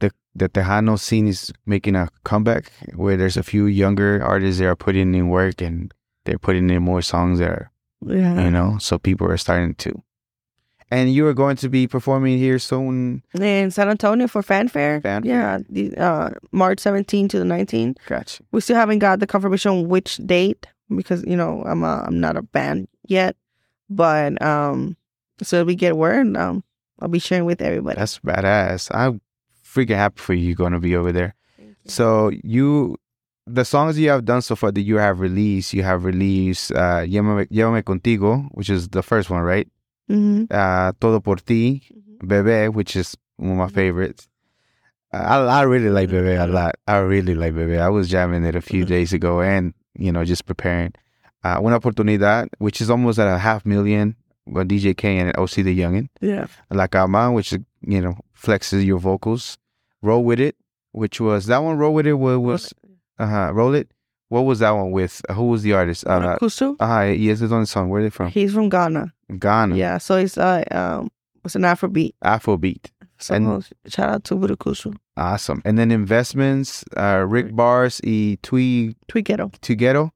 [0.00, 4.66] the the Tejano scene is making a comeback where there's a few younger artists that
[4.68, 5.92] are putting in work and
[6.24, 7.70] they're putting in more songs that are
[8.06, 8.44] Yeah.
[8.44, 10.02] you know, so people are starting to.
[10.90, 13.22] And you are going to be performing here soon.
[13.32, 15.00] In San Antonio for fanfare.
[15.00, 15.24] Fanfare.
[15.30, 17.96] Yeah, the, uh, March 17 to the 19th.
[18.06, 18.42] Gotcha.
[18.52, 22.36] We still haven't got the confirmation which date because you know I'm a, I'm not
[22.36, 23.36] a band yet,
[23.90, 24.96] but um,
[25.42, 26.64] so we get word, um,
[27.00, 27.98] I'll be sharing with everybody.
[27.98, 28.90] That's badass.
[28.94, 29.20] I'm
[29.64, 31.34] freaking happy for you going to be over there.
[31.86, 32.96] So you,
[33.46, 37.02] the songs you have done so far that you have released, you have released uh,
[37.02, 39.68] Llévame, Llévame Contigo, which is the first one, right?
[40.08, 41.82] hmm Uh, Todo por ti,
[42.22, 43.74] Bebé, which is one of my Mhm.
[43.74, 44.28] favorites.
[45.12, 46.76] Uh, I, I really like Bebé a lot.
[46.86, 47.80] I really like Bebé.
[47.80, 48.88] I was jamming it a few Mhm.
[48.88, 50.92] days ago and, you know, just preparing.
[51.44, 54.14] Uh, Una Oportunidad, which is almost at a half million,
[54.46, 56.08] with DJ Kane and O.C Da Youngin.
[56.20, 59.58] Yeah, La Cama, which, you know, flexes your vocals.
[60.02, 60.56] Roll With It,
[60.92, 62.74] which was, that one, Roll With It was, was
[63.18, 63.90] uh-huh, Roll It.
[64.28, 65.20] What was that one with?
[65.32, 66.06] Who was the artist?
[66.06, 66.74] Uh, Kusu.
[66.80, 67.90] uh, yes, it's on the song.
[67.90, 68.28] Where are they from?
[68.30, 69.12] He's from Ghana.
[69.38, 69.76] Ghana.
[69.76, 71.10] Yeah, so it's uh um
[71.44, 72.14] it's an Afrobeat.
[72.24, 72.86] Afrobeat.
[73.22, 74.94] So And- shout out to Burukusu.
[75.16, 75.62] Awesome.
[75.64, 79.50] And then investments, uh, Rick Bars y Tui Twigero.
[79.60, 80.10] Tuguero.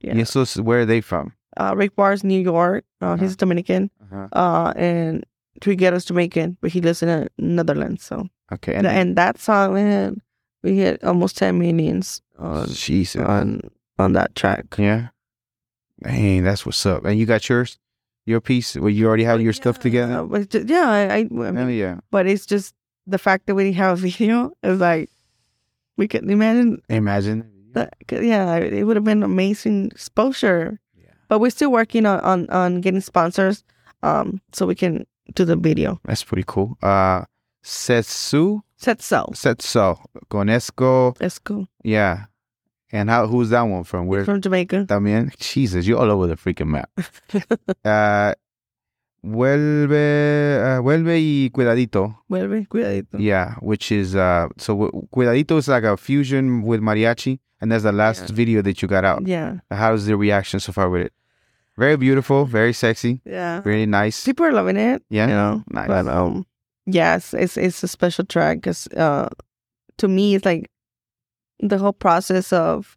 [0.00, 0.14] Yeah.
[0.14, 1.32] Y esos, where are they from?
[1.56, 2.84] Uh, Rick Barnes, New York.
[3.00, 3.90] Uh, he's Dominican.
[4.02, 4.28] Uh-huh.
[4.32, 5.24] Uh, and
[5.60, 8.04] Twiggero's Jamaican, but he lives in the Netherlands.
[8.04, 8.74] So Okay.
[8.74, 10.20] and, And, that song, man,
[10.62, 13.22] we hit almost ten millions on Jesus.
[13.22, 13.60] on
[13.98, 14.66] on that track.
[14.78, 15.08] yeah.
[16.02, 17.06] Dang, that's what's up.
[17.06, 17.78] And you got yours?
[18.26, 20.22] Your piece where you already have your stuff Uh, together?
[20.24, 22.00] but just- yeah, I, I, I mean, yeah.
[22.10, 22.74] but it's just
[23.06, 25.08] the fact that we didn't have a video is like
[25.96, 27.44] we could imagine Imagine.
[27.72, 27.94] that.
[28.10, 30.78] Yeah, it would have been amazing exposure.
[30.98, 31.12] Yeah.
[31.28, 33.62] But we're still working on on, on getting sponsors,
[34.02, 36.00] um, so we can do the video.
[36.04, 36.76] That's pretty cool.
[36.82, 37.24] Uh,
[37.62, 38.60] Setsu?
[38.76, 39.26] Set so.
[39.32, 39.98] Setso.
[40.30, 41.16] Conesco.
[41.20, 41.66] Let's go.
[41.84, 42.26] Yeah.
[42.92, 43.26] And how?
[43.26, 44.06] Who's that one from?
[44.06, 44.24] Where?
[44.24, 44.86] from Jamaica.
[44.88, 45.36] También.
[45.38, 46.88] Jesus, you're all over the freaking map.
[47.84, 48.32] uh,
[49.22, 52.18] vuelve, uh, vuelve y cuidadito.
[52.28, 53.18] Vuelve, cuidadito.
[53.18, 54.76] Yeah, which is uh, so
[55.12, 58.34] cuidadito is like a fusion with mariachi, and that's the last Yeah.
[58.36, 59.26] video that you got out.
[59.26, 61.12] Yeah, How's the reaction so far with it?
[61.76, 63.60] Very beautiful, very sexy, yeah.
[63.64, 64.24] really nice.
[64.24, 65.02] People are loving it.
[65.10, 65.64] Yeah, you know.
[65.70, 65.88] nice.
[65.88, 66.46] But um,
[66.86, 69.28] yes, it's it's a special track because uh,
[69.98, 70.70] to me, it's like
[71.60, 72.96] the whole process of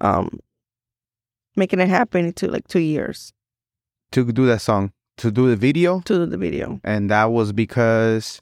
[0.00, 0.38] um
[1.56, 3.32] making it happen into like two years
[4.12, 6.80] to do that song, to do the video, to do the video.
[6.84, 8.40] and that was because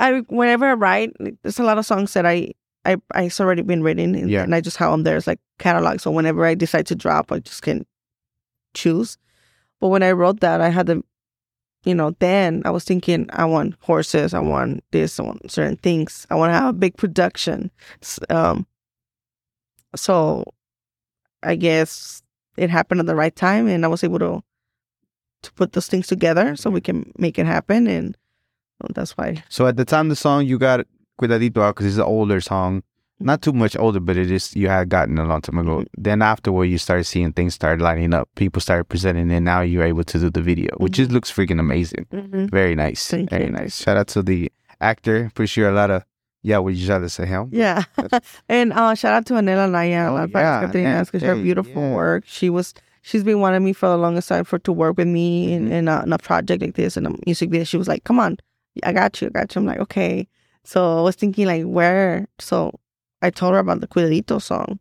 [0.00, 2.52] I whenever I write, there's a lot of songs that I
[2.84, 4.42] I I it's already been written, and, Yeah.
[4.42, 6.00] and I just have them there it's like catalog.
[6.00, 7.86] So whenever I decide to drop, I just can
[8.74, 9.16] choose.
[9.80, 11.02] But when I wrote that, I had the,
[11.84, 15.76] you know, then I was thinking I want horses, I want this, I want certain
[15.76, 17.70] things, I want to have a big production.
[18.30, 18.66] Um,
[19.94, 20.44] so
[21.42, 22.22] I guess
[22.56, 24.42] it happened at the right time, and I was able to
[25.42, 28.16] to put those things together so we can make it happen, and
[28.80, 29.44] well, that's why.
[29.50, 30.86] so at the time the song you got
[31.20, 32.82] cuidadito out because it's an older song,
[33.20, 35.78] not too much older, but it is you had gotten a long time ago.
[35.78, 36.02] Mm-hmm.
[36.02, 39.84] Then afterward you started seeing things started lining up, people started presenting, and now you're
[39.84, 42.06] able to do the video, which just looks freaking amazing.
[42.12, 42.46] Mm-hmm.
[42.46, 43.50] Very nice, Thank very you.
[43.52, 43.80] nice.
[43.80, 44.50] Shout out to the
[44.80, 45.30] actor.
[45.34, 46.04] Pretty sure a lot of
[46.42, 47.48] yeah, what you try to say, him?
[47.52, 47.84] Yeah.
[48.50, 51.94] and uh, shout out to Anela Naya, Oh, yeah, Catrinas, because her beautiful yeah.
[51.94, 52.24] work.
[52.26, 55.54] She was she's been wanting me for the longest time for to work with me
[55.54, 55.72] in, Mhm.
[55.72, 57.64] in, a, in a project like this in a music video.
[57.64, 58.36] She was like, "Come on,
[58.82, 60.28] I got you, I got you." I'm like, "Okay."
[60.64, 62.26] So I was thinking like, where?
[62.38, 62.78] So
[63.26, 64.78] I told her about the Cuidadito song,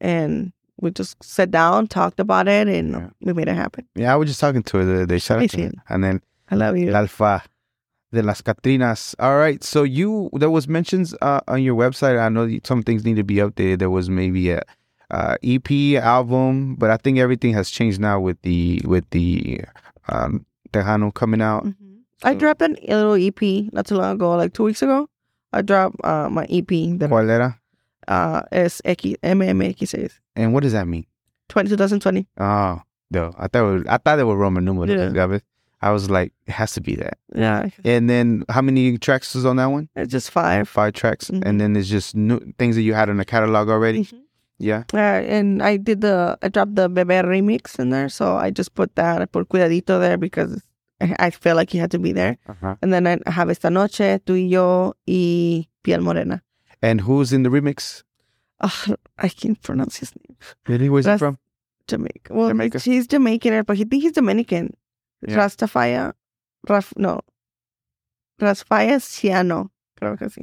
[0.00, 3.08] and we just sat down, talked about it, and Yeah.
[3.20, 3.86] we made it happen.
[3.94, 5.18] Yeah, I was just talking to her the other day.
[5.18, 5.70] Shout out to her.
[5.88, 6.20] And then
[6.50, 6.88] I love you.
[6.88, 7.42] El Alfa
[8.12, 9.14] de las Catrinas.
[9.18, 9.62] All right.
[9.62, 12.18] So you there was mentions uh, on your website.
[12.20, 13.78] I know some things need to be updated.
[13.78, 14.62] There was maybe a
[15.10, 15.70] uh, EP
[16.02, 19.60] album, but I think everything has changed now with the with the
[20.08, 21.64] um, Tejano coming out.
[21.64, 21.74] Mhm.
[22.24, 25.08] I dropped an, a little EP not too long ago, like two weeks ago.
[25.52, 27.58] I dropped uh, my EP that ¿Cuál era?
[28.08, 31.06] Uh, es X, MMX And what does that mean?
[31.48, 32.26] 20, 2020.
[32.38, 32.80] Oh,
[33.10, 33.34] no.
[33.38, 34.90] I thought it was, I thought they were Roman numerals.
[34.90, 35.38] Yeah.
[35.84, 37.18] I was like, it has to be that.
[37.34, 39.88] Yeah, And then how many tracks was on that one?
[39.96, 40.68] it's just five.
[40.68, 41.28] Five tracks.
[41.28, 41.42] Mhm.
[41.44, 44.04] And then it's just new things that you had in the catalog already.
[44.04, 44.20] Mhm.
[44.58, 44.84] Yeah.
[44.94, 48.08] Uh, and I did the, I dropped the Bebe remix in there.
[48.08, 50.62] So I just put that, I put Cuidadito there because
[51.18, 52.38] I, felt like he had to be there.
[52.48, 52.76] Uh-huh.
[52.80, 56.42] And then I have Esta Noche, Tú y Yo, y Piel Morena.
[56.82, 58.02] And who's in the remix?
[58.60, 60.36] Oh, I can't pronounce his name.
[60.68, 60.88] Really?
[60.88, 61.38] Where's he That's- from?
[61.88, 62.32] Jamaica.
[62.32, 62.78] Well, Jamaica.
[62.78, 64.76] he's Jamaican, but he think he's Dominican.
[65.26, 65.36] Yeah.
[65.36, 66.12] Rastafaya,
[66.68, 67.20] Raf, no,
[68.40, 69.70] Rastafaya Ciano.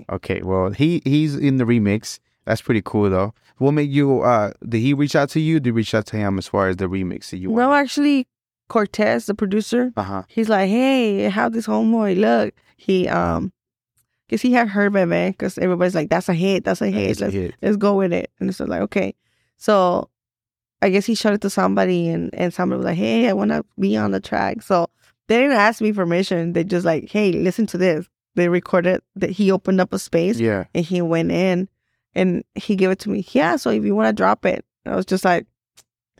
[0.09, 2.19] Okay, well, he he's in the remix.
[2.45, 3.33] That's pretty cool though.
[3.57, 5.59] What made you uh did he reach out to you?
[5.59, 8.27] Did you reach out to him as far as the remix that you No, actually,
[8.69, 10.23] Cortez, the producer, Uh-huh.
[10.29, 12.53] he's like, hey, how this homeboy look?
[12.77, 13.51] He, um,
[14.29, 17.21] because he had heard Bebe, because everybody's like, that's a hit, that's a hit, That's
[17.21, 17.55] a let's, hit.
[17.63, 18.29] let's go with it.
[18.39, 19.15] And it's like, okay.
[19.57, 20.09] So
[20.81, 23.51] I guess he showed it to somebody, and, and somebody was like, hey, I want
[23.51, 24.61] to be on the track.
[24.61, 24.87] So
[25.27, 26.53] they didn't ask me permission.
[26.53, 28.07] They just like, hey, listen to this.
[28.35, 30.65] They recorded that he opened up a space Yeah.
[30.75, 31.67] and he went in
[32.15, 33.25] and he gave it to me.
[33.31, 35.47] Yeah, so if you want to drop it, I was just like,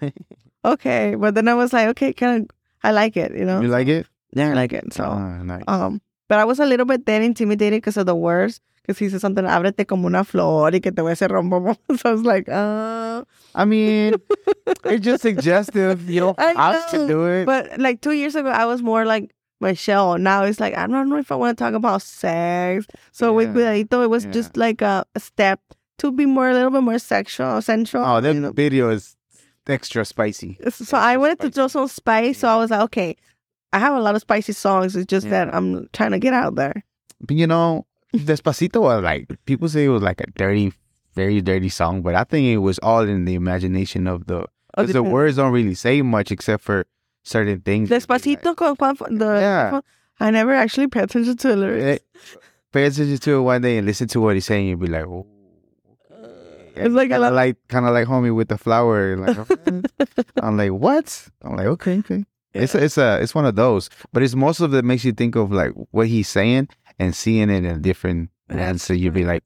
[0.65, 1.15] okay.
[1.15, 3.61] But then I was like, okay, kind of, I like it, you know?
[3.61, 4.07] You like it?
[4.34, 4.94] Yeah, I like it.
[4.94, 5.64] So, Ah, nice.
[5.68, 8.61] um, but I was a little bit then intimidated because of the words.
[8.84, 11.76] Because he said something, ábrete como una flor y que te voy a hacer rombo.
[11.99, 13.23] So I was like, uh,
[13.53, 14.15] I mean,
[14.85, 16.10] it's just suggestive.
[16.10, 17.45] You don't I have to know, do it.
[17.45, 19.30] but like two years ago, I was more like
[19.61, 20.18] Michelle.
[20.18, 22.88] Now it's like, I don't know if I want to talk about sex.
[23.11, 23.73] So with Yeah.
[23.84, 24.31] Cuidadito, it was Yeah.
[24.31, 25.60] just like a, a step
[25.99, 28.03] to be more, a little bit more sexual, sensual.
[28.03, 28.51] oh, that you know?
[28.53, 29.15] video is
[29.68, 30.57] extra spicy.
[30.72, 31.51] So I Extra wanted to spicy.
[31.53, 32.39] throw some spice.
[32.39, 33.18] So I was like, okay,
[33.72, 34.96] I have a lot of spicy songs.
[34.96, 35.46] It's just Yeah.
[35.46, 36.84] that I'm trying to get out there.
[37.22, 37.86] But you know,
[38.16, 40.74] Despacito was like people say it was like a dirty,
[41.16, 44.94] very dirty song, but I think it was all in the imagination of the because
[44.94, 46.86] the words don't really say much except for
[47.24, 47.90] certain things.
[47.90, 49.82] Despacito con Juan, the Yeah.
[50.20, 52.04] I never actually paid attention to the lyrics.
[52.04, 52.38] Eh,
[52.72, 54.68] pay attention to it one day and listen to what he's saying.
[54.68, 55.26] You'll be like, oh.
[56.76, 59.18] It's like kind of like kind of like homie with the flower.
[59.18, 59.38] Like,
[60.41, 61.28] I'm like, what?
[61.41, 62.24] I'm like, okay, okay.
[62.54, 65.12] It's a, it's a it's one of those, but it's most of it makes you
[65.12, 68.84] think of like what he's saying and seeing it in a different lens.
[68.84, 69.44] So you'd be like,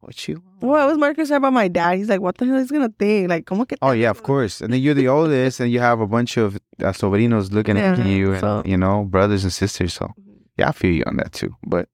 [0.00, 0.42] what you?
[0.60, 1.98] Well, it was more concerned about my dad.
[1.98, 3.28] He's like, what the hell is he gonna think?
[3.28, 4.60] Like, como que Oh yeah, of course.
[4.62, 8.06] And then you're the oldest, and you have a bunch of uh, sobrinos looking at
[8.06, 9.92] you, and so- you know, brothers and sisters.
[9.92, 10.10] So
[10.56, 11.54] yeah, I feel you on that too.
[11.66, 11.88] But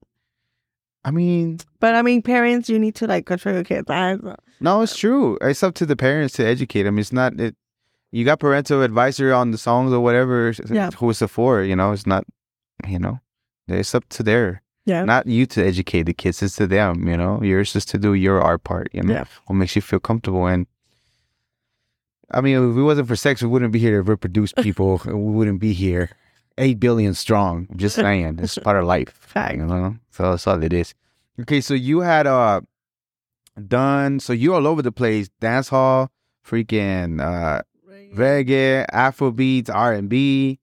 [1.03, 3.87] I mean, But I mean, parents, you need to like control your kids.
[4.59, 5.37] No, it's true.
[5.41, 6.99] It's up to the parents to educate them.
[6.99, 7.55] It's not it.
[8.11, 10.53] You got parental advisory on the songs or whatever.
[10.69, 10.91] Yeah.
[10.91, 11.63] Who it's for?
[11.63, 12.25] You know, it's not.
[12.87, 13.19] You know,
[13.67, 14.61] it's up to their.
[14.85, 15.05] Yeah.
[15.05, 16.41] Not you to educate the kids.
[16.41, 17.07] It's to them.
[17.07, 18.89] You know, yours is to do your art part.
[18.93, 19.25] You know, Yeah.
[19.45, 20.67] what makes you feel comfortable and.
[22.33, 25.01] I mean, if it wasn't for sex, we wouldn't be here to reproduce people.
[25.05, 26.09] we wouldn't be here.
[26.57, 27.67] Eight billion strong.
[27.69, 29.09] I'm just saying, it's part of life.
[29.09, 29.57] Fact.
[29.57, 30.93] You know, so that's all it is.
[31.41, 32.61] Okay, so you had uh
[33.67, 34.19] done.
[34.19, 35.29] So you all over the place.
[35.39, 36.09] Dance hall,
[36.45, 37.61] freaking uh
[38.13, 40.59] reggae, Afrobeats, R and B,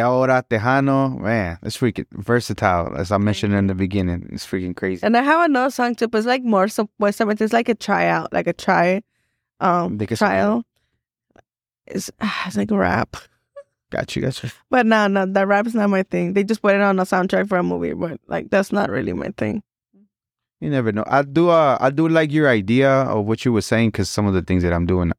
[0.00, 1.18] ahora tejano.
[1.18, 2.94] Man, it's freaking versatile.
[2.96, 5.04] As I mentioned in the beginning, it's freaking crazy.
[5.04, 8.32] And I have another song too, but it's like more supuestamente it's like a tryout,
[8.32, 9.02] like a try
[9.60, 10.64] um De que se- trial.
[11.86, 12.10] It's,
[12.46, 13.16] it's like a rap.
[13.90, 14.50] Got you, got you.
[14.70, 16.32] But no, no, that rap is not my thing.
[16.32, 19.12] They just put it on a soundtrack for a movie, but like that's not really
[19.12, 19.62] my thing.
[20.60, 21.04] You never know.
[21.06, 21.50] I do.
[21.50, 24.42] Uh, I do like your idea of what you were saying because some of the
[24.42, 25.12] things that I'm doing,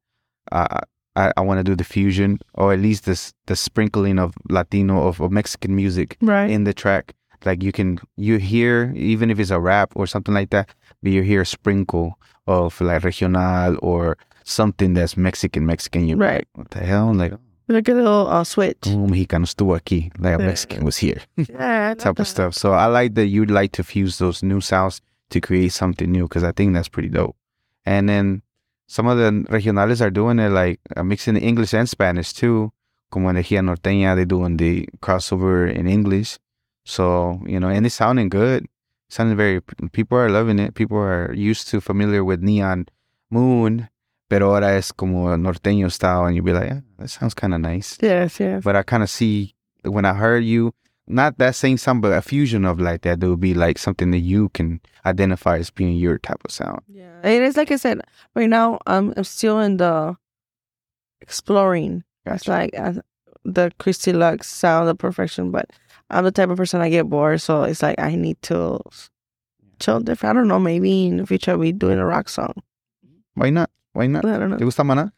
[0.51, 0.79] uh,
[1.15, 5.07] I I want to do the fusion or at least this the sprinkling of Latino
[5.07, 6.49] of, of Mexican music Right.
[6.49, 7.13] in the track.
[7.45, 10.69] Like you can you hear even if it's a rap or something like that,
[11.01, 12.17] but you hear a sprinkle
[12.47, 16.07] of like regional or something that's Mexican Mexican.
[16.07, 16.47] You Right.
[16.55, 17.13] What the hell?
[17.13, 17.33] Like
[17.69, 18.87] like a little uh, switch.
[18.87, 20.37] un mexicano estuvo aquí, like a.
[20.39, 21.21] Mexican was here.
[21.37, 22.53] Yeah, type love of stuff.
[22.53, 26.23] So I like that you'd like to fuse those new sounds to create something new
[26.27, 27.35] because I think that's pretty dope.
[27.85, 28.41] And then
[28.93, 32.71] some of the regionales are doing it like uh, mixing English and Spanish too.
[33.09, 36.37] Como Energía Norteña, they're doing the crossover in English.
[36.85, 38.67] So, you know, and it's sounding good.
[39.09, 39.61] Sounding very,
[39.91, 40.75] people are loving it.
[40.75, 42.85] People are used to familiar with Neon
[43.31, 43.89] Moon,
[44.29, 46.25] pero ahora es como norteño style.
[46.25, 48.63] And you'll be like, yeah, that sounds kind of nice Yes, yes.
[48.63, 50.71] but I kind of see when I heard you,
[51.07, 53.19] not that same sound, but a fusion of like that.
[53.19, 56.81] There would be like something that you can identify as being your type of sound.
[56.87, 57.19] Yeah.
[57.23, 58.01] It is like I said,
[58.35, 60.15] right now I'm, I'm still in the
[61.21, 62.03] exploring.
[62.25, 62.51] It's Gotcha.
[62.51, 62.93] like uh,
[63.43, 65.69] the Christi Lux sound of perfection, but
[66.09, 68.79] I'm the type of person I get bored, so it's like I need to
[69.79, 70.37] chill different.
[70.37, 72.53] I don't know, maybe in the future I'll doing a rock song.
[73.33, 73.69] Why not?
[73.93, 74.25] Why not?
[74.25, 74.57] I don't know.
[74.57, 75.11] ¿Te gusta Maná?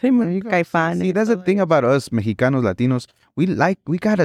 [0.00, 0.50] There you go.
[0.50, 3.06] Caifanes, See, that's the thing about us Mexicanos, Latinos.
[3.36, 4.18] We like, we got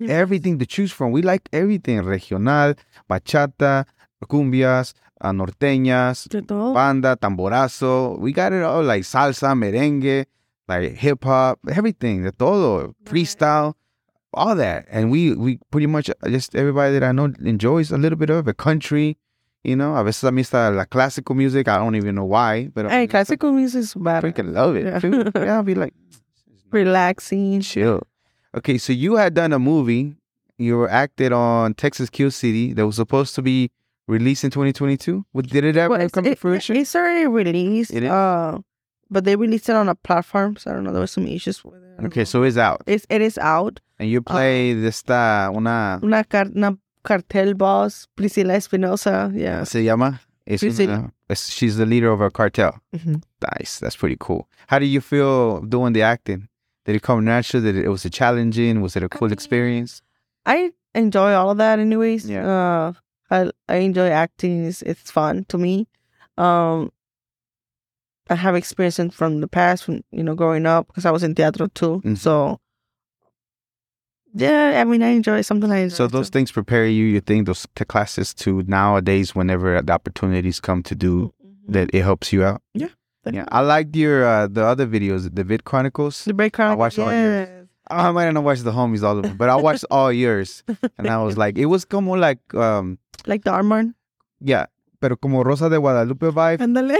[0.00, 1.12] a, everything to choose from.
[1.12, 2.74] We like everything regional,
[3.10, 3.84] bachata,
[4.28, 6.28] cumbias, uh, norteñas,
[6.74, 8.18] banda, tamborazo.
[8.18, 10.26] We got it all like salsa, merengue,
[10.68, 13.74] like hip hop, everything, de todo, freestyle,
[14.34, 14.86] all that.
[14.90, 18.30] And we we pretty much uh, just everybody that I know enjoys a little bit
[18.30, 18.56] of it.
[18.58, 19.16] Country,
[19.64, 19.94] you know.
[19.96, 21.68] A veces a mí está la classical music.
[21.68, 24.24] I don't even know why, but Hey, classical music is I bad.
[24.24, 24.84] freaking love it.
[24.84, 25.30] Yeah.
[25.44, 25.94] yeah, I'll be like
[26.72, 27.60] Relaxing.
[27.60, 28.02] chill.
[28.56, 30.14] Okay, so you had done a movie.
[30.58, 33.70] You were acted on Texas Kill City that was supposed to be
[34.08, 35.24] released in 2022.
[35.32, 36.76] What did it ever Well, come to it- fruition?
[36.76, 37.92] it's already released.
[37.92, 38.10] It is?
[38.10, 38.58] Uh,
[39.10, 40.92] but they released it on a platform, so I don't know.
[40.92, 42.04] There was some issues with it.
[42.06, 42.24] Okay, know.
[42.24, 42.82] so it's out.
[42.86, 43.80] it's it is out.
[43.98, 49.30] And you play esta una Una, car- una cartel boss, Priscilla Espinosa.
[49.34, 49.64] Yeah.
[49.64, 52.72] se llama es una- es- she's the leader of a cartel.
[52.94, 53.22] Mhm.
[53.58, 54.48] Nice, that's pretty cool.
[54.68, 56.48] How do you feel doing the acting?
[56.86, 57.62] Did it come natural?
[57.62, 58.80] Did it, it was it challenging?
[58.80, 60.02] Was it a cool experience?
[60.46, 62.30] I enjoy all of that, anyways.
[62.30, 62.46] Yeah.
[62.46, 62.92] Uh,
[63.30, 64.64] I I enjoy acting.
[64.66, 65.88] It's, it's fun to me.
[66.38, 66.92] Um,
[68.30, 71.34] I have experience from the past, from you know, growing up, because I was in
[71.34, 72.00] theater too.
[72.04, 72.16] Mhm.
[72.18, 72.60] So,
[74.34, 75.96] yeah, I mean, I enjoy something I enjoy.
[75.96, 76.34] So those too.
[76.38, 77.04] things prepare you.
[77.06, 81.72] You think those t- classes to nowadays, whenever the opportunities come to do Mhm.
[81.72, 82.62] that, it helps you out.
[82.74, 82.88] Yeah,
[83.32, 83.52] Definitely.
[83.52, 86.24] I liked your uh, the other videos, the Vid Chronicles.
[86.24, 86.78] The break crown.
[86.78, 87.66] watched all yours.
[87.90, 90.62] I might not watch the homies all of them, but I watched all yours,
[90.98, 93.94] and I was like, it was como like, um, Like the armor.
[94.40, 94.66] yeah,
[95.00, 96.58] pero como Rosa de Guadalupe vibe,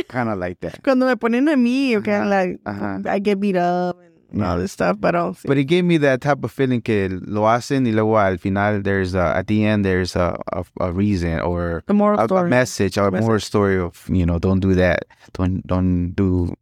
[0.09, 0.83] kind of like that.
[0.85, 3.07] Cuando me ponen a mí, okay, Ajá, like ajá.
[3.07, 5.15] I get beat up and all this stuff, but.
[5.45, 8.83] But it gave me that type of feeling que lo hacen y luego al final
[8.83, 12.45] there's a, at the end there's a, a, a reason or the moral a, a
[12.49, 16.55] message or a more story of you know don't do that don't don't do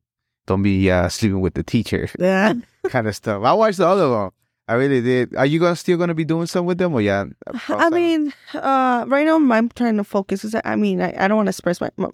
[0.47, 2.55] don't be uh, sleeping with the teacher Yeah.
[2.85, 3.43] kind of stuff.
[3.45, 4.31] I watched the other one.
[4.67, 5.35] I really did.
[5.37, 7.25] Are you gonna still gonna be doing something with them or yeah?
[7.69, 10.55] I mean, uh, right now I'm trying to focus.
[10.65, 12.09] I mean, I, I don't want to spread my, my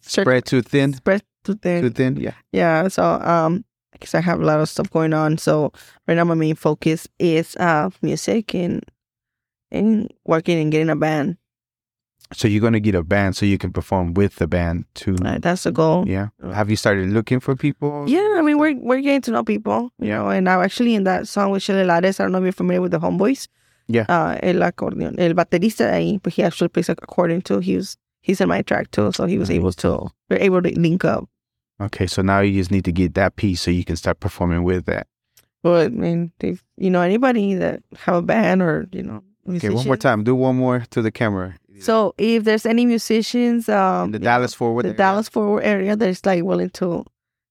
[0.00, 1.82] spread too thin, spread too thin.
[1.82, 2.16] too thin.
[2.16, 2.32] Yeah.
[2.52, 2.88] Yeah.
[2.88, 3.64] So um,
[4.00, 5.38] because I have a lot of stuff going on.
[5.38, 5.72] So
[6.08, 8.82] right now my main focus is uh music and
[9.70, 11.36] and working and getting a band.
[12.32, 15.16] So you're gonna get a band so you can perform with the band too.
[15.24, 16.06] Uh, that's the goal.
[16.08, 16.28] Yeah.
[16.52, 18.04] Have you started looking for people?
[18.08, 20.18] Yeah, I mean we're we're getting to know people, you Yeah.
[20.18, 20.28] know.
[20.30, 22.80] And now actually in that song with Shelly Lares, I don't know if you're familiar
[22.80, 23.48] with the Homeboys.
[23.88, 24.06] Yeah.
[24.08, 25.18] Uh, el acordeon.
[25.18, 27.58] El baterista ahí, but he actually plays accordion too.
[27.58, 29.10] He was, he's in my track too.
[29.10, 31.28] So he was able to, we're able to link up.
[31.80, 34.64] Okay, so now you just need to get that piece so you can start performing
[34.64, 35.06] with that.
[35.62, 39.70] But I mean, if you know anybody that have a band or, you know, Okay,
[39.70, 40.22] one more time.
[40.22, 41.56] Do one more to the camera.
[41.80, 44.82] So if there's any musicians, um, In the Dallas Fort Worth.
[44.84, 44.98] the area.
[44.98, 47.04] Dallas Fort Worth area that's like willing to,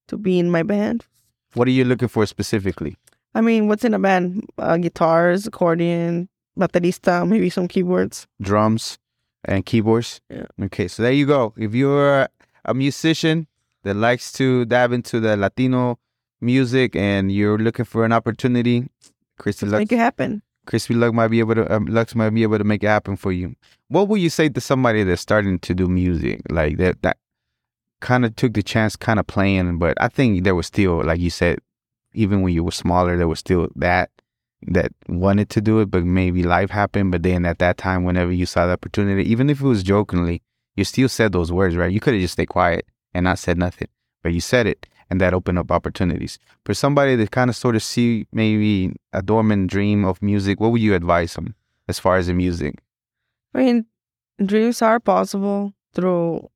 [0.08, 1.04] to be in my band,
[1.54, 2.96] What are you looking for specifically?
[3.34, 4.46] I mean, what's in a band?
[4.56, 8.26] Uh, guitars, accordion, baterista, maybe some keyboards.
[8.40, 8.98] Drums
[9.44, 10.20] and keyboards.
[10.30, 10.46] Yeah.
[10.62, 11.52] Okay, so there you go.
[11.56, 12.28] If you're
[12.64, 13.48] a musician
[13.82, 15.98] that likes to dive into the Latino
[16.40, 18.88] music and you're looking for an opportunity,
[19.38, 20.42] Christi Lux, Make it happen.
[20.66, 23.16] Christi Lux might be able to um, Lux might be able to make it happen
[23.16, 23.56] for you.
[23.88, 27.16] What would you say to somebody that's starting to do music like that that
[28.00, 31.20] kind of took the chance, kind of playing, but I think there was still, like
[31.20, 31.58] you said,
[32.14, 34.10] even when you were smaller, there was still that
[34.68, 37.12] that wanted to do it, but maybe life happened.
[37.12, 40.42] But then at that time, whenever you saw the opportunity, even if it was jokingly,
[40.76, 41.90] you still said those words, right?
[41.90, 43.88] You could have just stayed quiet and not said nothing,
[44.22, 46.38] but you said it, and that opened up opportunities.
[46.64, 50.72] For somebody that kind of sort of see maybe a dormant dream of music, what
[50.72, 51.54] would you advise them
[51.88, 52.76] as far as the music?
[53.54, 53.86] I mean,
[54.44, 56.48] dreams are possible through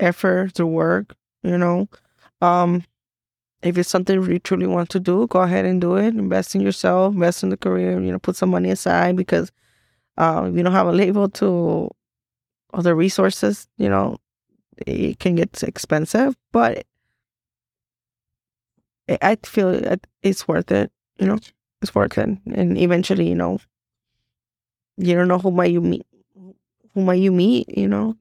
[0.00, 1.88] effort, through work, you know.
[2.40, 2.84] Um,
[3.62, 6.14] if it's something you truly want to do, go ahead and do it.
[6.14, 9.50] Invest in yourself, invest in the career, you know, put some money aside because
[10.18, 11.90] uh, if you don't have a label to
[12.74, 14.18] other resources, you know,
[14.86, 16.84] it can get expensive, but
[19.08, 21.38] I- I feel it- it's worth it, you know,
[21.82, 22.38] it's worth it.
[22.46, 23.58] And eventually, you know,
[24.96, 26.06] you don't know who might you meet,
[26.94, 28.16] who might you meet, you know,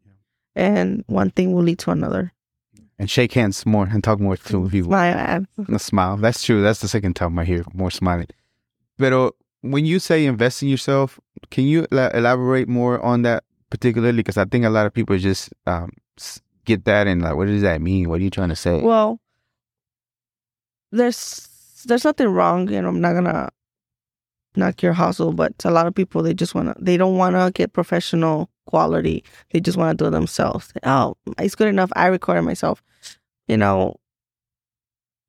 [0.55, 2.31] and one thing will lead to another.
[2.97, 4.91] And shake hands more and talk more to people.
[4.91, 5.47] My ad.
[5.67, 6.15] A smile.
[6.15, 6.61] That's true.
[6.61, 8.27] That's the second time I hear more smiling.
[8.97, 11.19] But when you say invest in yourself,
[11.51, 14.17] can you elaborate more on that particularly?
[14.17, 15.91] Because I think a lot of people just um,
[16.65, 18.09] get that and like, what does that mean?
[18.09, 18.81] What are you trying to say?
[18.81, 19.19] Well,
[20.91, 21.47] there's
[21.85, 22.87] there's nothing wrong, know.
[22.87, 23.49] I'm not gonna
[24.55, 27.73] knock your hustle, but a lot of people they just wanna they don't wanna get
[27.73, 29.23] professional quality.
[29.51, 30.73] They just wanna do it themselves.
[30.83, 31.91] Oh, it's good enough.
[31.95, 32.81] I record myself.
[33.47, 33.97] You know,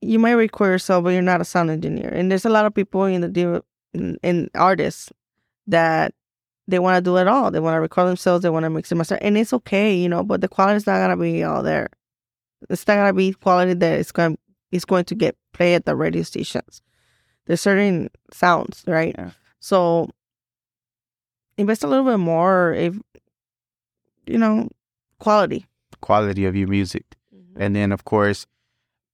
[0.00, 2.08] you might record yourself, but you're not a sound engineer.
[2.08, 5.12] And there's a lot of people in the in, in artists
[5.66, 6.14] that
[6.68, 7.50] they want to do it all.
[7.50, 8.42] They want to record themselves.
[8.42, 10.22] They want to mix and master, and it's okay, you know.
[10.24, 11.88] But the quality is not gonna be all there.
[12.68, 14.38] It's not gonna be quality that is going
[14.72, 16.82] is going to get played at the radio stations.
[17.46, 19.14] There's certain sounds, right?
[19.16, 19.30] Yeah.
[19.60, 20.10] So
[21.56, 22.96] invest a little bit more if
[24.26, 24.68] you know
[25.18, 25.66] quality.
[26.00, 27.04] Quality of your music.
[27.34, 27.62] Mm-hmm.
[27.62, 28.46] And then, of course,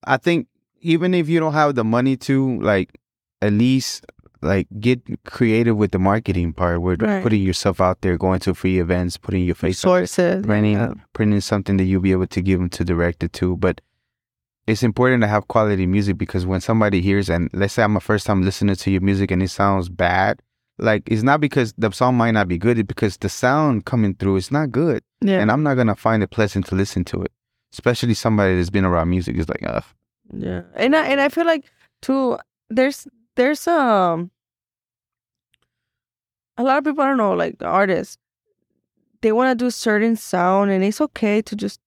[0.05, 0.49] I think
[0.81, 2.99] even if you don't have the money to, like,
[3.41, 4.05] at least
[4.43, 7.23] like get creative with the marketing part, with Right.
[7.23, 9.79] putting yourself out there, going to free events, putting your face.
[9.79, 10.95] Sources, printing yeah.
[11.13, 13.57] printing something that you'll be able to give them to direct it to.
[13.57, 13.81] But
[14.67, 18.01] it's important to have quality music because when somebody hears and let's say I'm a
[18.01, 20.41] first time listening to your music and it sounds bad,
[20.79, 24.15] like it's not because the song might not be good, it's because the sound coming
[24.15, 25.03] through is not good.
[25.21, 27.33] yeah, And I'm not gonna find it pleasant to listen to it.
[27.73, 29.85] Especially somebody that's been around music is like, ugh.
[30.35, 31.71] Yeah, and I and I feel like
[32.01, 32.39] too.
[32.71, 33.07] There's
[33.37, 34.31] there's um
[36.57, 38.19] a lot of people I don't know like the artists.
[39.21, 41.81] They want to do certain sound, and it's okay to just.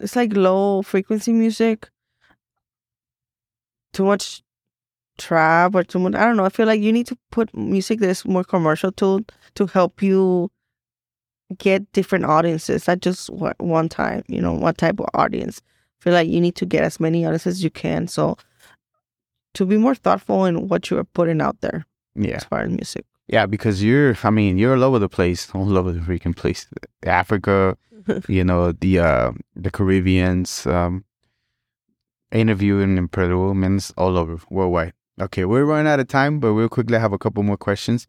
[0.00, 1.88] It's like low frequency music.
[3.92, 4.42] Too much
[5.18, 6.14] trap or too much.
[6.14, 6.44] I don't know.
[6.44, 10.02] I feel like you need to put music that is more commercial to to help
[10.02, 10.50] you
[11.58, 14.22] get different audiences, not just one time.
[14.28, 15.62] You know, one type of audience
[16.00, 18.06] feel like you need to get as many audiences as you can.
[18.08, 18.36] So
[19.54, 22.36] to be more thoughtful in what you are putting out there Yeah.
[22.36, 23.04] as far as music.
[23.28, 25.50] Yeah, because you're I mean, you're all over the place.
[25.54, 26.66] All over the freaking place.
[27.04, 27.76] Africa,
[28.28, 31.04] you know, the uh the Caribbeans, um
[32.32, 34.92] interviewing in Peru, man, all over worldwide.
[35.20, 38.06] Okay, we're running out of time, but we'll quickly have a couple more questions.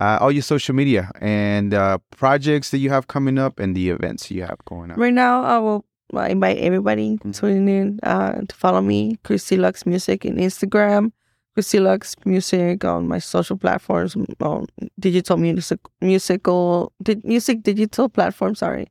[0.00, 3.88] Uh all your social media and uh projects that you have coming up and the
[3.90, 4.98] events you have going on.
[4.98, 9.86] Right now, I will I invite everybody tuning in uh, to follow me, Christi Lux
[9.86, 11.12] Music, in Instagram,
[11.54, 14.66] Christi Lux Music on my social platforms, on
[14.98, 18.54] digital music, musical, di- music digital platform.
[18.54, 18.86] Sorry.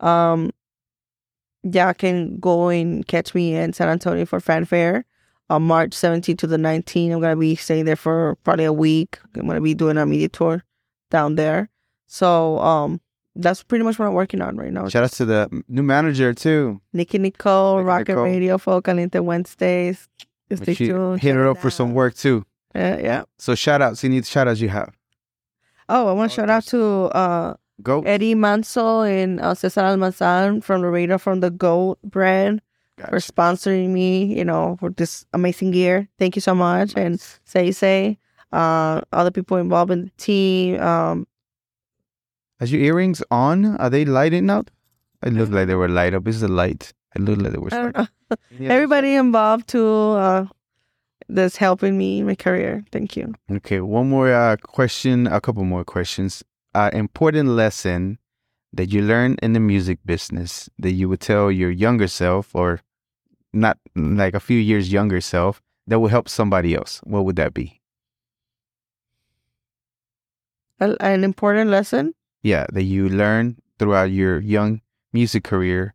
[0.00, 0.50] Um,
[1.62, 5.04] yeah, can go and catch me in San Antonio for Fanfare
[5.50, 7.12] on March 17th to the 19th.
[7.12, 9.18] I'm gonna be staying there for probably a week.
[9.34, 10.64] I'm gonna be doing a media tour
[11.10, 11.70] down there.
[12.06, 13.00] So um,
[13.38, 14.88] that's pretty much what I'm working on right now.
[14.88, 16.80] Shout out to the new manager too.
[16.92, 18.24] Nikki Nicole, Nikki Rocket Nicole.
[18.24, 20.08] Radio, Folk Caliente Wednesdays.
[20.54, 21.20] Stay She tuned.
[21.20, 22.44] hit her it up for some work too.
[22.74, 23.22] Yeah, yeah.
[23.38, 24.92] So shout outs, You need shout outs you have.
[25.88, 26.82] Oh, I want to shout out to
[27.16, 28.02] uh, Go.
[28.02, 32.60] Eddie Manso and uh, Cesar Almazan from Laredo from the Goat brand
[33.08, 36.08] for sponsoring me, you know, for this amazing gear.
[36.18, 36.92] Thank you so much.
[36.96, 38.18] And say say,
[38.52, 40.80] uh, other people involved in the team.
[40.80, 41.26] Um,
[42.60, 43.76] Is your earrings on?
[43.76, 44.70] Are they lighting up?
[45.22, 46.26] It looked like they were light up.
[46.26, 46.92] Is the light?
[47.14, 47.72] It looked like they were.
[47.72, 48.06] I don't know.
[48.60, 50.46] Everybody involved too, uh,
[51.28, 52.84] that's helping me in my career.
[52.92, 53.34] Thank you.
[53.50, 55.26] Okay, one more uh, question.
[55.26, 56.42] A couple more questions.
[56.74, 58.18] Uh, important lesson
[58.72, 62.80] that you learned in the music business that you would tell your younger self, or
[63.52, 67.00] not like a few years younger self, that will help somebody else.
[67.04, 67.80] What would that be?
[70.80, 72.14] A- An important lesson.
[72.42, 74.80] Yeah, that you learned throughout your young
[75.12, 75.94] music career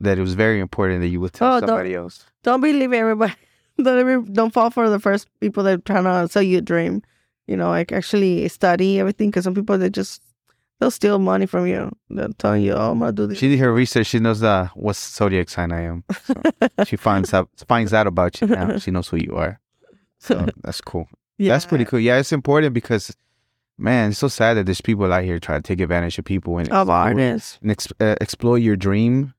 [0.00, 2.24] that it was very important that you would tell Oh, don't- somebody else.
[2.42, 3.34] Don't believe everybody.
[3.78, 6.60] Don't ever, don't fall for the first people that are trying to sell you a
[6.60, 7.00] dream.
[7.46, 10.20] You know, like actually study everything because some people they just
[10.80, 11.92] they'll steal money from you.
[12.10, 14.08] They're telling you, "Oh, I'm gonna do this." She did her research.
[14.08, 16.02] She knows uh, what zodiac sign I am.
[16.24, 16.34] So
[16.86, 18.78] she finds out finds out about you now.
[18.82, 19.60] She knows who you are.
[20.18, 21.08] So that's cool.
[21.38, 21.52] yeah.
[21.52, 22.00] That's pretty cool.
[22.00, 23.14] Yeah, it's important because,
[23.78, 26.58] man, it's so sad that there's people out here trying to take advantage of people
[26.58, 27.58] and, Of artists.
[27.62, 29.34] and ex- uh, exploit your dream,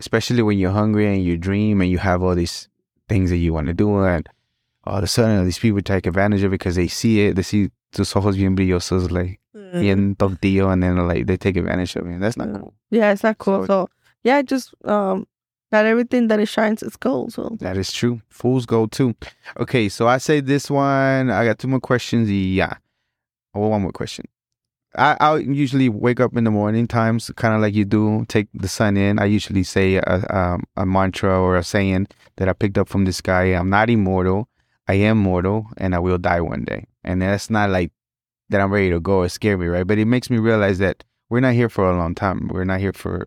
[0.00, 2.68] especially when you're hungry and you dream and you have all these
[3.08, 3.96] things that you want to do.
[4.04, 4.28] And
[4.84, 7.36] all of a sudden, these people take advantage of it because they see it.
[7.36, 9.80] They see tus ojos bien brillosos, like, Mm-hmm.
[9.80, 12.20] bien tontillo, and then, like, they take advantage of it.
[12.20, 12.74] That's not cool.
[12.90, 13.62] Yeah, it's not cool.
[13.66, 13.90] So- So,
[14.22, 15.26] yeah, just um,
[15.72, 17.32] not everything that it shines is gold.
[17.32, 18.20] So That is true.
[18.28, 19.14] Fools go too.
[19.58, 21.30] Okay, so I say this one.
[21.30, 22.30] I got two more questions.
[22.30, 22.74] Yeah.
[23.56, 24.26] Oh, one more question.
[24.96, 28.48] I I usually wake up in the morning times, kind of like you do, take
[28.54, 29.18] the sun in.
[29.18, 33.04] I usually say a, um, a mantra or a saying that I picked up from
[33.04, 33.44] this guy.
[33.44, 34.48] I'm not immortal.
[34.88, 36.86] I am mortal, and I will die one day.
[37.02, 37.92] And that's not like
[38.50, 38.60] that.
[38.60, 39.22] I'm ready to go.
[39.22, 39.86] It scared me, right?
[39.86, 42.48] But it makes me realize that we're not here for a long time.
[42.48, 43.26] We're not here for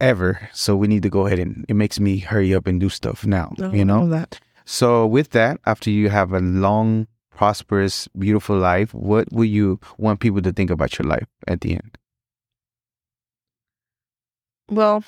[0.00, 0.48] ever.
[0.52, 3.24] So we need to go ahead and it makes me hurry up and do stuff
[3.24, 3.54] now.
[3.72, 4.08] you know.
[4.08, 4.40] that.
[4.64, 10.20] So with that, after you have a long, prosperous, beautiful life, what will you want
[10.20, 11.98] people to think about your life at the end?
[14.70, 15.04] Well,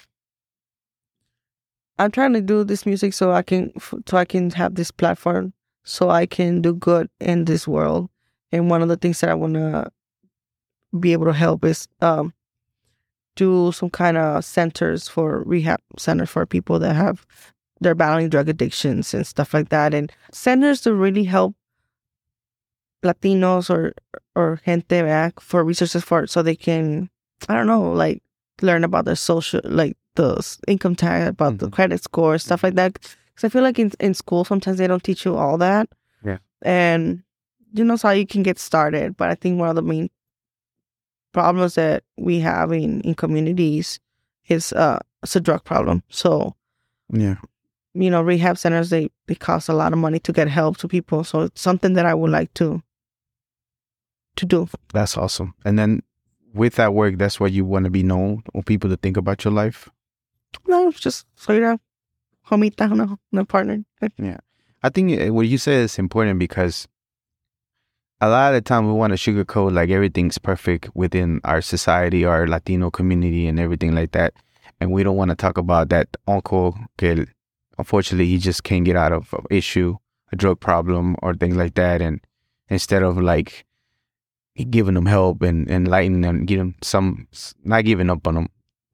[1.99, 3.73] I'm trying to do this music so I can
[4.07, 5.55] so I can have this platform
[5.85, 8.11] so I can do good in this world.
[8.53, 9.91] And one of the things that I want to
[10.99, 12.35] be able to help is um
[13.37, 17.27] do some kind of centers for rehab centers for people that have
[17.81, 21.55] they're battling drug addictions and stuff like that and centers to really help
[23.05, 23.93] Latinos or
[24.35, 27.09] or gente back for resources for so they can
[27.49, 28.23] I don't know like
[28.63, 31.73] learn about their social like the income tax about the Mhm.
[31.73, 35.05] credit score stuff like that because I feel like in in school sometimes they don't
[35.05, 35.89] teach you all that
[36.25, 36.39] Yeah.
[36.63, 37.23] and
[37.75, 40.09] you know so how you can get started but I think one of the main
[41.33, 44.01] problems that we have in in communities
[44.49, 46.57] is uh it's a drug problem so
[47.13, 47.37] Yeah.
[47.95, 50.89] you know rehab centers they they cost a lot of money to get help to
[50.89, 52.83] people so it's something that i would like to
[54.37, 55.55] to do That's awesome.
[55.65, 56.03] And then
[56.55, 59.45] with that work, that's what you want to be known or people to think about
[59.45, 59.91] your life.
[60.67, 61.79] no just soy una
[62.49, 63.85] homita no no partner
[64.19, 64.39] yeah,
[64.83, 66.89] I think uh, what you said is important because
[68.21, 72.25] a lot of the time we want to sugarcoat like everything's perfect within our society,
[72.25, 74.33] our Latino community, and everything like that.
[74.81, 77.27] And we don't want to talk about that uncle que
[77.79, 79.97] unfortunately he just can't get out of an issue,
[80.33, 82.01] a drug problem, or things like that.
[82.01, 82.21] And
[82.69, 83.66] instead of like
[84.65, 87.29] giving them help and enlightening them, them some,
[87.65, 88.49] not giving up on them,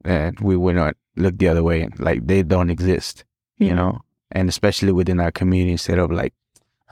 [0.05, 3.25] and we would not look the other way, like they don't exist,
[3.59, 3.77] you hmm.
[3.77, 4.01] know?
[4.31, 6.35] And especially within our community instead of like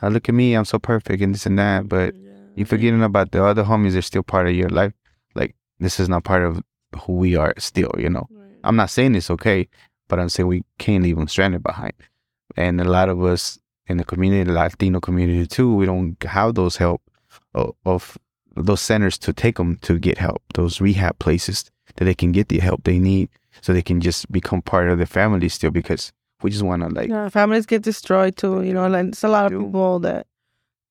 [0.02, 2.14] oh, look at me i'm so perfect and this and that but
[2.56, 4.92] you're forgetting about the other homies are still part of your life
[5.34, 6.62] like this is not part of
[7.02, 8.26] who we are still you know?
[8.64, 9.68] I'm not saying it's okay
[10.08, 11.94] but i'm saying we can't leave them stranded behind.
[12.56, 16.54] And a lot of us in the community the latino community too we don't have
[16.54, 17.00] those help
[17.54, 18.18] of, of
[18.56, 22.48] those centers to take them to get help those rehab places that they can get
[22.48, 23.28] the help they need
[23.60, 26.12] so they can just become part of the family still because
[26.42, 29.28] we just want to like yeah families get destroyed too you know like it's a
[29.28, 30.26] lot of people that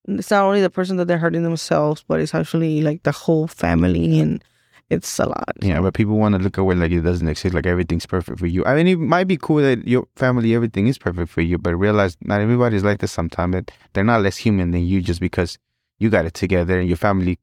[0.08, 3.48] it's not only the person that they're hurting themselves but it's actually like the whole
[3.48, 4.44] family and
[4.90, 7.68] it's a lot Yeah, but people want to look away like it doesn't exist, like
[7.68, 8.66] everything's perfect for you.
[8.66, 11.76] I mean, it might be cool that your family, everything is perfect for you, but
[11.76, 13.54] realize not everybody's like this sometimes.
[13.54, 15.60] That they're not less human than you just because
[16.00, 17.38] you got it together and your family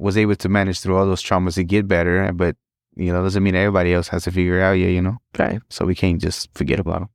[0.00, 2.32] was able to manage through all those traumas to get better.
[2.32, 2.56] But,
[2.96, 5.18] you know, doesn't mean everybody else has to figure it out yet, you know?
[5.38, 7.08] right So we can't just forget about them,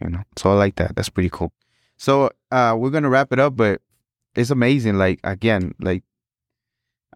[0.00, 0.22] you know?
[0.36, 0.96] So I like that.
[0.96, 1.52] That's pretty cool.
[1.98, 3.82] So uh, we're going to wrap it up, but
[4.34, 4.96] it's amazing.
[4.96, 6.02] Like, again, like,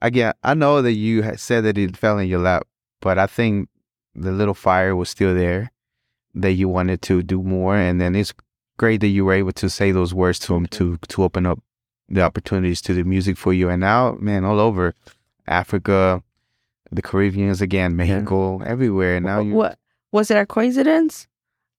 [0.03, 2.67] again, I know that you said that it fell in your lap,
[3.01, 3.71] but I think
[4.15, 5.73] the little fire was still there
[6.35, 7.77] that you wanted to do more.
[7.77, 8.35] And then it's
[8.77, 11.61] great that you were able to say those words to him to, to open up
[12.09, 13.69] the opportunities to the music for you.
[13.69, 14.95] And now, man, all over
[15.47, 16.23] Africa,
[16.91, 19.17] the Caribbeans again, Mexico, everywhere.
[19.17, 19.79] And now you, What
[20.13, 21.27] was it a coincidence?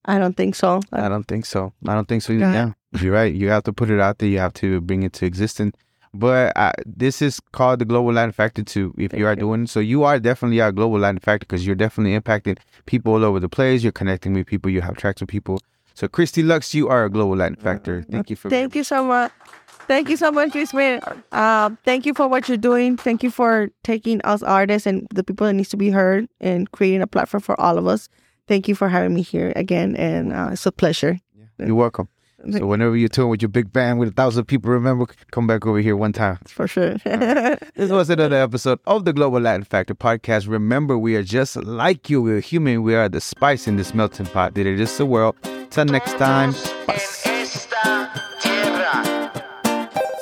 [0.06, 0.82] I don't think so.
[0.92, 1.74] I don't think so.
[1.88, 2.34] I don't think so.
[2.34, 2.54] Yeah.
[2.54, 3.34] Yeah, you're right.
[3.34, 4.30] You have to put it out there.
[4.30, 5.76] You have to bring it to existence.
[6.14, 6.54] But
[6.86, 8.94] this is called the Global Latin Factor too.
[8.98, 9.40] If Thank you are you.
[9.40, 13.26] doing so, you are definitely our Global Latin Factor because you're definitely impacting people all
[13.26, 13.84] over the place.
[13.84, 14.72] You're connecting with people.
[14.72, 15.60] You have tracks with people.
[15.94, 18.04] So, Christi Lux, you are a Global Latin Factor.
[18.04, 18.50] Thank you for.
[18.50, 19.32] Thank you so much.
[19.88, 21.02] Thank you so much, Chris Man.
[21.32, 22.98] Um, thank you for what you're doing.
[22.98, 26.72] Thank you for taking us artists and the people that needs to be heard and
[26.72, 28.10] creating a platform for all of us.
[28.48, 31.20] Thank you for having me here again, and uh, it's a pleasure.
[31.58, 32.10] You're welcome.
[32.52, 35.66] So, whenever you're touring with your big band with a thousand people, remember come back
[35.66, 36.38] over here one time.
[36.46, 36.98] For sure.
[37.76, 40.48] This was another episode of the Global Latin Factor podcast.
[40.48, 42.22] Remember, we are just like you.
[42.22, 42.84] We're human.
[42.84, 45.36] We are the spice in this melting pot that it is the world.
[45.72, 46.54] Till next time.
[46.88, 47.35] Bye.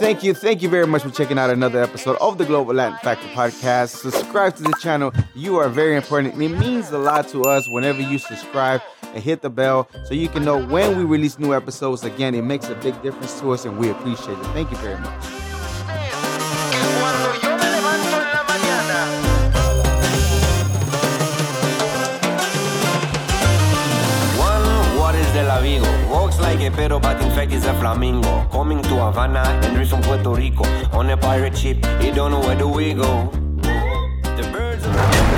[0.03, 0.33] Thank you.
[0.33, 3.95] Thank you very much for checking out another episode of the Global Latin Factor podcast.
[4.01, 5.13] Subscribe to the channel.
[5.33, 6.33] You are very important.
[6.33, 10.27] It means a lot to us whenever you subscribe and hit the bell so you
[10.27, 12.03] can know when we release new episodes.
[12.03, 14.45] Again, it makes a big difference to us and we appreciate it.
[14.47, 15.23] Thank you very much.
[26.33, 28.47] Looks like a pedo, but in fact it's a flamingo.
[28.51, 31.85] Coming to Havana and reach from Puerto Rico on a pirate ship.
[32.01, 33.29] He don't know where do we go.
[34.37, 35.32] The birds.